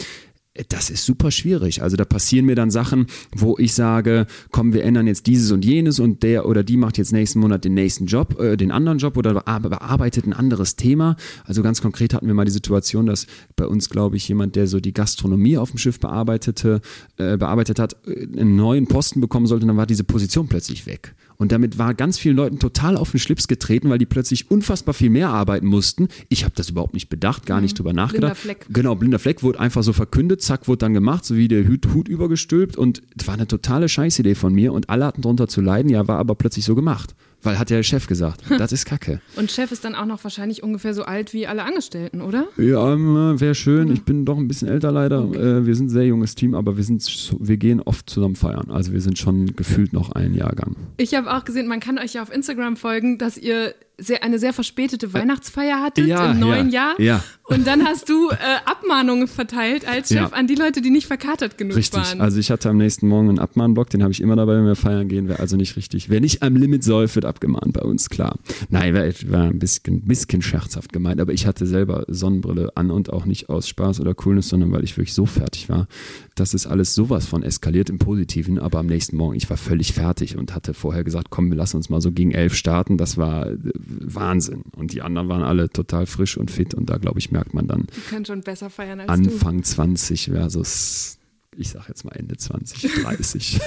[0.68, 1.82] das ist super schwierig.
[1.82, 5.64] Also da passieren mir dann Sachen, wo ich sage, komm, wir ändern jetzt dieses und
[5.64, 8.98] jenes und der oder die macht jetzt nächsten Monat den nächsten Job, äh, den anderen
[8.98, 11.16] Job oder bearbeitet ein anderes Thema.
[11.44, 14.68] Also ganz konkret hatten wir mal die Situation, dass bei uns, glaube ich, jemand, der
[14.68, 16.80] so die Gastronomie auf dem Schiff bearbeitete,
[17.16, 20.86] äh, bearbeitet hat, äh, einen neuen Posten bekommen sollte, und dann war diese Position plötzlich
[20.86, 21.14] weg.
[21.44, 24.94] Und damit war ganz vielen Leuten total auf den Schlips getreten, weil die plötzlich unfassbar
[24.94, 26.08] viel mehr arbeiten mussten.
[26.30, 27.76] Ich habe das überhaupt nicht bedacht, gar nicht mhm.
[27.76, 28.40] drüber nachgedacht.
[28.40, 28.66] Blinder Fleck.
[28.70, 31.86] Genau, blinder Fleck wurde einfach so verkündet, zack, wurde dann gemacht, so wie der Hut,
[31.92, 32.78] Hut übergestülpt.
[32.78, 36.08] Und es war eine totale Scheißidee von mir und alle hatten drunter zu leiden, ja,
[36.08, 37.14] war aber plötzlich so gemacht.
[37.44, 39.20] Weil hat ja der Chef gesagt, das ist Kacke.
[39.36, 42.46] Und Chef ist dann auch noch wahrscheinlich ungefähr so alt wie alle Angestellten, oder?
[42.56, 42.98] Ja,
[43.40, 43.92] wäre schön.
[43.92, 45.24] Ich bin doch ein bisschen älter leider.
[45.24, 45.38] Okay.
[45.38, 47.04] Äh, wir sind ein sehr junges Team, aber wir, sind,
[47.38, 48.70] wir gehen oft zusammen feiern.
[48.70, 50.76] Also wir sind schon gefühlt noch ein Jahrgang.
[50.96, 54.38] Ich habe auch gesehen, man kann euch ja auf Instagram folgen, dass ihr sehr, eine
[54.38, 57.00] sehr verspätete Weihnachtsfeier hattet ja, im neuen ja, Jahr.
[57.00, 57.24] ja.
[57.46, 60.26] Und dann hast du äh, Abmahnungen verteilt als Chef Ja.
[60.28, 62.00] an die Leute, die nicht verkatert genug Richtig.
[62.00, 62.20] waren.
[62.22, 64.76] Also ich hatte am nächsten Morgen einen Abmahnblock, den habe ich immer dabei, wenn wir
[64.76, 65.28] feiern gehen.
[65.28, 68.38] Wer also nicht richtig, wer nicht am Limit säuft, wird abgemahnt bei uns, klar.
[68.70, 73.12] Nein, war, war ein bisschen, bisschen scherzhaft gemeint, aber ich hatte selber Sonnenbrille an und
[73.12, 75.86] auch nicht aus Spaß oder Coolness, sondern weil ich wirklich so fertig war.
[76.34, 79.92] Das ist alles sowas von eskaliert im Positiven, aber am nächsten Morgen, ich war völlig
[79.92, 82.96] fertig und hatte vorher gesagt, komm, wir lassen uns mal so gegen elf starten.
[82.96, 83.48] Das war
[83.86, 84.64] Wahnsinn.
[84.76, 87.66] Und die anderen waren alle total frisch und fit und da, glaube ich, merkt man
[87.66, 91.18] dann die können schon besser feiern als Anfang 20 versus,
[91.56, 93.60] ich sag jetzt mal Ende 20, 30.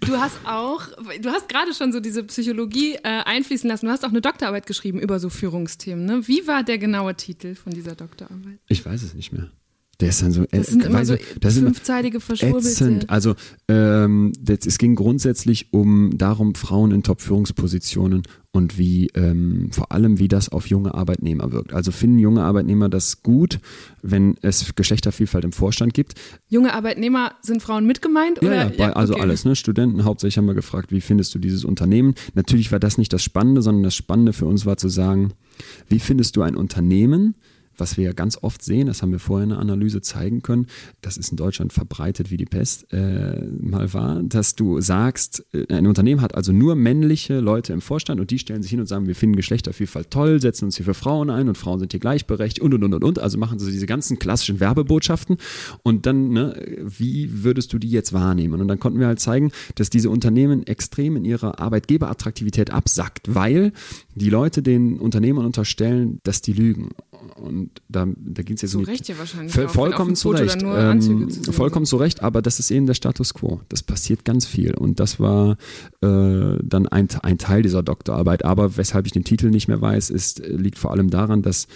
[0.00, 0.06] du.
[0.06, 0.82] Du hast auch,
[1.20, 3.86] du hast gerade schon so diese Psychologie äh, einfließen lassen.
[3.86, 6.04] Du hast auch eine Doktorarbeit geschrieben über so Führungsthemen.
[6.04, 6.26] Ne?
[6.26, 8.58] Wie war der genaue Titel von dieser Doktorarbeit?
[8.68, 9.50] ich weiß es nicht mehr.
[10.00, 12.68] Der ist dann so, Das sind immer so das sind fünfzeilige Verschwurbelte.
[12.68, 13.10] ätzend.
[13.10, 13.34] Also
[13.66, 18.22] ähm, das, es ging grundsätzlich um darum, Frauen in Top-Führungspositionen
[18.52, 21.72] und wie ähm, vor allem, wie das auf junge Arbeitnehmer wirkt.
[21.72, 23.58] Also finden junge Arbeitnehmer das gut,
[24.00, 26.14] wenn es Geschlechtervielfalt im Vorstand gibt.
[26.48, 28.38] Junge Arbeitnehmer, sind Frauen mit gemeint?
[28.40, 28.74] Ja, oder?
[28.76, 29.22] ja, also okay.
[29.22, 29.56] alles, ne?
[29.56, 32.14] Studenten hauptsächlich haben wir gefragt, wie findest du dieses Unternehmen?
[32.34, 35.32] Natürlich war das nicht das Spannende, sondern das Spannende für uns war zu sagen,
[35.88, 37.34] wie findest du ein Unternehmen,
[37.78, 40.66] was wir ja ganz oft sehen, das haben wir vorher in der Analyse zeigen können,
[41.00, 45.72] das ist in Deutschland verbreitet wie die Pest äh, mal war, dass du sagst, äh,
[45.72, 48.86] ein Unternehmen hat also nur männliche Leute im Vorstand und die stellen sich hin und
[48.86, 52.00] sagen, wir finden Geschlechtervielfalt toll, setzen uns hier für Frauen ein und Frauen sind hier
[52.00, 53.18] gleichberechtigt und und und und und.
[53.18, 55.36] Also machen sie diese ganzen klassischen Werbebotschaften
[55.82, 58.60] und dann, ne, wie würdest du die jetzt wahrnehmen?
[58.60, 63.72] Und dann konnten wir halt zeigen, dass diese Unternehmen extrem in ihrer Arbeitgeberattraktivität absackt, weil
[64.18, 66.90] die Leute den Unternehmern unterstellen, dass die lügen.
[67.36, 69.52] Und da, da ging es jetzt Zu Recht ja wahrscheinlich.
[69.52, 70.62] Voll, vollkommen zu Recht.
[70.62, 73.60] Ähm, zu vollkommen zu Recht, aber das ist eben der Status quo.
[73.68, 74.74] Das passiert ganz viel.
[74.74, 75.56] Und das war
[76.00, 78.44] äh, dann ein, ein Teil dieser Doktorarbeit.
[78.44, 81.66] Aber weshalb ich den Titel nicht mehr weiß, ist, äh, liegt vor allem daran, dass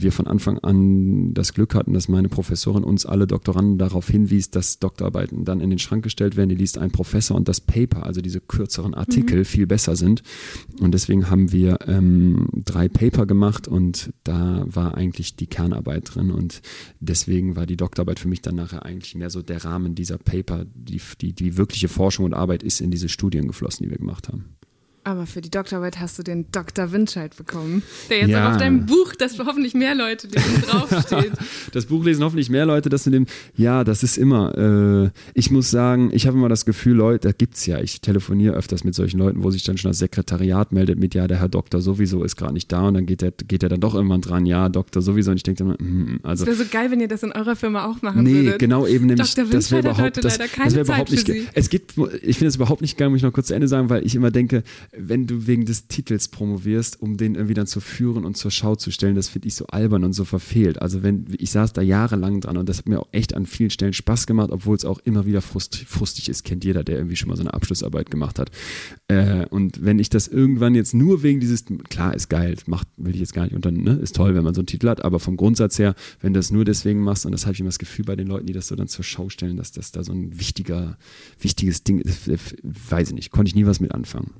[0.00, 4.50] wir von Anfang an das Glück hatten, dass meine Professorin uns alle Doktoranden darauf hinwies,
[4.50, 6.48] dass Doktorarbeiten dann in den Schrank gestellt werden.
[6.48, 10.22] Die liest ein Professor und das Paper, also diese kürzeren Artikel, viel besser sind.
[10.80, 16.30] Und deswegen haben wir ähm, drei Paper gemacht und da war eigentlich die Kernarbeit drin.
[16.30, 16.62] Und
[17.00, 20.64] deswegen war die Doktorarbeit für mich dann nachher eigentlich mehr so der Rahmen dieser Paper.
[20.74, 24.28] Die, die, die wirkliche Forschung und Arbeit ist in diese Studien geflossen, die wir gemacht
[24.28, 24.56] haben.
[25.06, 26.90] Aber für die Doktorarbeit hast du den Dr.
[26.90, 28.46] Windscheid bekommen, der jetzt Ja.
[28.48, 31.32] auch auf deinem Buch, das hoffentlich mehr Leute lesen, draufsteht.
[31.72, 33.26] Das Buch lesen hoffentlich mehr Leute, das mit dem,
[33.56, 37.32] ja, das ist immer, äh, ich muss sagen, ich habe immer das Gefühl, Leute, da
[37.32, 40.98] gibt's ja, ich telefoniere öfters mit solchen Leuten, wo sich dann schon das Sekretariat meldet
[40.98, 43.62] mit, ja, der Herr Doktor sowieso ist gerade nicht da und dann geht der, geht
[43.62, 46.44] der dann doch irgendwann dran, ja, Doktor sowieso und ich denke dann, hm, also.
[46.44, 48.58] Es wäre so geil, wenn ihr das in eurer Firma auch machen Nee, würdet.
[48.60, 49.50] genau eben nämlich, Dr.
[49.50, 51.48] das wäre überhaupt, heute das, leider das wäre Zeit überhaupt nicht, für ge- Sie.
[51.54, 53.90] es gibt, ich finde es überhaupt nicht geil, muss ich noch kurz zu Ende sagen,
[53.90, 54.62] weil ich immer denke,
[54.96, 58.76] wenn du wegen des Titels promovierst, um den irgendwie dann zu führen und zur Schau
[58.76, 60.80] zu stellen, das finde ich so albern und so verfehlt.
[60.80, 63.70] Also wenn, ich saß da jahrelang dran und das hat mir auch echt an vielen
[63.70, 67.16] Stellen Spaß gemacht, obwohl es auch immer wieder frust, frustig ist, kennt jeder, der irgendwie
[67.16, 68.50] schon mal so eine Abschlussarbeit gemacht hat.
[69.08, 73.14] Äh, und wenn ich das irgendwann jetzt nur wegen dieses, klar, ist geil, macht, will
[73.14, 75.20] ich jetzt gar nicht unter, ne, ist toll, wenn man so einen Titel hat, aber
[75.20, 77.78] vom Grundsatz her, wenn du das nur deswegen machst, und das habe ich immer das
[77.78, 80.12] Gefühl bei den Leuten, die das so dann zur Schau stellen, dass das da so
[80.12, 80.96] ein wichtiger,
[81.40, 84.30] wichtiges Ding ist, weiß ich nicht, konnte ich nie was mit anfangen.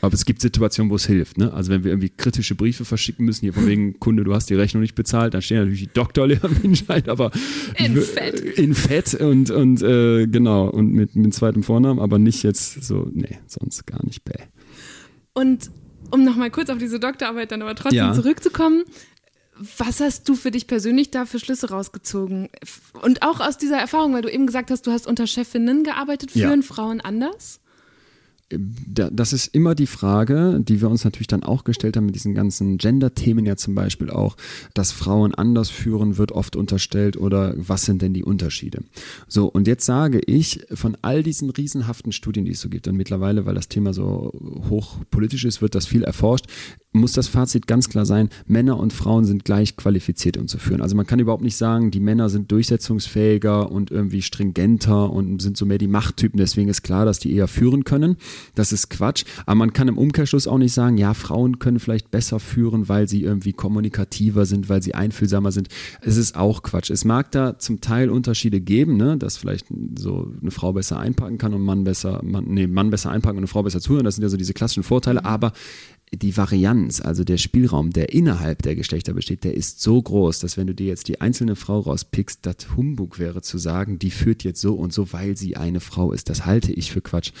[0.00, 1.38] Aber es gibt Situationen, wo es hilft.
[1.38, 1.52] Ne?
[1.52, 4.54] Also wenn wir irgendwie kritische Briefe verschicken müssen, hier von wegen Kunde, du hast die
[4.54, 7.32] Rechnung nicht bezahlt, dann stehen natürlich die Doktorlehrer Minscheid, aber
[7.76, 8.38] In Fett.
[8.40, 13.08] in Fett und, und äh, genau, und mit, mit zweitem Vornamen, aber nicht jetzt so,
[13.12, 14.34] nee, sonst gar nicht bäh.
[15.34, 15.70] Und
[16.10, 18.12] um nochmal kurz auf diese Doktorarbeit dann aber trotzdem Ja.
[18.12, 18.84] zurückzukommen,
[19.78, 22.48] was hast du für dich persönlich da für Schlüsse rausgezogen?
[23.02, 26.30] Und auch aus dieser Erfahrung, weil du eben gesagt hast, du hast unter Chefinnen gearbeitet,
[26.34, 26.46] Ja.
[26.46, 27.60] führen Frauen anders?
[28.50, 32.14] Da, das ist immer die Frage, die wir uns natürlich dann auch gestellt haben mit
[32.14, 34.36] diesen ganzen Gender-Themen ja zum Beispiel auch,
[34.74, 38.82] dass Frauen anders führen, wird oft unterstellt oder was sind denn die Unterschiede?
[39.26, 42.96] So, und jetzt sage ich, von all diesen riesenhaften Studien, die es so gibt, und
[42.96, 44.32] mittlerweile, weil das Thema so
[44.70, 46.46] hochpolitisch ist, wird das viel erforscht,
[46.92, 50.80] muss das Fazit ganz klar sein, Männer und Frauen sind gleich qualifiziert, um zu führen.
[50.80, 55.56] Also man kann überhaupt nicht sagen, die Männer sind durchsetzungsfähiger und irgendwie stringenter und sind
[55.56, 58.16] so mehr die Machttypen, deswegen ist klar, dass die eher führen können.
[58.54, 59.24] Das ist Quatsch.
[59.46, 63.08] Aber man kann im Umkehrschluss auch nicht sagen, ja, Frauen können vielleicht besser führen, weil
[63.08, 65.68] sie irgendwie kommunikativer sind, weil sie einfühlsamer sind.
[66.00, 66.90] Es ist auch Quatsch.
[66.90, 69.16] Es mag da zum Teil Unterschiede geben, ne?
[69.16, 69.66] dass vielleicht
[69.98, 73.44] so eine Frau besser einpacken kann und Mann besser, Mann, nee, Mann besser einpacken und
[73.44, 74.04] eine Frau besser zuhören.
[74.04, 75.24] Das sind ja so diese klassischen Vorteile.
[75.24, 75.52] Aber
[76.12, 80.56] die Varianz, also der Spielraum, der innerhalb der Geschlechter besteht, der ist so groß, dass
[80.56, 84.44] wenn du dir jetzt die einzelne Frau rauspickst, das Humbug wäre zu sagen, die führt
[84.44, 86.30] jetzt so und so, weil sie eine Frau ist.
[86.30, 87.32] Das halte ich für Quatsch.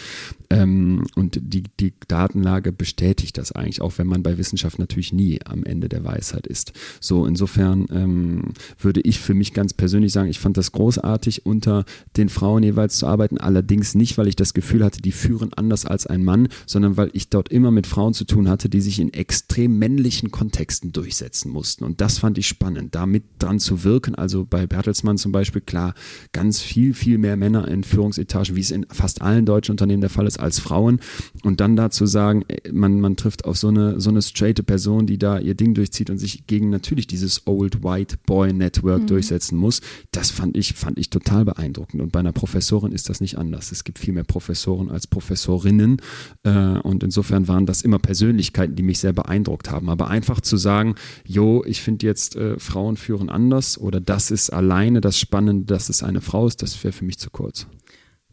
[0.50, 5.40] Ähm, und die, die Datenlage bestätigt das eigentlich, auch wenn man bei Wissenschaft natürlich nie
[5.44, 6.72] am Ende der Weisheit ist.
[7.00, 8.42] So, insofern ähm,
[8.80, 11.84] würde ich für mich ganz persönlich sagen, ich fand das großartig, unter
[12.16, 15.84] den Frauen jeweils zu arbeiten, allerdings nicht, weil ich das Gefühl hatte, die führen anders
[15.84, 18.80] als ein Mann, sondern weil ich dort immer mit Frauen zu tun hatte, hatte, die
[18.80, 21.84] sich in extrem männlichen Kontexten durchsetzen mussten.
[21.84, 24.16] Und das fand ich spannend, da mit dran zu wirken.
[24.16, 25.94] Also bei Bertelsmann zum Beispiel, klar,
[26.32, 30.10] ganz viel, viel mehr Männer in Führungsetagen, wie es in fast allen deutschen Unternehmen der
[30.10, 30.98] Fall ist, als Frauen.
[31.44, 34.64] Und dann da zu sagen, äh, man, man trifft auf so eine, so eine straighte
[34.64, 39.02] Person, die da ihr Ding durchzieht und sich gegen natürlich dieses Old White Boy Network
[39.02, 39.06] mhm.
[39.06, 42.02] durchsetzen muss, das fand ich, fand ich total beeindruckend.
[42.02, 43.70] Und bei einer Professorin ist das nicht anders.
[43.70, 46.02] Es gibt viel mehr Professoren als Professorinnen.
[46.42, 46.50] Äh,
[46.80, 49.88] und insofern waren das immer persönlich Persönlichkeiten, die mich sehr beeindruckt haben.
[49.88, 50.94] Aber einfach zu sagen,
[51.24, 55.88] jo, ich finde jetzt äh, Frauen führen anders oder das ist alleine das Spannende, dass
[55.88, 57.66] es eine Frau ist, das wäre für mich zu kurz.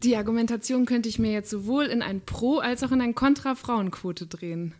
[0.02, 4.26] Die Argumentation könnte ich mir jetzt sowohl in ein Pro- als auch in ein Kontra-Frauenquote
[4.26, 4.74] drehen.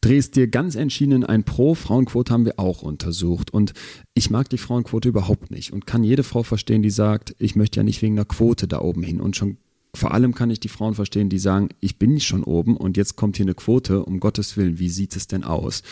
[0.00, 1.74] Drehst dir ganz entschieden in ein Pro.
[1.74, 3.52] Frauenquote haben wir auch untersucht.
[3.52, 3.74] Und
[4.14, 7.80] ich mag die Frauenquote überhaupt nicht und kann jede Frau verstehen, die sagt, ich möchte
[7.80, 9.58] ja nicht wegen einer Quote da oben hin und schon
[9.96, 12.96] vor allem kann ich die Frauen verstehen, die sagen, ich bin nicht schon oben und
[12.96, 15.82] jetzt kommt hier eine Quote, um Gottes Willen, wie sieht es denn aus?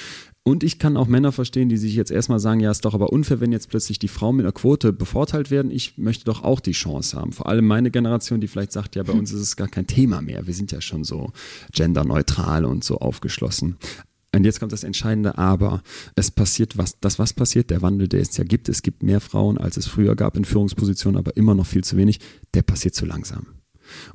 [0.46, 3.14] Und ich kann auch Männer verstehen, die sich jetzt erstmal sagen, ja, ist doch aber
[3.14, 5.70] unfair, wenn jetzt plötzlich die Frauen mit einer Quote bevorteilt werden.
[5.70, 7.32] Ich möchte doch auch die Chance haben.
[7.32, 10.20] Vor allem meine Generation, die vielleicht sagt, ja, bei uns ist es gar kein Thema
[10.20, 10.46] mehr.
[10.46, 11.32] Wir sind ja schon so
[11.72, 13.76] genderneutral und so aufgeschlossen.
[14.34, 15.82] Und jetzt kommt das Entscheidende, aber
[16.14, 19.20] es passiert was, das was passiert, der Wandel, der es ja gibt, es gibt mehr
[19.20, 22.20] Frauen, als es früher gab in Führungspositionen, aber immer noch viel zu wenig,
[22.52, 23.46] der passiert zu langsam.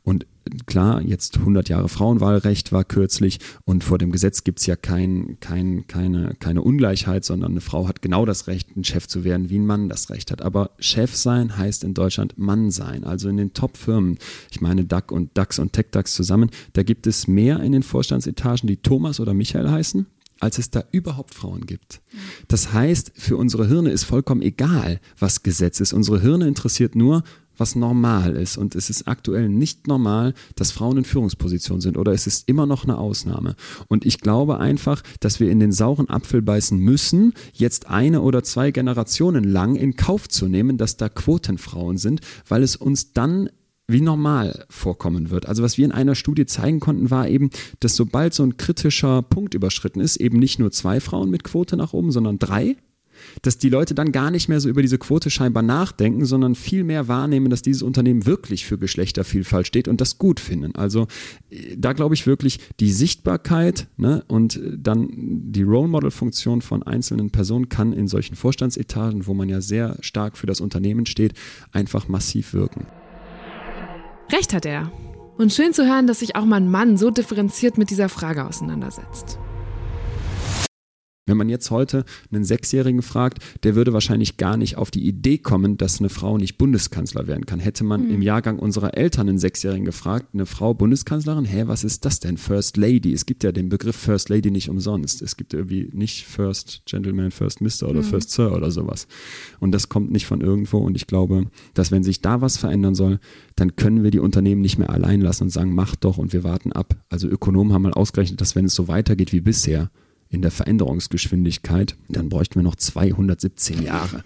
[0.04, 0.26] Und
[0.66, 5.38] klar, jetzt 100 Jahre Frauenwahlrecht war kürzlich und vor dem Gesetz gibt es ja kein,
[5.40, 9.50] kein, keine, keine Ungleichheit, sondern eine Frau hat genau das Recht, ein Chef zu werden,
[9.50, 10.42] wie ein Mann das Recht hat.
[10.42, 13.04] Aber Chef sein heißt in Deutschland Mann sein.
[13.04, 14.18] Also in den Top-Firmen,
[14.52, 18.68] ich meine DAX und DAX und TechDAX zusammen, da gibt es mehr in den Vorstandsetagen,
[18.68, 20.06] die Thomas oder Michael heißen,
[20.40, 22.02] als es da überhaupt Frauen gibt.
[22.48, 25.94] Das heißt, für unsere Hirne ist vollkommen egal, was Gesetz ist.
[25.94, 27.24] Unsere Hirne interessiert nur,
[27.60, 28.58] was normal ist.
[28.58, 32.66] Und es ist aktuell nicht normal, dass Frauen in Führungspositionen sind oder es ist immer
[32.66, 33.56] noch eine Ausnahme.
[33.88, 38.44] Und ich glaube einfach, dass wir in den sauren Apfel beißen müssen, jetzt eine oder
[38.44, 43.50] zwei Generationen lang in Kauf zu nehmen, dass da Quotenfrauen sind, weil es uns dann
[43.90, 45.48] wie normal vorkommen wird.
[45.48, 47.50] Also was wir in einer Studie zeigen konnten, war eben,
[47.80, 51.76] dass sobald so ein kritischer Punkt überschritten ist, eben nicht nur zwei Frauen mit Quote
[51.76, 52.76] nach oben, sondern drei,
[53.42, 56.84] dass die Leute dann gar nicht mehr so über diese Quote scheinbar nachdenken, sondern viel
[56.84, 60.76] mehr wahrnehmen, dass dieses Unternehmen wirklich für Geschlechtervielfalt steht und das gut finden.
[60.76, 61.08] Also
[61.50, 66.84] äh, da glaube ich wirklich die Sichtbarkeit ne, und dann die Role Model Funktion von
[66.84, 71.34] einzelnen Personen kann in solchen Vorstandsetagen, wo man ja sehr stark für das Unternehmen steht,
[71.72, 72.86] einfach massiv wirken.
[74.32, 74.92] Recht hat er.
[75.38, 78.46] Und schön zu hören, dass sich auch mal ein Mann so differenziert mit dieser Frage
[78.46, 79.40] auseinandersetzt.
[81.30, 85.38] Wenn man jetzt heute einen Sechsjährigen fragt, der würde wahrscheinlich gar nicht auf die Idee
[85.38, 87.60] kommen, dass eine Frau nicht Bundeskanzler werden kann.
[87.60, 88.16] Hätte man mhm.
[88.16, 92.38] im Jahrgang unserer Eltern einen Sechsjährigen gefragt, eine Frau Bundeskanzlerin, hä, was ist das denn?
[92.38, 93.14] First Lady.
[93.14, 95.22] Es gibt ja den Begriff First Lady nicht umsonst.
[95.22, 98.06] Es gibt irgendwie nicht First Gentleman, First Mister oder mhm.
[98.06, 99.08] First Sir oder sowas.
[99.60, 100.80] Und das kommt nicht von irgendwo.
[100.80, 103.20] Und ich glaube, dass wenn sich da was verändern soll,
[103.56, 106.44] dann können wir die Unternehmen nicht mehr allein lassen und sagen, mach doch und wir
[106.44, 106.96] warten ab.
[107.10, 109.92] Also Ökonomen haben mal ausgerechnet, dass wenn es so weitergeht wie bisher,
[110.30, 114.24] in der Veränderungsgeschwindigkeit, dann bräuchten wir noch 217 Jahre.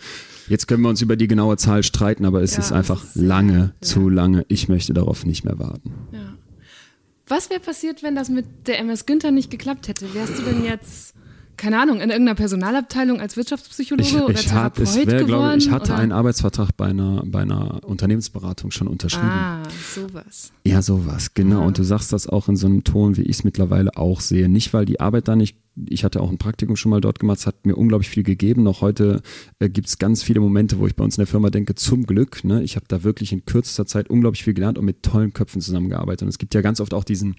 [0.48, 3.16] Jetzt können wir uns über die genaue Zahl streiten, aber es ja, ist einfach ist
[3.16, 3.72] lange, ja.
[3.82, 4.46] zu lange.
[4.50, 5.94] Ich möchte darauf nicht mehr warten.
[6.12, 6.34] Ja.
[7.28, 10.14] Was wäre passiert, wenn das mit der MS Günther nicht geklappt hätte?
[10.14, 11.14] Wärst du denn jetzt
[11.58, 15.58] keine Ahnung, in irgendeiner Personalabteilung als Wirtschaftspsychologe ich, oder ich Therapeut hab, wär, geworden?
[15.60, 16.02] Ich, ich hatte oder?
[16.02, 19.28] einen Arbeitsvertrag bei einer, bei einer Unternehmensberatung schon unterschrieben.
[19.28, 20.52] Ah, sowas.
[20.66, 21.62] Ja, sowas, genau.
[21.62, 21.68] Ja.
[21.68, 24.50] Und du sagst das auch in so einem Ton, wie ich es mittlerweile auch sehe.
[24.50, 27.40] Nicht, weil die Arbeit da nicht ich hatte auch ein Praktikum schon mal dort gemacht,
[27.40, 28.64] es hat mir unglaublich viel gegeben.
[28.64, 29.22] Noch heute
[29.60, 32.06] äh, gibt es ganz viele Momente, wo ich bei uns in der Firma denke, zum
[32.06, 32.64] Glück, ne?
[32.64, 36.24] ich habe da wirklich in kürzester Zeit unglaublich viel gelernt und mit tollen Köpfen zusammengearbeitet.
[36.24, 37.36] Und es gibt ja ganz oft auch diesen,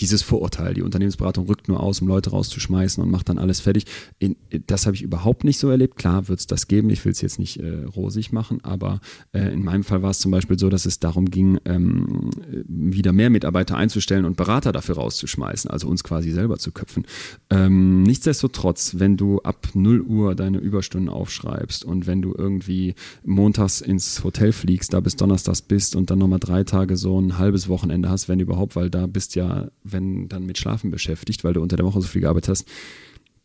[0.00, 3.84] dieses Vorurteil, die Unternehmensberatung rückt nur aus, um Leute rauszuschmeißen und macht dann alles fertig.
[4.18, 4.36] In,
[4.66, 5.96] das habe ich überhaupt nicht so erlebt.
[5.96, 9.00] Klar wird es das geben, ich will es jetzt nicht äh, rosig machen, aber
[9.32, 12.30] äh, in meinem Fall war es zum Beispiel so, dass es darum ging, ähm,
[12.66, 17.06] wieder mehr Mitarbeiter einzustellen und Berater dafür rauszuschmeißen, also uns quasi selber zu köpfen.
[17.50, 23.80] Ähm, nichtsdestotrotz, wenn du ab 0 Uhr deine Überstunden aufschreibst und wenn du irgendwie montags
[23.80, 27.68] ins Hotel fliegst, da bis donnerstags bist und dann nochmal drei Tage so ein halbes
[27.68, 31.62] Wochenende hast, wenn überhaupt, weil da bist ja wenn dann mit Schlafen beschäftigt, weil du
[31.62, 32.66] unter der Woche so viel gearbeitet hast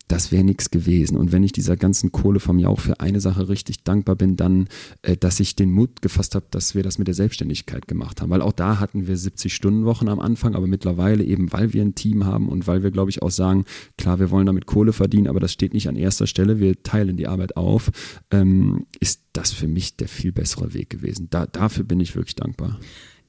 [0.09, 1.15] das wäre nichts gewesen.
[1.15, 4.67] Und wenn ich dieser ganzen Kohle vom Jauch für eine Sache richtig dankbar bin, dann,
[5.03, 8.31] äh, dass ich den Mut gefasst habe, dass wir das mit der Selbstständigkeit gemacht haben.
[8.31, 12.25] Weil auch da hatten wir 70-Stunden-Wochen am Anfang, aber mittlerweile eben, weil wir ein Team
[12.25, 13.65] haben und weil wir, glaube ich, auch sagen,
[13.97, 17.15] klar, wir wollen damit Kohle verdienen, aber das steht nicht an erster Stelle, wir teilen
[17.15, 17.91] die Arbeit auf,
[18.31, 21.27] ähm, ist das für mich der viel bessere Weg gewesen.
[21.29, 22.79] Da, dafür bin ich wirklich dankbar.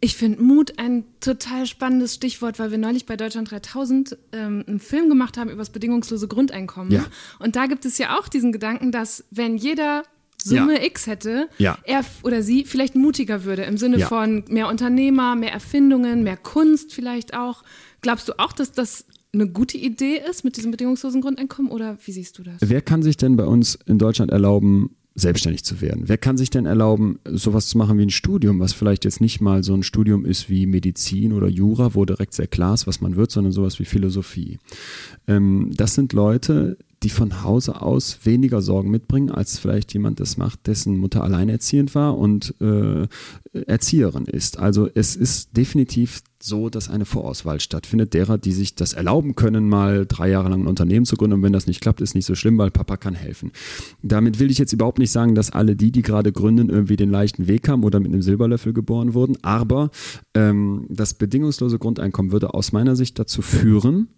[0.03, 4.81] Ich finde Mut ein total spannendes Stichwort, weil wir neulich bei Deutschland 3000 ähm, einen
[4.81, 6.91] Film gemacht haben über das bedingungslose Grundeinkommen.
[6.91, 7.05] Ja.
[7.39, 10.05] Und da gibt es ja auch diesen Gedanken, dass wenn jeder
[10.43, 10.85] Summe ja.
[10.87, 11.77] X hätte, ja.
[11.85, 14.09] er oder sie vielleicht mutiger würde im Sinne ja.
[14.09, 17.63] von mehr Unternehmer, mehr Erfindungen, mehr Kunst vielleicht auch.
[18.01, 22.13] Glaubst du auch, dass das eine gute Idee ist mit diesem bedingungslosen Grundeinkommen oder wie
[22.13, 22.55] siehst du das?
[22.61, 26.05] Wer kann sich denn bei uns in Deutschland erlauben, selbstständig zu werden.
[26.07, 29.41] Wer kann sich denn erlauben, sowas zu machen wie ein Studium, was vielleicht jetzt nicht
[29.41, 33.01] mal so ein Studium ist wie Medizin oder Jura, wo direkt sehr klar ist, was
[33.01, 34.59] man wird, sondern sowas wie Philosophie.
[35.27, 40.37] Ähm, das sind Leute, die von Hause aus weniger Sorgen mitbringen, als vielleicht jemand das
[40.37, 43.07] macht, dessen Mutter alleinerziehend war und äh,
[43.53, 44.59] Erzieherin ist.
[44.59, 49.69] Also es ist definitiv so, dass eine Vorauswahl stattfindet, derer, die sich das erlauben können,
[49.69, 51.35] mal drei Jahre lang ein Unternehmen zu gründen.
[51.35, 53.53] Und wenn das nicht klappt, ist nicht so schlimm, weil Papa kann helfen.
[54.03, 57.11] Damit will ich jetzt überhaupt nicht sagen, dass alle die, die gerade gründen, irgendwie den
[57.11, 59.37] leichten Weg haben oder mit einem Silberlöffel geboren wurden.
[59.43, 59.91] Aber
[60.35, 64.09] ähm, das bedingungslose Grundeinkommen würde aus meiner Sicht dazu führen,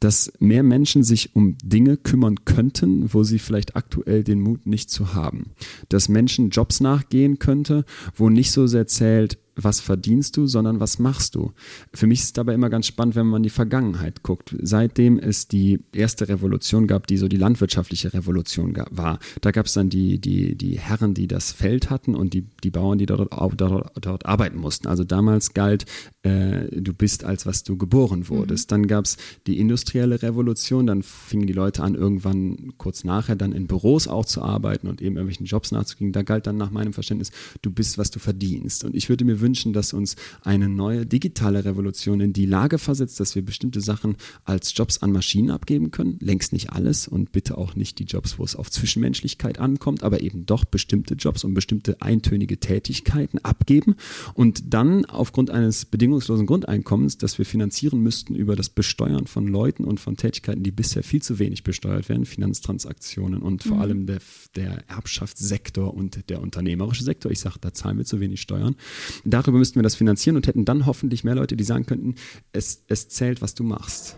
[0.00, 4.90] dass mehr Menschen sich um Dinge kümmern könnten, wo sie vielleicht aktuell den Mut nicht
[4.90, 5.50] zu haben.
[5.88, 7.84] Dass Menschen Jobs nachgehen könnte,
[8.14, 11.52] wo nicht so sehr zählt, was verdienst du, sondern was machst du.
[11.92, 14.54] Für mich ist es dabei immer ganz spannend, wenn man in die Vergangenheit guckt.
[14.60, 19.66] Seitdem es die erste Revolution gab, die so die landwirtschaftliche Revolution gab, war, da gab
[19.66, 23.06] es dann die, die, die Herren, die das Feld hatten und die, die Bauern, die
[23.06, 24.86] dort, dort, dort arbeiten mussten.
[24.86, 25.84] Also damals galt,
[26.22, 28.70] äh, du bist als was du geboren wurdest.
[28.70, 28.74] Mhm.
[28.74, 33.52] Dann gab es die industrielle Revolution, dann fingen die Leute an, irgendwann kurz nachher dann
[33.52, 36.12] in Büros auch zu arbeiten und eben irgendwelchen Jobs nachzugehen.
[36.12, 37.30] Da galt dann nach meinem Verständnis,
[37.62, 38.84] du bist, was du verdienst.
[38.84, 42.76] Und ich würde mir wünschen, wünschen, dass uns eine neue digitale Revolution in die Lage
[42.78, 46.18] versetzt, dass wir bestimmte Sachen als Jobs an Maschinen abgeben können.
[46.20, 50.20] Längst nicht alles und bitte auch nicht die Jobs, wo es auf Zwischenmenschlichkeit ankommt, aber
[50.20, 53.96] eben doch bestimmte Jobs und bestimmte eintönige Tätigkeiten abgeben
[54.34, 59.84] und dann aufgrund eines bedingungslosen Grundeinkommens, das wir finanzieren müssten über das Besteuern von Leuten
[59.84, 63.82] und von Tätigkeiten, die bisher viel zu wenig besteuert werden, Finanztransaktionen und vor mhm.
[63.82, 64.18] allem der,
[64.56, 67.32] der Erbschaftssektor und der unternehmerische Sektor.
[67.32, 68.76] Ich sage, da zahlen wir zu wenig Steuern.
[69.24, 72.14] Da darüber müssten wir das finanzieren und hätten dann hoffentlich mehr Leute, die sagen könnten,
[72.52, 74.16] es, es zählt, was du machst.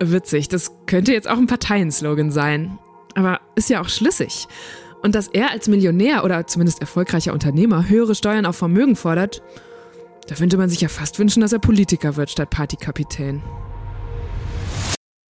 [0.00, 2.78] Witzig, das könnte jetzt auch ein Parteienslogan sein.
[3.14, 4.46] Aber ist ja auch schlüssig.
[5.02, 9.42] Und dass er als Millionär oder zumindest erfolgreicher Unternehmer höhere Steuern auf Vermögen fordert,
[10.26, 13.42] da könnte man sich ja fast wünschen, dass er Politiker wird statt Partykapitän.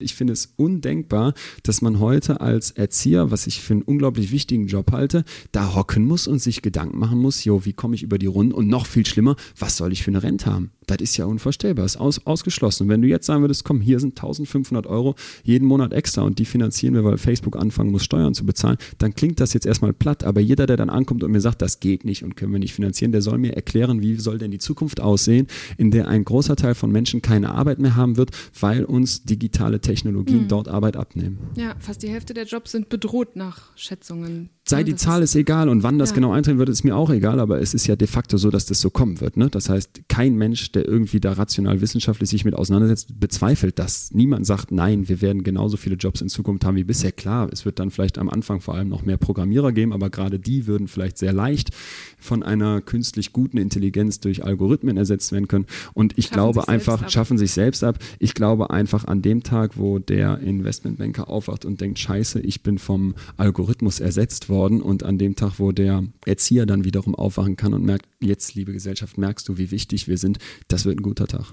[0.00, 4.66] Ich finde es undenkbar, dass man heute als Erzieher, was ich für einen unglaublich wichtigen
[4.66, 8.18] Job halte, da hocken muss und sich Gedanken machen muss, jo, wie komme ich über
[8.18, 10.72] die Runden und noch viel schlimmer, was soll ich für eine Rente haben?
[10.86, 12.88] Das ist ja unvorstellbar, ist aus, ausgeschlossen.
[12.88, 16.44] Wenn du jetzt sagen würdest, komm, hier sind 1500 Euro jeden Monat extra und die
[16.44, 20.24] finanzieren wir, weil Facebook anfangen muss, Steuern zu bezahlen, dann klingt das jetzt erstmal platt.
[20.24, 22.74] Aber jeder, der dann ankommt und mir sagt, das geht nicht und können wir nicht
[22.74, 25.46] finanzieren, der soll mir erklären, wie soll denn die Zukunft aussehen,
[25.78, 29.80] in der ein großer Teil von Menschen keine Arbeit mehr haben wird, weil uns digitale
[29.84, 30.48] Technologien mhm.
[30.48, 31.38] dort Arbeit abnehmen.
[31.56, 35.68] Ja, fast die Hälfte der Jobs sind bedroht nach Schätzungen sei die Zahl ist egal
[35.68, 36.16] und wann das ja.
[36.16, 38.66] genau eintreten wird, ist mir auch egal, aber es ist ja de facto so, dass
[38.66, 39.36] das so kommen wird.
[39.36, 39.48] Ne?
[39.50, 44.10] Das heißt, kein Mensch, der irgendwie da rational wissenschaftlich sich mit auseinandersetzt, bezweifelt das.
[44.12, 47.12] Niemand sagt, nein, wir werden genauso viele Jobs in Zukunft haben wie bisher.
[47.12, 50.38] Klar, es wird dann vielleicht am Anfang vor allem noch mehr Programmierer geben, aber gerade
[50.38, 51.70] die würden vielleicht sehr leicht
[52.18, 55.66] von einer künstlich guten Intelligenz durch Algorithmen ersetzt werden können.
[55.92, 57.98] Und ich schaffen glaube einfach, schaffen sich selbst ab.
[58.18, 62.78] Ich glaube einfach an dem Tag, wo der Investmentbanker aufwacht und denkt, scheiße, ich bin
[62.78, 67.56] vom Algorithmus ersetzt worden, worden und an dem Tag, wo der Erzieher dann wiederum aufwachen
[67.56, 70.38] kann und merkt, jetzt, liebe Gesellschaft, merkst du, wie wichtig wir sind,
[70.68, 71.52] das wird ein guter Tag.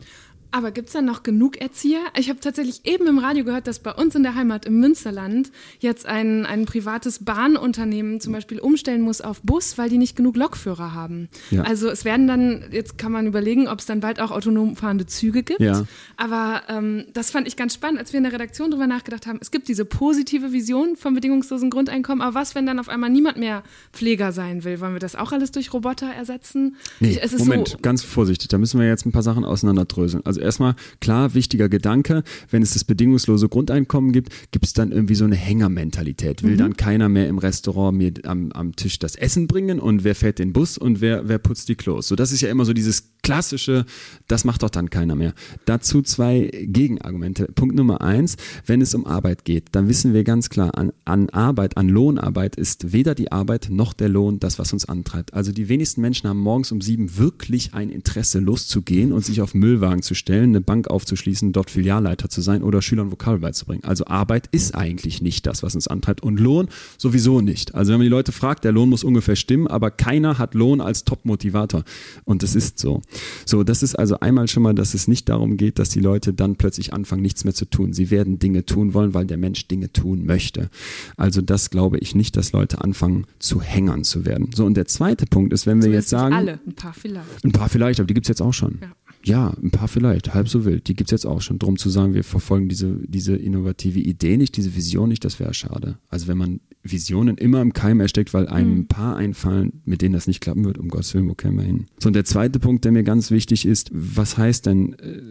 [0.51, 2.01] Aber gibt es da noch genug Erzieher?
[2.17, 5.49] Ich habe tatsächlich eben im Radio gehört, dass bei uns in der Heimat im Münsterland
[5.79, 10.35] jetzt ein, ein privates Bahnunternehmen zum Beispiel umstellen muss auf Bus, weil die nicht genug
[10.35, 11.29] Lokführer haben.
[11.51, 11.63] Ja.
[11.63, 15.05] Also es werden dann, jetzt kann man überlegen, ob es dann bald auch autonom fahrende
[15.05, 15.61] Züge gibt.
[15.61, 15.85] Ja.
[16.17, 19.39] Aber ähm, das fand ich ganz spannend, als wir in der Redaktion darüber nachgedacht haben.
[19.41, 23.37] Es gibt diese positive Vision vom bedingungslosen Grundeinkommen, aber was, wenn dann auf einmal niemand
[23.37, 24.81] mehr Pfleger sein will?
[24.81, 26.75] Wollen wir das auch alles durch Roboter ersetzen?
[26.99, 30.25] Nee, ich, Moment, so, ganz vorsichtig, da müssen wir jetzt ein paar Sachen auseinanderdröseln.
[30.25, 35.15] Also erstmal, klar, wichtiger Gedanke, wenn es das bedingungslose Grundeinkommen gibt, gibt es dann irgendwie
[35.15, 36.43] so eine Hängermentalität.
[36.43, 36.57] Will mhm.
[36.57, 40.39] dann keiner mehr im Restaurant mir am, am Tisch das Essen bringen und wer fährt
[40.39, 42.07] den Bus und wer, wer putzt die Klos?
[42.07, 43.85] So, das ist ja immer so dieses klassische,
[44.27, 45.33] das macht doch dann keiner mehr.
[45.65, 47.45] Dazu zwei Gegenargumente.
[47.53, 51.29] Punkt Nummer eins, wenn es um Arbeit geht, dann wissen wir ganz klar, an, an
[51.29, 55.33] Arbeit, an Lohnarbeit ist weder die Arbeit noch der Lohn das, was uns antreibt.
[55.33, 59.53] Also die wenigsten Menschen haben morgens um sieben wirklich ein Interesse, loszugehen und sich auf
[59.53, 63.83] Müllwagen zu stellen, eine Bank aufzuschließen, dort Filialleiter zu sein oder Schülern Vokabel beizubringen.
[63.83, 67.75] Also Arbeit ist eigentlich nicht das, was uns antreibt und Lohn sowieso nicht.
[67.75, 70.81] Also wenn man die Leute fragt, der Lohn muss ungefähr stimmen, aber keiner hat Lohn
[70.81, 71.83] als Top-Motivator
[72.25, 73.01] und das ist so.
[73.45, 76.33] So, das ist also einmal schon mal, dass es nicht darum geht, dass die Leute
[76.33, 77.93] dann plötzlich anfangen, nichts mehr zu tun.
[77.93, 80.69] Sie werden Dinge tun wollen, weil der Mensch Dinge tun möchte.
[81.17, 84.49] Also das glaube ich nicht, dass Leute anfangen zu Hängern zu werden.
[84.55, 86.33] So, und der zweite Punkt ist, wenn wir jetzt sagen.
[86.33, 87.43] Alle, ein paar vielleicht.
[87.43, 88.79] Ein paar vielleicht, aber die gibt es jetzt auch schon.
[88.81, 88.91] Ja.
[89.23, 90.87] Ja, ein paar vielleicht, halb so wild.
[90.87, 91.59] Die gibt es jetzt auch schon.
[91.59, 95.53] Drum zu sagen, wir verfolgen diese, diese innovative Idee nicht, diese Vision nicht, das wäre
[95.53, 95.97] schade.
[96.09, 98.77] Also wenn man Visionen immer im Keim ersteckt, weil einem Mhm.
[98.79, 101.63] ein paar einfallen, mit denen das nicht klappen wird, um Gottes Willen, wo kämen wir
[101.65, 101.85] hin?
[101.99, 105.21] So, und der zweite Punkt, der mir ganz wichtig ist, was heißt denn, äh,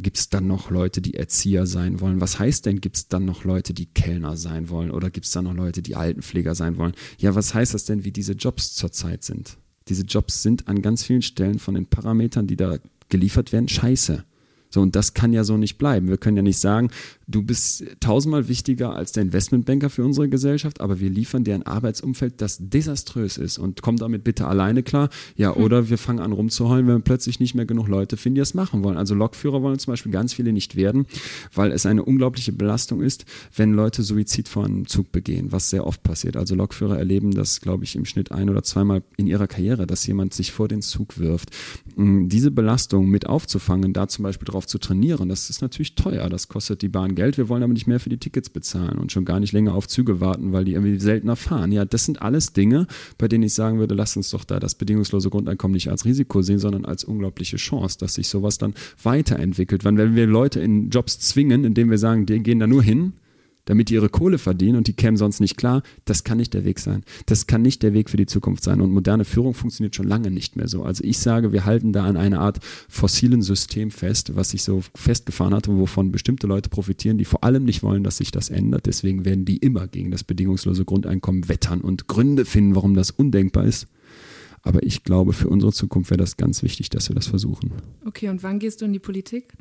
[0.00, 2.20] gibt es dann noch Leute, die Erzieher sein wollen?
[2.20, 4.90] Was heißt denn, gibt es dann noch Leute, die Kellner sein wollen?
[4.90, 6.92] Oder gibt es dann noch Leute, die Altenpfleger sein wollen?
[7.18, 9.58] Ja, was heißt das denn, wie diese Jobs zurzeit sind?
[9.88, 12.78] Diese Jobs sind an ganz vielen Stellen von den Parametern, die da
[13.10, 14.24] geliefert werden, scheiße.
[14.74, 16.08] So, und das kann ja so nicht bleiben.
[16.08, 16.90] Wir können ja nicht sagen,
[17.28, 21.62] du bist tausendmal wichtiger als der Investmentbanker für unsere Gesellschaft, aber wir liefern dir ein
[21.62, 25.10] Arbeitsumfeld, das desaströs ist und komm damit bitte alleine klar.
[25.36, 28.40] Ja, oder wir fangen an rumzuheulen, wenn wir plötzlich nicht mehr genug Leute finden, die
[28.40, 28.98] das machen wollen.
[28.98, 31.06] Also Lokführer wollen zum Beispiel ganz viele nicht werden,
[31.54, 35.86] weil es eine unglaubliche Belastung ist, wenn Leute Suizid vor einem Zug begehen, was sehr
[35.86, 36.36] oft passiert.
[36.36, 40.04] Also Lokführer erleben das, glaube ich, im Schnitt ein oder zweimal in ihrer Karriere, dass
[40.04, 41.50] jemand sich vor den Zug wirft.
[41.94, 46.28] Mm, Diese Belastung mit aufzufangen, da zum Beispiel drauf zu trainieren, das ist natürlich teuer.
[46.28, 47.38] Das kostet die Bahn Geld.
[47.38, 49.88] Wir wollen aber nicht mehr für die Tickets bezahlen und schon gar nicht länger auf
[49.88, 51.72] Züge warten, weil die irgendwie seltener fahren.
[51.72, 52.86] Ja, das sind alles Dinge,
[53.18, 56.42] bei denen ich sagen würde, lasst uns doch da das bedingungslose Grundeinkommen nicht als Risiko
[56.42, 59.84] sehen, sondern als unglaubliche Chance, dass sich sowas dann weiterentwickelt.
[59.84, 63.14] Wenn wir Leute in Jobs zwingen, indem wir sagen, die gehen da nur hin,
[63.64, 66.64] damit die ihre Kohle verdienen und die kämen sonst nicht klar, das kann nicht der
[66.64, 67.04] Weg sein.
[67.26, 68.80] Das kann nicht der Weg für die Zukunft sein.
[68.80, 70.82] Und moderne Führung funktioniert schon lange nicht mehr so.
[70.82, 74.82] Also ich sage, wir halten da an einer Art fossilen System fest, was sich so
[74.94, 78.50] festgefahren hat und wovon bestimmte Leute profitieren, die vor allem nicht wollen, dass sich das
[78.50, 78.86] ändert.
[78.86, 83.64] Deswegen werden die immer gegen das bedingungslose Grundeinkommen wettern und Gründe finden, warum das undenkbar
[83.64, 83.86] ist.
[84.66, 87.70] Aber ich glaube, für unsere Zukunft wäre das ganz wichtig, dass wir das versuchen.
[88.06, 89.52] Okay, und wann gehst du in die Politik?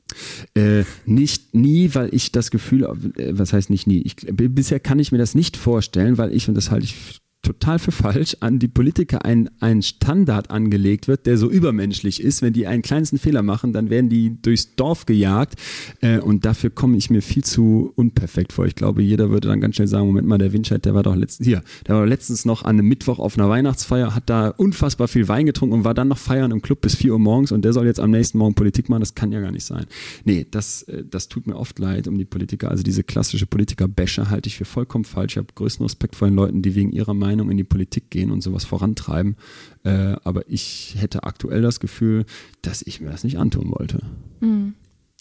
[0.55, 4.01] Äh, nicht nie, weil ich das Gefühl, äh, was heißt nicht nie?
[4.01, 7.77] Ich, bisher kann ich mir das nicht vorstellen, weil ich, und das halte ich total
[7.77, 12.41] für falsch, an die Politiker ein, ein Standard angelegt wird, der so übermenschlich ist.
[12.41, 15.55] Wenn die einen kleinsten Fehler machen, dann werden die durchs Dorf gejagt.
[16.01, 18.65] Äh, und dafür komme ich mir viel zu unperfekt vor.
[18.65, 21.15] Ich glaube, jeder würde dann ganz schnell sagen, Moment mal, der Winscheid, der war doch
[21.15, 25.09] letztens, hier, der war letztens noch an einem Mittwoch auf einer Weihnachtsfeier, hat da unfassbar
[25.09, 27.65] viel Wein getrunken und war dann noch feiern im Club bis 4 Uhr morgens und
[27.65, 29.01] der soll jetzt am nächsten Morgen Politik machen.
[29.01, 29.85] Das kann ja gar nicht sein.
[30.23, 32.71] Nee, das, äh, das tut mir oft leid um die Politiker.
[32.71, 35.33] Also diese klassische Politiker-Bäsche halte ich für vollkommen falsch.
[35.33, 38.31] Ich habe größten Respekt vor den Leuten, die wegen ihrer Meinung in die Politik gehen
[38.31, 39.35] und sowas vorantreiben.
[39.83, 42.25] Äh, aber ich hätte aktuell das Gefühl,
[42.61, 44.01] dass ich mir das nicht antun wollte.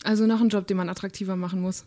[0.05, 1.85] Also noch ein Job, den man attraktiver machen muss.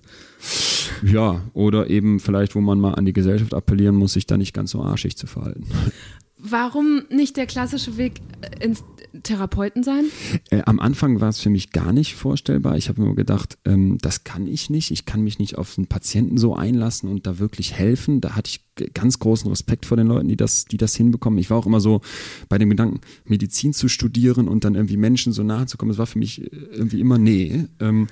[1.03, 4.53] Ja, oder eben vielleicht, wo man mal an die Gesellschaft appellieren muss, sich da nicht
[4.53, 5.65] ganz so arschig zu verhalten.
[6.37, 8.83] Warum nicht der klassische Weg äh, ins
[9.23, 10.05] Therapeuten sein?
[10.49, 12.77] Äh, am Anfang war es für mich gar nicht vorstellbar.
[12.77, 14.91] Ich habe mir gedacht, ähm, das kann ich nicht.
[14.91, 18.19] Ich kann mich nicht auf einen Patienten so einlassen und da wirklich helfen.
[18.19, 21.39] Da hatte ich ganz großen Respekt vor den Leuten, die das, die das hinbekommen.
[21.39, 22.01] Ich war auch immer so
[22.49, 25.89] bei dem Gedanken, Medizin zu studieren und dann irgendwie Menschen so nahe zu kommen.
[25.89, 27.65] Das war für mich äh, irgendwie immer nee.
[27.79, 28.07] Ähm,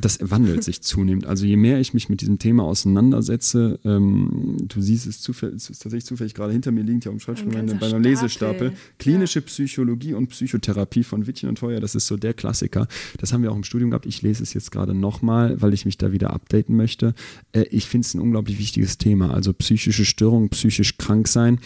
[0.00, 1.26] das wandelt sich zunehmend.
[1.26, 5.70] Also je mehr ich mich mit diesem Thema auseinandersetze, ähm, du siehst es, zufällig, es
[5.70, 8.68] ist tatsächlich zufällig gerade hinter mir liegt, ja am Schreibtisch bei einem ganzer Lesestapel.
[8.68, 8.72] Stapel.
[8.98, 12.86] Klinische Psychologie und Psychotherapie von Wittchen und Feuer, das ist so der Klassiker.
[13.18, 14.06] Das haben wir auch im Studium gehabt.
[14.06, 17.14] Ich lese es jetzt gerade nochmal, weil ich mich da wieder updaten möchte.
[17.52, 19.32] Äh, ich finde es ein unglaublich wichtiges Thema.
[19.32, 21.58] Also psychische Störung, psychisch krank sein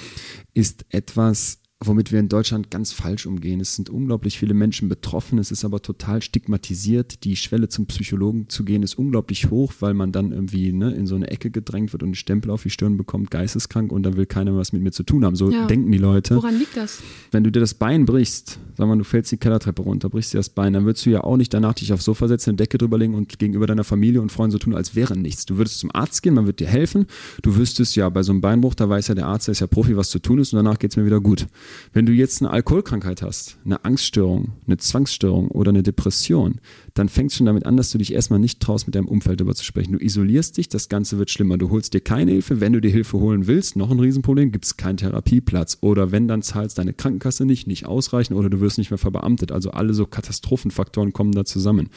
[0.55, 3.59] ist etwas, womit wir in Deutschland ganz falsch umgehen.
[3.59, 7.25] Es sind unglaublich viele Menschen betroffen, es ist aber total stigmatisiert.
[7.25, 11.07] Die Schwelle zum Psychologen zu gehen ist unglaublich hoch, weil man dann irgendwie ne, in
[11.07, 14.15] so eine Ecke gedrängt wird und einen Stempel auf die Stirn bekommt, geisteskrank und da
[14.15, 15.37] will keiner was mit mir zu tun haben.
[15.37, 15.67] So Ja.
[15.67, 16.37] denken die Leute.
[16.37, 16.99] Woran liegt das?
[17.31, 20.39] Wenn du dir das Bein brichst, sag mal, du fällst die Kellertreppe runter, brichst dir
[20.39, 22.77] das Bein, dann würdest du ja auch nicht danach dich aufs Sofa setzen, eine Decke
[22.77, 25.47] drüberlegen und gegenüber deiner Familie und Freunden so tun, als wäre nichts.
[25.47, 27.07] Du würdest zum Arzt gehen, man wird dir helfen.
[27.41, 29.67] Du wüsstest ja, bei so einem Beinbruch, da weiß ja der Arzt, der ist ja
[29.67, 31.47] Profi, was zu tun ist und danach geht's mir wieder gut.
[31.93, 36.61] Wenn du jetzt eine Alkoholkrankheit hast, eine Angststörung, eine Zwangsstörung oder eine Depression,
[36.95, 39.41] dann fängt es schon damit an, dass du dich erstmal nicht traust, mit deinem Umfeld
[39.41, 39.93] darüber zu sprechen.
[39.93, 41.59] Du isolierst dich, das Ganze wird schlimmer.
[41.59, 42.61] Du holst dir keine Hilfe.
[42.61, 45.79] Wenn du dir Hilfe holen willst, noch ein Riesenproblem, gibt es keinen Therapieplatz.
[45.81, 49.53] Oder wenn, dann zahlst deine Krankenkasse nicht, nicht ausreichen oder du wirst nicht mehr verbeamtet.
[49.53, 51.89] Also alle so Katastrophenfaktoren kommen da zusammen.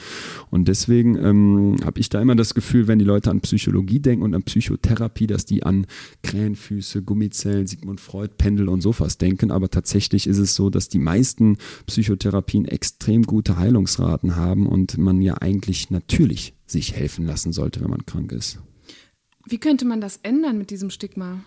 [0.49, 4.23] Und deswegen ähm, habe ich da immer das Gefühl, wenn die Leute an Psychologie denken
[4.23, 5.87] und an Psychotherapie, dass die an
[6.23, 9.51] Krähenfüße, Gummizellen, Sigmund Freud, Pendel und Sofas denken.
[9.51, 15.21] Aber tatsächlich ist es so, dass die meisten Psychotherapien extrem gute Heilungsraten haben und man
[15.21, 18.59] ja eigentlich natürlich sich helfen lassen sollte, wenn man krank ist.
[19.45, 21.39] Wie könnte man das ändern mit diesem Stigma?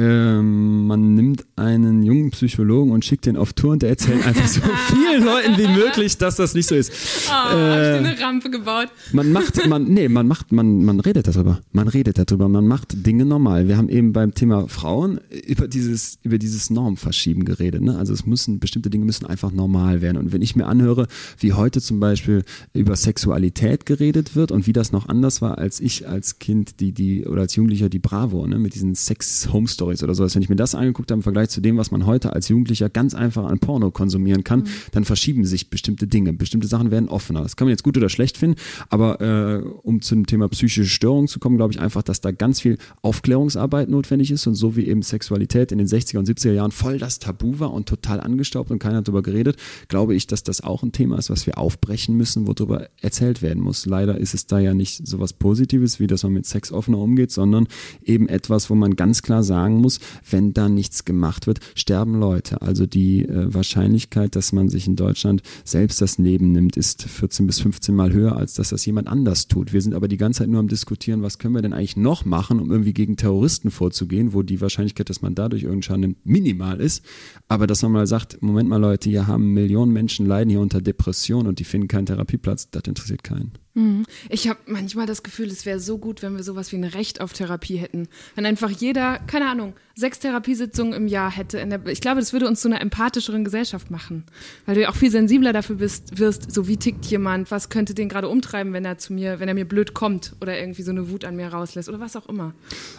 [0.00, 4.46] ähm, man nimmt einen jungen Psychologen und schickt den auf Tour und der erzählt einfach
[4.46, 6.92] so vielen Leuten wie möglich, dass das nicht so ist.
[7.28, 8.88] Oh, äh, hab ich eine Rampe gebaut.
[9.12, 11.60] Man macht, man, nee, man macht, man, man redet darüber.
[11.72, 12.48] Man redet darüber.
[12.48, 13.68] Man macht Dinge normal.
[13.68, 17.82] Wir haben eben beim Thema Frauen über dieses, über dieses Normverschieben geredet.
[17.82, 17.98] Ne?
[17.98, 20.16] Also es müssen, bestimmte Dinge müssen einfach normal werden.
[20.16, 21.08] Und wenn ich mir anhöre,
[21.38, 25.80] wie heute zum Beispiel über Sexualität geredet wird und wie das noch anders war, als
[25.80, 30.02] ich als Kind, die, die, oder als Jugendlicher die Bravo, ne, mit diesen Sex-Home-Stories Stories
[30.02, 32.32] oder sowas, wenn ich mir das angeguckt habe im Vergleich zu dem, was man heute
[32.32, 34.68] als Jugendlicher ganz einfach an Porno konsumieren kann, mhm.
[34.92, 36.32] dann verschieben sich bestimmte Dinge.
[36.32, 37.42] Bestimmte Sachen werden offener.
[37.42, 38.56] Das kann man jetzt gut oder schlecht finden,
[38.88, 42.60] aber äh, um zum Thema psychische Störungen zu kommen, glaube ich einfach, dass da ganz
[42.60, 46.72] viel Aufklärungsarbeit notwendig ist und so wie eben Sexualität in den 60er und 70er Jahren
[46.72, 49.56] voll das Tabu war und total angestaubt und keiner hat darüber geredet,
[49.88, 53.62] glaube ich, dass das auch ein Thema ist, was wir aufbrechen müssen, worüber erzählt werden
[53.62, 53.86] muss.
[53.86, 56.98] Leider ist es da ja nicht so was Positives, wie dass man mit Sex offener
[56.98, 57.66] umgeht, sondern
[58.04, 62.62] eben etwas, wo man ganz klar sagen muss, wenn da nichts gemacht wird, sterben Leute.
[62.62, 67.46] Also die äh, Wahrscheinlichkeit, dass man sich in Deutschland selbst das Leben nimmt, ist 14
[67.46, 69.72] bis 15 Mal höher, als dass das jemand anders tut.
[69.72, 72.24] Wir sind aber die ganze Zeit nur am diskutieren, was können wir denn eigentlich noch
[72.24, 76.26] machen, um irgendwie gegen Terroristen vorzugehen, wo die Wahrscheinlichkeit, dass man dadurch irgendeinen Schaden nimmt,
[76.26, 77.04] minimal ist.
[77.48, 80.80] Aber dass man mal sagt, Moment mal Leute, hier haben Millionen Menschen leiden hier unter
[80.80, 83.52] Depression und die finden keinen Therapieplatz, das interessiert keinen.
[83.74, 84.04] Mhm.
[84.28, 87.20] Ich habe manchmal das Gefühl, es wäre so gut, wenn wir sowas wie ein Recht
[87.20, 88.08] auf Therapie hätten.
[88.34, 91.64] Wenn einfach jeder, keine Ahnung, sechs Therapiesitzungen im Jahr hätte.
[91.64, 94.24] Der, ich glaube, das würde uns zu einer empathischeren Gesellschaft machen.
[94.66, 97.94] Weil du ja auch viel sensibler dafür bist, wirst, so wie tickt jemand, was könnte
[97.94, 100.90] den gerade umtreiben, wenn er zu mir, wenn er mir blöd kommt oder irgendwie so
[100.90, 102.54] eine Wut an mir rauslässt oder was auch immer.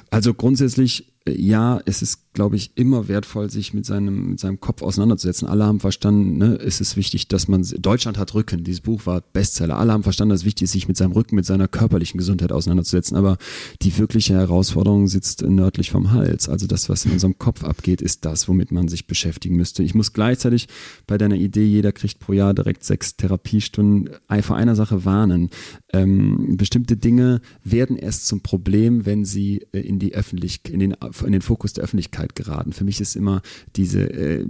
[0.09, 4.81] Also grundsätzlich ja, es ist, glaube ich, immer wertvoll, sich mit seinem, mit seinem Kopf
[4.81, 5.47] auseinanderzusetzen.
[5.47, 9.21] Alle haben verstanden, ne, es ist wichtig, dass man, Deutschland hat Rücken, dieses Buch war
[9.21, 9.77] Bestseller.
[9.77, 12.51] Alle haben verstanden, dass es wichtig ist, sich mit seinem Rücken, mit seiner körperlichen Gesundheit
[12.51, 13.17] auseinanderzusetzen.
[13.17, 13.37] Aber
[13.83, 16.49] die wirkliche Herausforderung sitzt nördlich vom Hals.
[16.49, 19.83] Also das, was in unserem Kopf abgeht, ist das, womit man sich beschäftigen müsste.
[19.83, 20.69] Ich muss gleichzeitig
[21.05, 24.09] bei deiner Idee, jeder kriegt pro Jahr direkt sechs Therapiestunden,
[24.41, 25.51] vor einer Sache warnen.
[25.93, 30.95] Ähm, bestimmte Dinge werden erst zum Problem, wenn sie äh, in die Öffentlichkeit, in den
[31.25, 32.73] in den Fokus der Öffentlichkeit geraten.
[32.73, 33.41] Für mich ist immer
[33.75, 34.45] diese äh,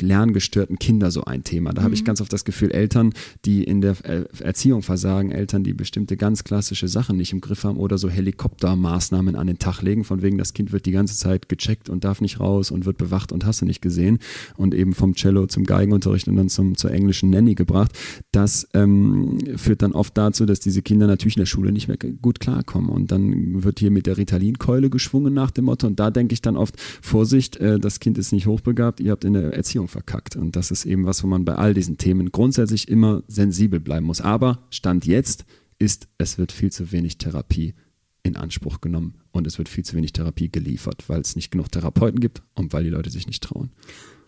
[0.00, 1.72] lerngestörten Kinder so ein Thema.
[1.72, 1.84] Da mhm.
[1.84, 2.06] habe ich mhm.
[2.06, 3.12] ganz oft das Gefühl, Eltern,
[3.44, 7.64] die in der äh, Erziehung versagen, Eltern, die bestimmte ganz klassische Sachen nicht im Griff
[7.64, 11.16] haben oder so Helikoptermaßnahmen an den Tag legen, von wegen das Kind wird die ganze
[11.16, 14.18] Zeit gecheckt und darf nicht raus und wird bewacht und hast du nicht gesehen
[14.56, 17.92] und eben vom Cello zum Geigenunterricht und dann zum, zur englischen Nanny gebracht.
[18.32, 21.96] Das ähm, führt dann oft dazu, dass diese Kinder natürlich in der Schule nicht mehr
[21.96, 26.10] gut klarkommen und dann wird hier mit der Ritalin-Keule geschwungen nach dem Motto und da
[26.10, 29.54] denke ich dann oft, Vorsicht, äh, das Kind ist nicht hochbegabt, ihr habt in der
[29.54, 30.36] Erziehung verkackt.
[30.36, 34.06] Und das ist eben was, wo man bei all diesen Themen grundsätzlich immer sensibel bleiben
[34.06, 34.20] muss.
[34.20, 35.44] Aber Stand jetzt
[35.78, 37.74] ist, es wird viel zu wenig Therapie
[38.22, 41.70] in Anspruch genommen und es wird viel zu wenig Therapie geliefert, weil es nicht genug
[41.70, 43.70] Therapeuten gibt und weil die Leute sich nicht trauen.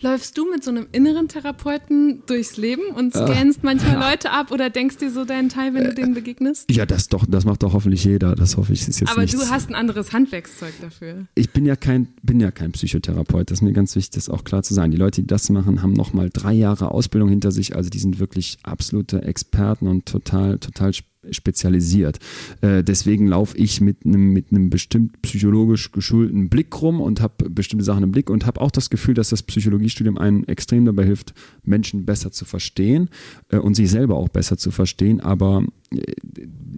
[0.01, 4.11] Läufst du mit so einem inneren Therapeuten durchs Leben und äh, scannst äh, manchmal.
[4.11, 6.71] Leute ab oder denkst dir so deinen Teil, wenn äh, du denen begegnest?
[6.71, 8.35] Ja, das doch, das macht doch hoffentlich jeder.
[8.35, 9.39] Das hoffe ich ist jetzt Aber nichts.
[9.39, 11.27] du hast ein anderes Handwerkszeug dafür.
[11.35, 13.51] Ich bin ja kein, bin ja kein Psychotherapeut.
[13.51, 14.91] Das ist mir ganz wichtig, das auch klar zu sagen.
[14.91, 17.75] Die Leute, die das machen, haben nochmal drei Jahre Ausbildung hinter sich.
[17.75, 20.93] Also die sind wirklich absolute Experten und total, total
[21.31, 22.19] spezialisiert.
[22.61, 27.49] Äh, deswegen laufe ich mit einem mit einem bestimmt psychologisch geschulten Blick rum und habe
[27.51, 31.05] bestimmte Sachen im Blick und habe auch das Gefühl, dass das Psychologiestudium einen extrem dabei
[31.05, 33.09] hilft, Menschen besser zu verstehen
[33.51, 35.21] äh, und sich selber auch besser zu verstehen.
[35.21, 36.03] Aber äh,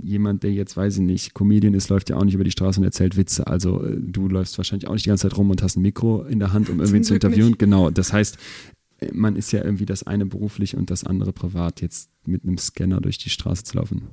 [0.03, 2.81] jemand, der jetzt, weiß ich nicht, Comedian ist, läuft ja auch nicht über die Straße
[2.81, 3.47] und erzählt Witze.
[3.47, 6.23] Also äh, du läufst wahrscheinlich auch nicht die ganze Zeit rum und hast ein Mikro
[6.25, 7.49] in der Hand, um irgendwie zu interviewen.
[7.49, 7.59] Nicht.
[7.59, 7.91] Genau.
[7.91, 8.39] Das heißt,
[9.13, 13.01] man ist ja irgendwie das eine beruflich und das andere privat, jetzt mit einem Scanner
[13.01, 14.09] durch die Straße zu laufen.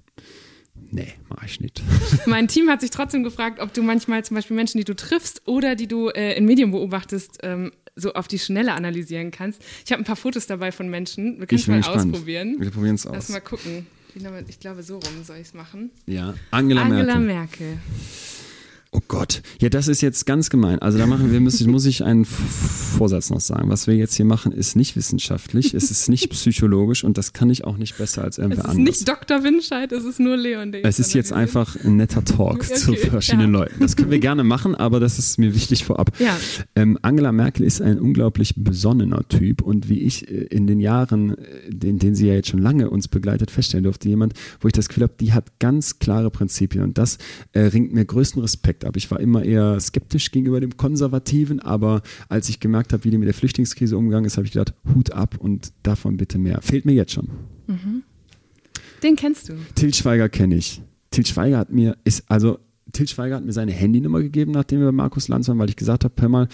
[0.91, 1.81] Nee, mach ich nicht.
[2.25, 5.41] mein Team hat sich trotzdem gefragt, ob du manchmal zum Beispiel Menschen, die du triffst
[5.45, 9.61] oder die du äh, in Medien beobachtest, ähm, so auf die Schnelle analysieren kannst.
[9.85, 11.39] Ich habe ein paar Fotos dabei von Menschen.
[11.39, 12.13] Wir können es mal gespannt.
[12.13, 12.55] ausprobieren.
[12.59, 13.13] Wir probieren es aus.
[13.13, 13.87] Lass mal gucken.
[14.47, 15.91] Ich glaube, so rum soll ich es machen.
[16.05, 17.67] Ja, Angela, Angela Merkel.
[17.67, 17.79] Merkel.
[18.95, 19.41] Oh Gott.
[19.59, 20.79] Ja, das ist jetzt ganz gemein.
[20.79, 23.69] Also da machen wir, müssen, muss ich einen Vorsatz noch sagen.
[23.69, 27.49] Was wir jetzt hier machen, ist nicht wissenschaftlich, es ist nicht psychologisch und das kann
[27.49, 28.89] ich auch nicht besser als irgendwer anders.
[28.89, 29.43] Es ist nicht Dr.
[29.43, 30.73] Winscheid, es ist nur Leon.
[30.83, 33.59] Es ist jetzt einfach ein netter Talk okay, zu verschiedenen ja.
[33.59, 33.81] Leuten.
[33.81, 36.11] Das können wir gerne machen, aber das ist mir wichtig vorab.
[36.19, 36.37] Ja.
[36.77, 41.37] Ähm, Angela Merkel ist ein unglaublich besonnener Typ und wie ich äh, in den Jahren,
[41.37, 44.73] äh, in denen sie ja jetzt schon lange uns begleitet, feststellen durfte, jemand, wo ich
[44.73, 47.17] das Gefühl habe, die hat ganz klare Prinzipien und das
[47.51, 48.97] äh, ringt mir größten Respekt ab.
[48.97, 53.17] Ich war immer eher skeptisch gegenüber dem Konservativen, aber als ich gemerkt habe, wie die
[53.17, 56.61] mit der Flüchtlingskrise umgegangen ist, habe ich gedacht, Hut ab und davon bitte mehr.
[56.61, 57.29] Fehlt mir jetzt schon.
[57.67, 58.03] Mhm.
[59.03, 59.53] Den kennst du?
[59.75, 60.81] Til Schweiger kenne ich.
[61.11, 62.59] Til Schweiger hat mir, ist, also
[62.91, 65.75] Til Schweiger hat mir seine Handynummer gegeben, nachdem wir bei Markus Lanz waren, weil ich
[65.75, 66.47] gesagt habe, hör mal,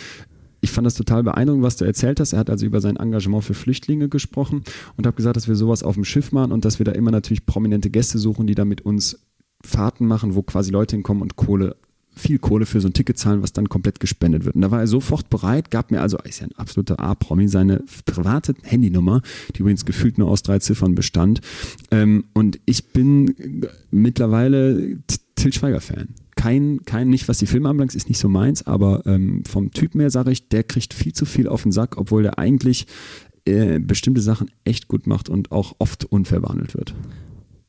[0.61, 2.33] ich fand das total beeindruckend, was du erzählt hast.
[2.33, 4.63] Er hat also über sein Engagement für Flüchtlinge gesprochen
[4.95, 7.11] und habe gesagt, dass wir sowas auf dem Schiff machen und dass wir da immer
[7.11, 9.19] natürlich prominente Gäste suchen, die da mit uns
[9.63, 11.75] Fahrten machen, wo quasi Leute hinkommen und Kohle
[12.21, 14.55] viel Kohle für so ein Ticket zahlen, was dann komplett gespendet wird.
[14.55, 17.83] Und da war er sofort bereit, gab mir also, ist ja ein absoluter A-Promi, seine
[18.05, 19.21] private Handynummer,
[19.55, 21.41] die übrigens gefühlt nur aus drei Ziffern bestand.
[21.89, 24.97] Ähm, und ich bin mittlerweile
[25.35, 26.09] Til Schweiger-Fan.
[26.35, 29.95] Kein, kein, nicht was die Filme anbelangt, ist nicht so meins, aber ähm, vom Typ
[29.95, 32.87] her sage ich, der kriegt viel zu viel auf den Sack, obwohl der eigentlich
[33.45, 36.93] äh, bestimmte Sachen echt gut macht und auch oft unfair behandelt wird.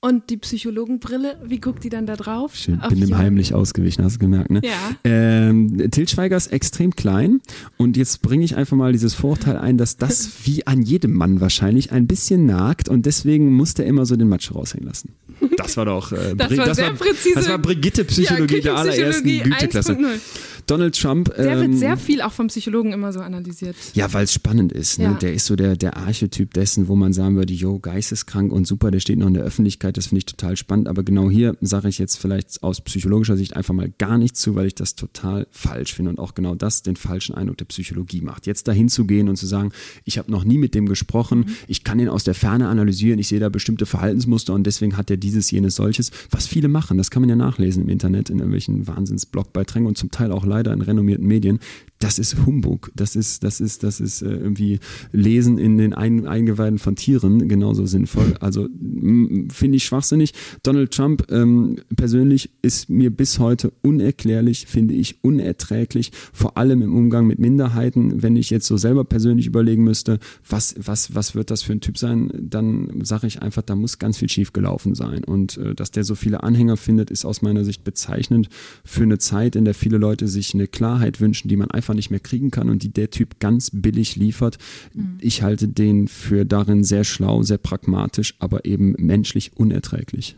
[0.05, 2.55] Und die Psychologenbrille, wie guckt die dann da drauf?
[2.57, 4.61] Ich bin dem heimlich ausgewichen, hast du gemerkt, ne?
[4.64, 4.96] Ja.
[5.05, 7.40] Ähm, Til Schweiger ist extrem klein
[7.76, 11.40] und jetzt bringe ich einfach mal dieses Vorurteil ein, dass das wie an jedem Mann
[11.40, 15.11] wahrscheinlich ein bisschen nagt und deswegen muss der immer so den Matsch raushängen lassen.
[15.57, 17.34] Das war doch äh, das, war das, sehr war, präzise.
[17.36, 19.96] das war Brigitte Psychologie ja, der allerersten Güteklasse.
[20.62, 20.66] 1.
[20.66, 21.34] Donald Trump.
[21.36, 23.76] Der ähm, wird sehr viel auch vom Psychologen immer so analysiert.
[23.94, 24.98] Ja, weil es spannend ist.
[24.98, 25.04] Ne?
[25.04, 25.14] Ja.
[25.14, 28.90] Der ist so der, der Archetyp dessen, wo man sagen würde, jo, geisteskrank und super,
[28.90, 30.88] der steht noch in der Öffentlichkeit, das finde ich total spannend.
[30.88, 34.54] Aber genau hier sage ich jetzt vielleicht aus psychologischer Sicht einfach mal gar nichts zu,
[34.54, 38.20] weil ich das total falsch finde und auch genau das den falschen Eindruck der Psychologie
[38.20, 38.46] macht.
[38.46, 39.72] Jetzt dahin zu gehen und zu sagen,
[40.04, 41.54] ich habe noch nie mit dem gesprochen, mhm.
[41.66, 45.10] ich kann ihn aus der Ferne analysieren, ich sehe da bestimmte Verhaltensmuster und deswegen hat
[45.10, 48.38] er dieses, jenes, solches, was viele machen, das kann man ja nachlesen im Internet, in
[48.38, 51.59] irgendwelchen Wahnsinns-Blogbeiträgen und zum Teil auch leider in renommierten Medien,
[52.03, 52.90] das ist Humbug.
[52.96, 54.80] Das ist, das ist, das ist äh, irgendwie
[55.12, 58.34] Lesen in den Ein Eingeweiden von Tieren genauso sinnvoll.
[58.40, 58.68] Also
[59.50, 60.34] finde ich schwachsinnig.
[60.64, 66.94] Donald Trump ähm, persönlich ist mir bis heute unerklärlich, finde ich unerträglich, vor allem im
[66.94, 68.22] Umgang mit Minderheiten.
[68.22, 71.80] Wenn ich jetzt so selber persönlich überlegen müsste, was, was, was wird das für ein
[71.80, 75.22] Typ sein, dann sage ich einfach, da muss ganz viel schief gelaufen sein.
[75.22, 78.48] Und äh, dass der so viele Anhänger findet, ist aus meiner Sicht bezeichnend
[78.84, 81.97] für eine Zeit, in der viele Leute sich eine Klarheit wünschen, die man einfach einfach
[81.97, 84.59] nicht mehr kriegen kann und die der Typ ganz billig liefert.
[84.95, 85.18] Mhm.
[85.20, 90.36] Ich halte den für darin sehr schlau, sehr pragmatisch, aber eben menschlich unerträglich.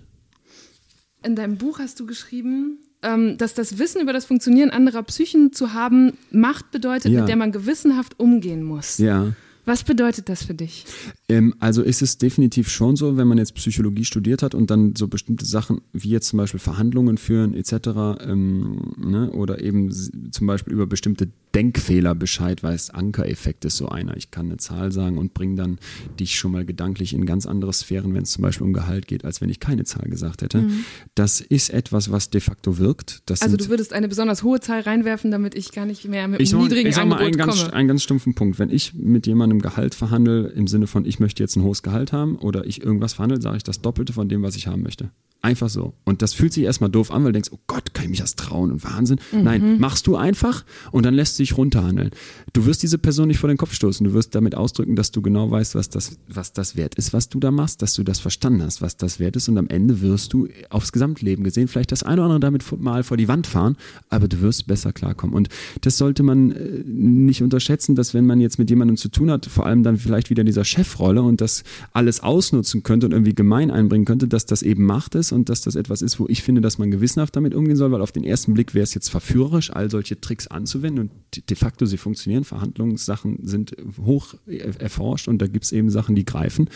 [1.22, 5.52] In deinem Buch hast du geschrieben, ähm, dass das Wissen über das Funktionieren anderer Psychen
[5.52, 7.20] zu haben, Macht bedeutet, ja.
[7.20, 8.98] mit der man gewissenhaft umgehen muss.
[8.98, 9.32] Ja.
[9.64, 10.84] Was bedeutet das für dich?
[11.28, 14.94] Ähm, also ist es definitiv schon so, wenn man jetzt Psychologie studiert hat und dann
[14.94, 18.20] so bestimmte Sachen wie jetzt zum Beispiel Verhandlungen führen etc.
[18.26, 19.90] Ähm, ne, oder eben
[20.30, 22.90] zum Beispiel über bestimmte Denkfehler Bescheid weiß.
[22.90, 24.16] Ankereffekt ist so einer.
[24.16, 25.78] Ich kann eine Zahl sagen und bringe dann
[26.18, 29.24] dich schon mal gedanklich in ganz andere Sphären, wenn es zum Beispiel um Gehalt geht,
[29.24, 30.62] als wenn ich keine Zahl gesagt hätte.
[30.62, 30.84] Mhm.
[31.14, 33.22] Das ist etwas, was de facto wirkt.
[33.26, 36.40] Das also du würdest eine besonders hohe Zahl reinwerfen, damit ich gar nicht mehr mit
[36.40, 37.72] einem niedrigen ich sag mal einen ganz, komme.
[37.72, 38.58] einen ganz stumpfen Punkt.
[38.58, 42.12] Wenn ich mit jemandem Gehalt verhandle, im Sinne von ich möchte jetzt ein hohes Gehalt
[42.12, 45.08] haben oder ich irgendwas verhandle, sage ich das Doppelte von dem, was ich haben möchte.
[45.44, 45.92] Einfach so.
[46.04, 48.20] Und das fühlt sich erstmal doof an, weil du denkst, oh Gott, kann ich mich
[48.20, 49.18] das trauen und Wahnsinn.
[49.30, 49.42] Mhm.
[49.42, 52.12] Nein, machst du einfach und dann lässt du dich runterhandeln.
[52.54, 54.06] Du wirst diese Person nicht vor den Kopf stoßen.
[54.06, 57.28] Du wirst damit ausdrücken, dass du genau weißt, was das, was das wert ist, was
[57.28, 59.50] du da machst, dass du das verstanden hast, was das wert ist.
[59.50, 63.02] Und am Ende wirst du aufs Gesamtleben gesehen vielleicht das eine oder andere damit mal
[63.02, 63.76] vor die Wand fahren,
[64.08, 65.36] aber du wirst besser klarkommen.
[65.36, 65.50] Und
[65.82, 69.44] das sollte man äh, nicht unterschätzen, dass wenn man jetzt mit jemandem zu tun hat,
[69.44, 73.34] vor allem dann vielleicht wieder in dieser Chefrolle und das alles ausnutzen könnte und irgendwie
[73.34, 76.42] gemein einbringen könnte, dass das eben Macht ist und dass das etwas ist, wo ich
[76.42, 79.08] finde, dass man gewissenhaft damit umgehen soll, weil auf den ersten Blick wäre es jetzt
[79.08, 82.44] verführerisch, all solche Tricks anzuwenden und de facto sie funktionieren.
[82.44, 84.34] Verhandlungssachen sind hoch
[84.78, 86.70] erforscht und da gibt es eben Sachen, die greifen.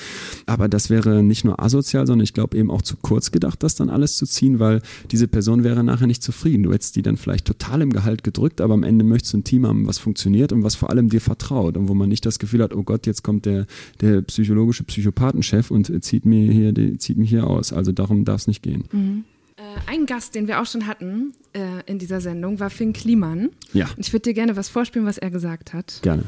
[0.47, 3.75] Aber das wäre nicht nur asozial, sondern ich glaube eben auch zu kurz gedacht, das
[3.77, 6.65] dann alles zu ziehen, weil diese Person wäre nachher nicht zufrieden.
[6.65, 9.45] Du hättest die dann vielleicht total im Gehalt gedrückt, aber am Ende möchtest du ein
[9.45, 12.39] Team haben, was funktioniert und was vor allem dir vertraut und wo man nicht das
[12.39, 13.67] Gefühl hat, oh Gott, jetzt kommt der,
[14.01, 17.73] der psychologische Psychopathenchef und zieht mir hier, zieht mich hier aus.
[17.73, 18.84] Also darum darf es nicht gehen.
[18.90, 19.24] Mhm.
[19.57, 23.51] Äh, ein Gast, den wir auch schon hatten äh, in dieser Sendung, war Finn Kliman.
[23.72, 23.86] Ja.
[23.96, 25.99] Und ich würde dir gerne was vorspielen, was er gesagt hat.
[26.03, 26.24] Gerne.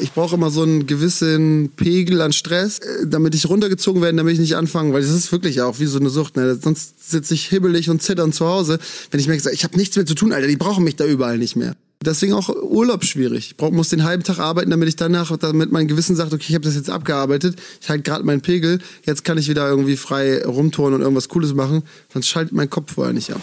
[0.00, 4.34] Ich brauche immer so einen gewissen Pegel an Stress, äh, damit ich runtergezogen werde, damit
[4.34, 6.36] ich nicht anfange, weil das ist wirklich auch wie so eine Sucht.
[6.36, 6.54] Ne?
[6.54, 8.78] Sonst sitze ich hibbelig und zitternd zu Hause,
[9.10, 11.36] wenn ich merke, ich habe nichts mehr zu tun, Alter, die brauchen mich da überall
[11.36, 11.74] nicht mehr.
[12.04, 13.46] Deswegen auch Urlaub schwierig.
[13.50, 16.46] Ich brauch, muss den halben Tag arbeiten, damit ich danach, damit mein Gewissen sagt, okay,
[16.48, 19.96] ich habe das jetzt abgearbeitet, ich halte gerade meinen Pegel, jetzt kann ich wieder irgendwie
[19.96, 21.82] frei rumtouren und irgendwas Cooles machen,
[22.12, 23.40] sonst schaltet mein Kopf vorher nicht ab.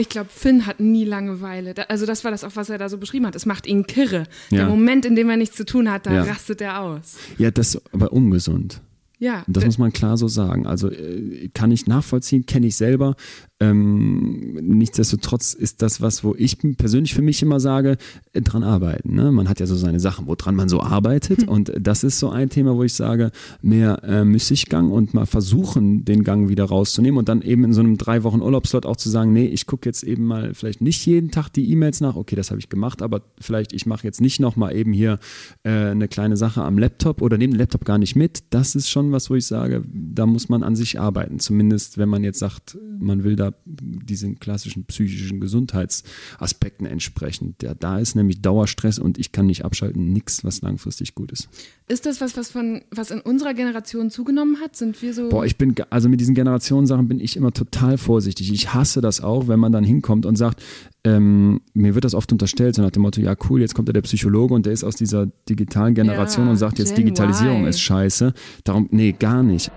[0.00, 1.74] Ich glaube, Finn hat nie Langeweile.
[1.90, 3.34] Also das war das auch, was er da so beschrieben hat.
[3.34, 4.26] Es macht ihn kirre.
[4.50, 4.58] Ja.
[4.58, 6.22] Der Moment, in dem er nichts zu tun hat, da ja.
[6.22, 7.16] rastet er aus.
[7.36, 8.80] Ja, das ist aber ungesund.
[9.18, 9.42] Ja.
[9.48, 10.66] Das muss man klar so sagen.
[10.66, 13.16] Also äh, kann ich nachvollziehen, kenne ich selber.
[13.60, 17.96] Ähm, nichtsdestotrotz ist das was, wo ich persönlich für mich immer sage,
[18.32, 19.14] äh, dran arbeiten.
[19.16, 19.32] Ne?
[19.32, 21.42] Man hat ja so seine Sachen, woran man so arbeitet.
[21.42, 21.48] Hm.
[21.48, 26.04] Und das ist so ein Thema, wo ich sage, mehr äh, Müßiggang und mal versuchen,
[26.04, 29.10] den Gang wieder rauszunehmen und dann eben in so einem drei Wochen Urlaubslot auch zu
[29.10, 32.14] sagen, nee, ich gucke jetzt eben mal vielleicht nicht jeden Tag die E-Mails nach.
[32.14, 35.18] Okay, das habe ich gemacht, aber vielleicht ich mache jetzt nicht nochmal eben hier
[35.64, 38.44] äh, eine kleine Sache am Laptop oder nehme den Laptop gar nicht mit.
[38.50, 41.40] Das ist schon was, wo ich sage, da muss man an sich arbeiten.
[41.40, 47.62] Zumindest, wenn man jetzt sagt, man will da diesen klassischen psychischen Gesundheitsaspekten entsprechend.
[47.62, 51.48] Ja, da ist nämlich Dauerstress und ich kann nicht abschalten, nichts, was langfristig gut ist.
[51.88, 54.76] Ist das was, was von was in unserer Generation zugenommen hat?
[54.76, 55.28] Sind wir so?
[55.30, 58.52] Boah, ich bin also mit diesen Generationssachen bin ich immer total vorsichtig.
[58.52, 60.62] Ich hasse das auch, wenn man dann hinkommt und sagt,
[61.04, 63.92] ähm, mir wird das oft unterstellt, so nach dem Motto, ja cool, jetzt kommt da
[63.92, 67.68] der Psychologe und der ist aus dieser digitalen Generation ja, und sagt jetzt, Digitalisierung y.
[67.68, 68.34] ist scheiße.
[68.64, 69.70] Darum, nee, gar nicht.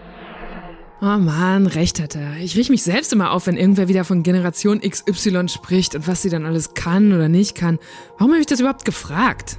[1.04, 2.38] Oh Mann, recht hat er.
[2.38, 6.22] Ich riech mich selbst immer auf, wenn irgendwer wieder von Generation XY spricht und was
[6.22, 7.80] sie dann alles kann oder nicht kann.
[8.20, 9.58] Warum habe ich das überhaupt gefragt?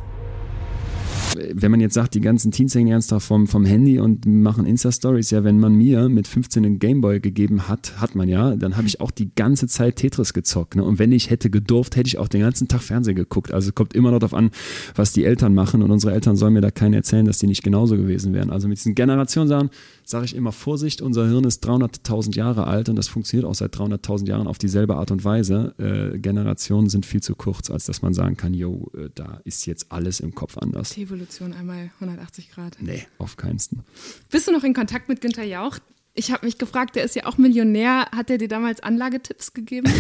[1.55, 5.31] Wenn man jetzt sagt, die ganzen Teens hängen ernsthaft vom, vom Handy und machen Insta-Stories,
[5.31, 8.87] ja, wenn man mir mit 15 einen Gameboy gegeben hat, hat man ja, dann habe
[8.87, 10.77] ich auch die ganze Zeit Tetris gezockt.
[10.77, 10.85] Ne?
[10.85, 13.53] Und wenn ich hätte gedurft, hätte ich auch den ganzen Tag Fernsehen geguckt.
[13.53, 14.51] Also kommt immer noch darauf an,
[14.95, 15.83] was die Eltern machen.
[15.83, 18.51] Und unsere Eltern sollen mir da keinen erzählen, dass die nicht genauso gewesen wären.
[18.51, 19.71] Also mit diesen Generationssachen
[20.05, 23.75] sage ich immer Vorsicht, unser Hirn ist 300.000 Jahre alt und das funktioniert auch seit
[23.75, 25.75] 300.000 Jahren auf dieselbe Art und Weise.
[25.79, 29.67] Äh, Generationen sind viel zu kurz, als dass man sagen kann, yo, äh, da ist
[29.67, 30.93] jetzt alles im Kopf anders.
[31.23, 32.77] Evolution einmal 180 Grad.
[32.81, 33.85] Nee, auf keinsten.
[34.31, 35.79] Bist du noch in Kontakt mit Günther Jauch?
[36.15, 38.07] Ich habe mich gefragt, der ist ja auch Millionär.
[38.13, 39.91] Hat er dir damals Anlagetipps gegeben?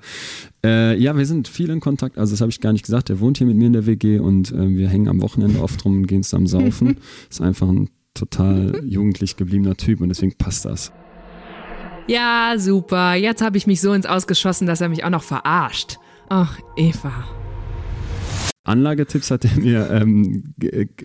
[0.64, 2.18] äh, ja, wir sind viel in Kontakt.
[2.18, 3.10] Also, das habe ich gar nicht gesagt.
[3.10, 5.84] Er wohnt hier mit mir in der WG und äh, wir hängen am Wochenende oft
[5.84, 6.98] rum und gehen zusammen saufen.
[7.30, 10.92] ist einfach ein total jugendlich gebliebener Typ und deswegen passt das.
[12.06, 13.14] Ja, super.
[13.14, 15.98] Jetzt habe ich mich so ins Ausgeschossen, dass er mich auch noch verarscht.
[16.28, 17.39] Ach, Eva.
[18.64, 20.54] Anlagetipps hat er mir ähm,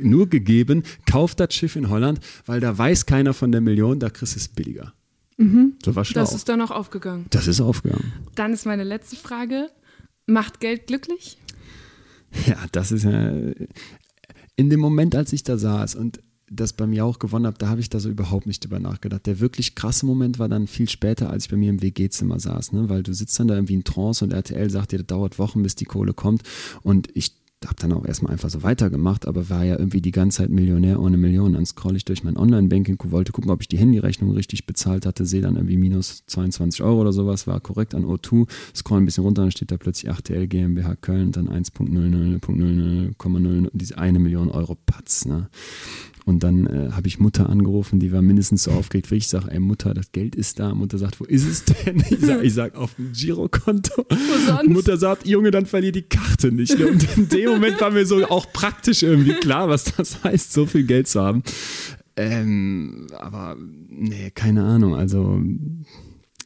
[0.01, 4.09] nur gegeben, kauf das Schiff in Holland, weil da weiß keiner von der Million, da
[4.09, 4.93] kriegst du es billiger.
[5.37, 5.73] Mhm.
[5.83, 6.21] So war schlau.
[6.21, 7.25] Das ist dann auch aufgegangen.
[7.29, 8.13] Das ist aufgegangen.
[8.35, 9.69] Dann ist meine letzte Frage,
[10.25, 11.37] macht Geld glücklich?
[12.47, 13.31] Ja, das ist ja
[14.55, 17.69] in dem Moment, als ich da saß und das bei mir auch gewonnen habe, da
[17.69, 19.25] habe ich da so überhaupt nicht drüber nachgedacht.
[19.25, 22.71] Der wirklich krasse Moment war dann viel später, als ich bei mir im WG-Zimmer saß,
[22.71, 22.87] ne?
[22.87, 25.63] weil du sitzt dann da irgendwie in Trance und RTL sagt dir, das dauert Wochen,
[25.63, 26.43] bis die Kohle kommt
[26.83, 27.33] und ich
[27.65, 30.99] habe dann auch erstmal einfach so weitergemacht, aber war ja irgendwie die ganze Zeit Millionär
[30.99, 31.53] ohne Millionen.
[31.55, 35.25] Dann scroll ich durch mein Online-Banking, wollte gucken, ob ich die Handyrechnung richtig bezahlt hatte,
[35.25, 39.23] sehe dann irgendwie minus 22 Euro oder sowas, war korrekt an O2, scroll ein bisschen
[39.23, 45.25] runter, dann steht da plötzlich 8TL GmbH Köln, dann 1.00.00,00 diese eine Million Euro Patz.
[45.25, 45.47] Ne?
[46.25, 49.27] Und dann äh, habe ich Mutter angerufen, die war mindestens so aufgeregt wie ich.
[49.27, 50.73] sage, ey Mutter, das Geld ist da.
[50.73, 52.03] Mutter sagt, wo ist es denn?
[52.09, 54.05] Ich sage, ich sag, auf dem Girokonto.
[54.67, 56.79] Mutter sagt, Junge, dann verlier die Karte nicht.
[56.79, 56.87] Ne?
[56.87, 60.65] Und in dem Moment war mir so auch praktisch irgendwie klar, was das heißt, so
[60.65, 61.43] viel Geld zu haben.
[62.17, 63.55] Ähm, aber
[63.89, 64.95] nee, keine Ahnung.
[64.95, 65.39] Also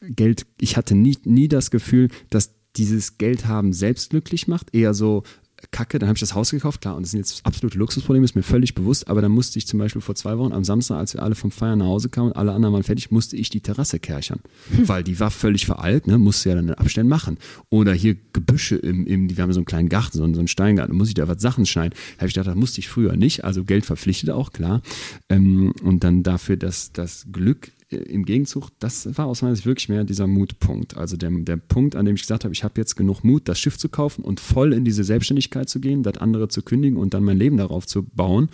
[0.02, 4.74] Geld, ich hatte nie, nie das Gefühl, dass dieses Geld haben selbst glücklich macht.
[4.74, 5.22] Eher so,
[5.70, 8.34] kacke, dann habe ich das Haus gekauft, klar, und das sind jetzt absolute Luxusprobleme, ist
[8.34, 11.14] mir völlig bewusst, aber dann musste ich zum Beispiel vor zwei Wochen am Samstag, als
[11.14, 13.60] wir alle vom Feiern nach Hause kamen und alle anderen waren fertig, musste ich die
[13.60, 14.40] Terrasse kerchern,
[14.74, 14.88] hm.
[14.88, 17.38] weil die war völlig veraltet, ne, musste ja dann den Abstand machen.
[17.68, 20.92] Oder hier Gebüsche im, im wir haben so einen kleinen Garten, so, so einen Steingarten,
[20.92, 21.94] da muss ich da was Sachen schneiden.
[22.16, 24.82] Da habe ich gedacht, das musste ich früher nicht, also Geld verpflichtet auch, klar.
[25.28, 29.88] Ähm, und dann dafür, dass das Glück im Gegenzug, das war aus meiner Sicht wirklich
[29.88, 30.96] mehr dieser Mutpunkt.
[30.96, 33.58] Also der, der Punkt, an dem ich gesagt habe, ich habe jetzt genug Mut, das
[33.58, 37.14] Schiff zu kaufen und voll in diese Selbstständigkeit zu gehen, das andere zu kündigen und
[37.14, 38.48] dann mein Leben darauf zu bauen.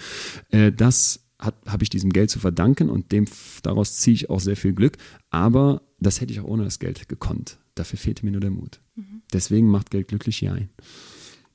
[0.51, 3.27] Äh, das habe ich diesem Geld zu verdanken und dem,
[3.63, 4.97] daraus ziehe ich auch sehr viel Glück.
[5.31, 7.59] Aber das hätte ich auch ohne das Geld gekonnt.
[7.75, 8.81] Dafür fehlte mir nur der Mut.
[8.95, 9.23] Mhm.
[9.33, 10.57] Deswegen macht Geld glücklich, ja.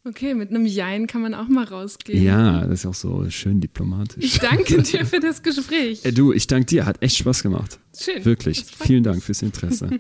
[0.04, 2.24] Okay, mit einem Jein kann man auch mal rausgehen.
[2.24, 4.24] Ja, das ist auch so schön diplomatisch.
[4.24, 6.02] Ich danke dir für das Gespräch.
[6.02, 7.80] du, ich danke dir, hat echt Spaß gemacht.
[7.96, 8.26] Schön.
[8.26, 8.66] Wirklich.
[8.66, 9.90] Vielen Dank fürs Interesse.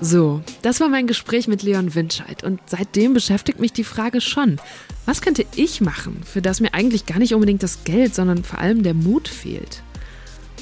[0.00, 4.60] So, das war mein Gespräch mit Leon Winscheid und seitdem beschäftigt mich die Frage schon,
[5.06, 8.58] was könnte ich machen, für das mir eigentlich gar nicht unbedingt das Geld, sondern vor
[8.58, 9.82] allem der Mut fehlt?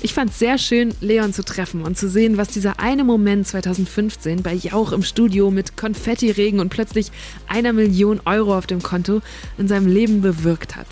[0.02, 3.46] Ich fand es sehr schön, Leon zu treffen und zu sehen, was dieser eine Moment
[3.46, 7.12] 2015 bei Jauch im Studio mit Konfettiregen und plötzlich
[7.46, 9.20] einer Million Euro auf dem Konto
[9.58, 10.86] in seinem Leben bewirkt hat.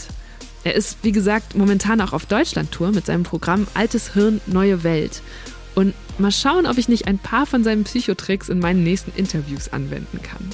[0.62, 5.22] Er ist, wie gesagt, momentan auch auf Deutschland-Tour mit seinem Programm Altes Hirn, Neue Welt.
[5.74, 9.72] Und mal schauen, ob ich nicht ein paar von seinen Psychotricks in meinen nächsten Interviews
[9.72, 10.50] anwenden kann.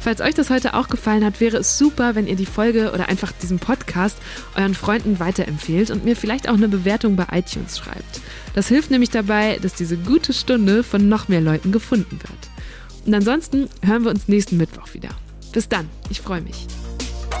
[0.00, 3.08] Falls euch das heute auch gefallen hat, wäre es super, wenn ihr die Folge oder
[3.08, 4.16] einfach diesen Podcast
[4.54, 8.20] euren Freunden weiterempfehlt und mir vielleicht auch eine Bewertung bei iTunes schreibt.
[8.54, 13.06] Das hilft nämlich dabei, dass diese gute Stunde von noch mehr Leuten gefunden wird.
[13.06, 15.10] Und ansonsten hören wir uns nächsten Mittwoch wieder.
[15.52, 16.66] Bis dann, ich freue mich.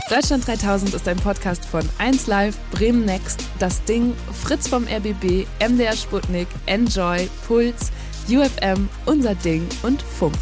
[0.08, 5.94] Deutschland 3000 ist ein Podcast von 1Live, Bremen Next, Das Ding, Fritz vom RBB, MDR
[5.94, 7.92] Sputnik, Enjoy, Puls,
[8.28, 10.38] UFM, Unser Ding und Funk.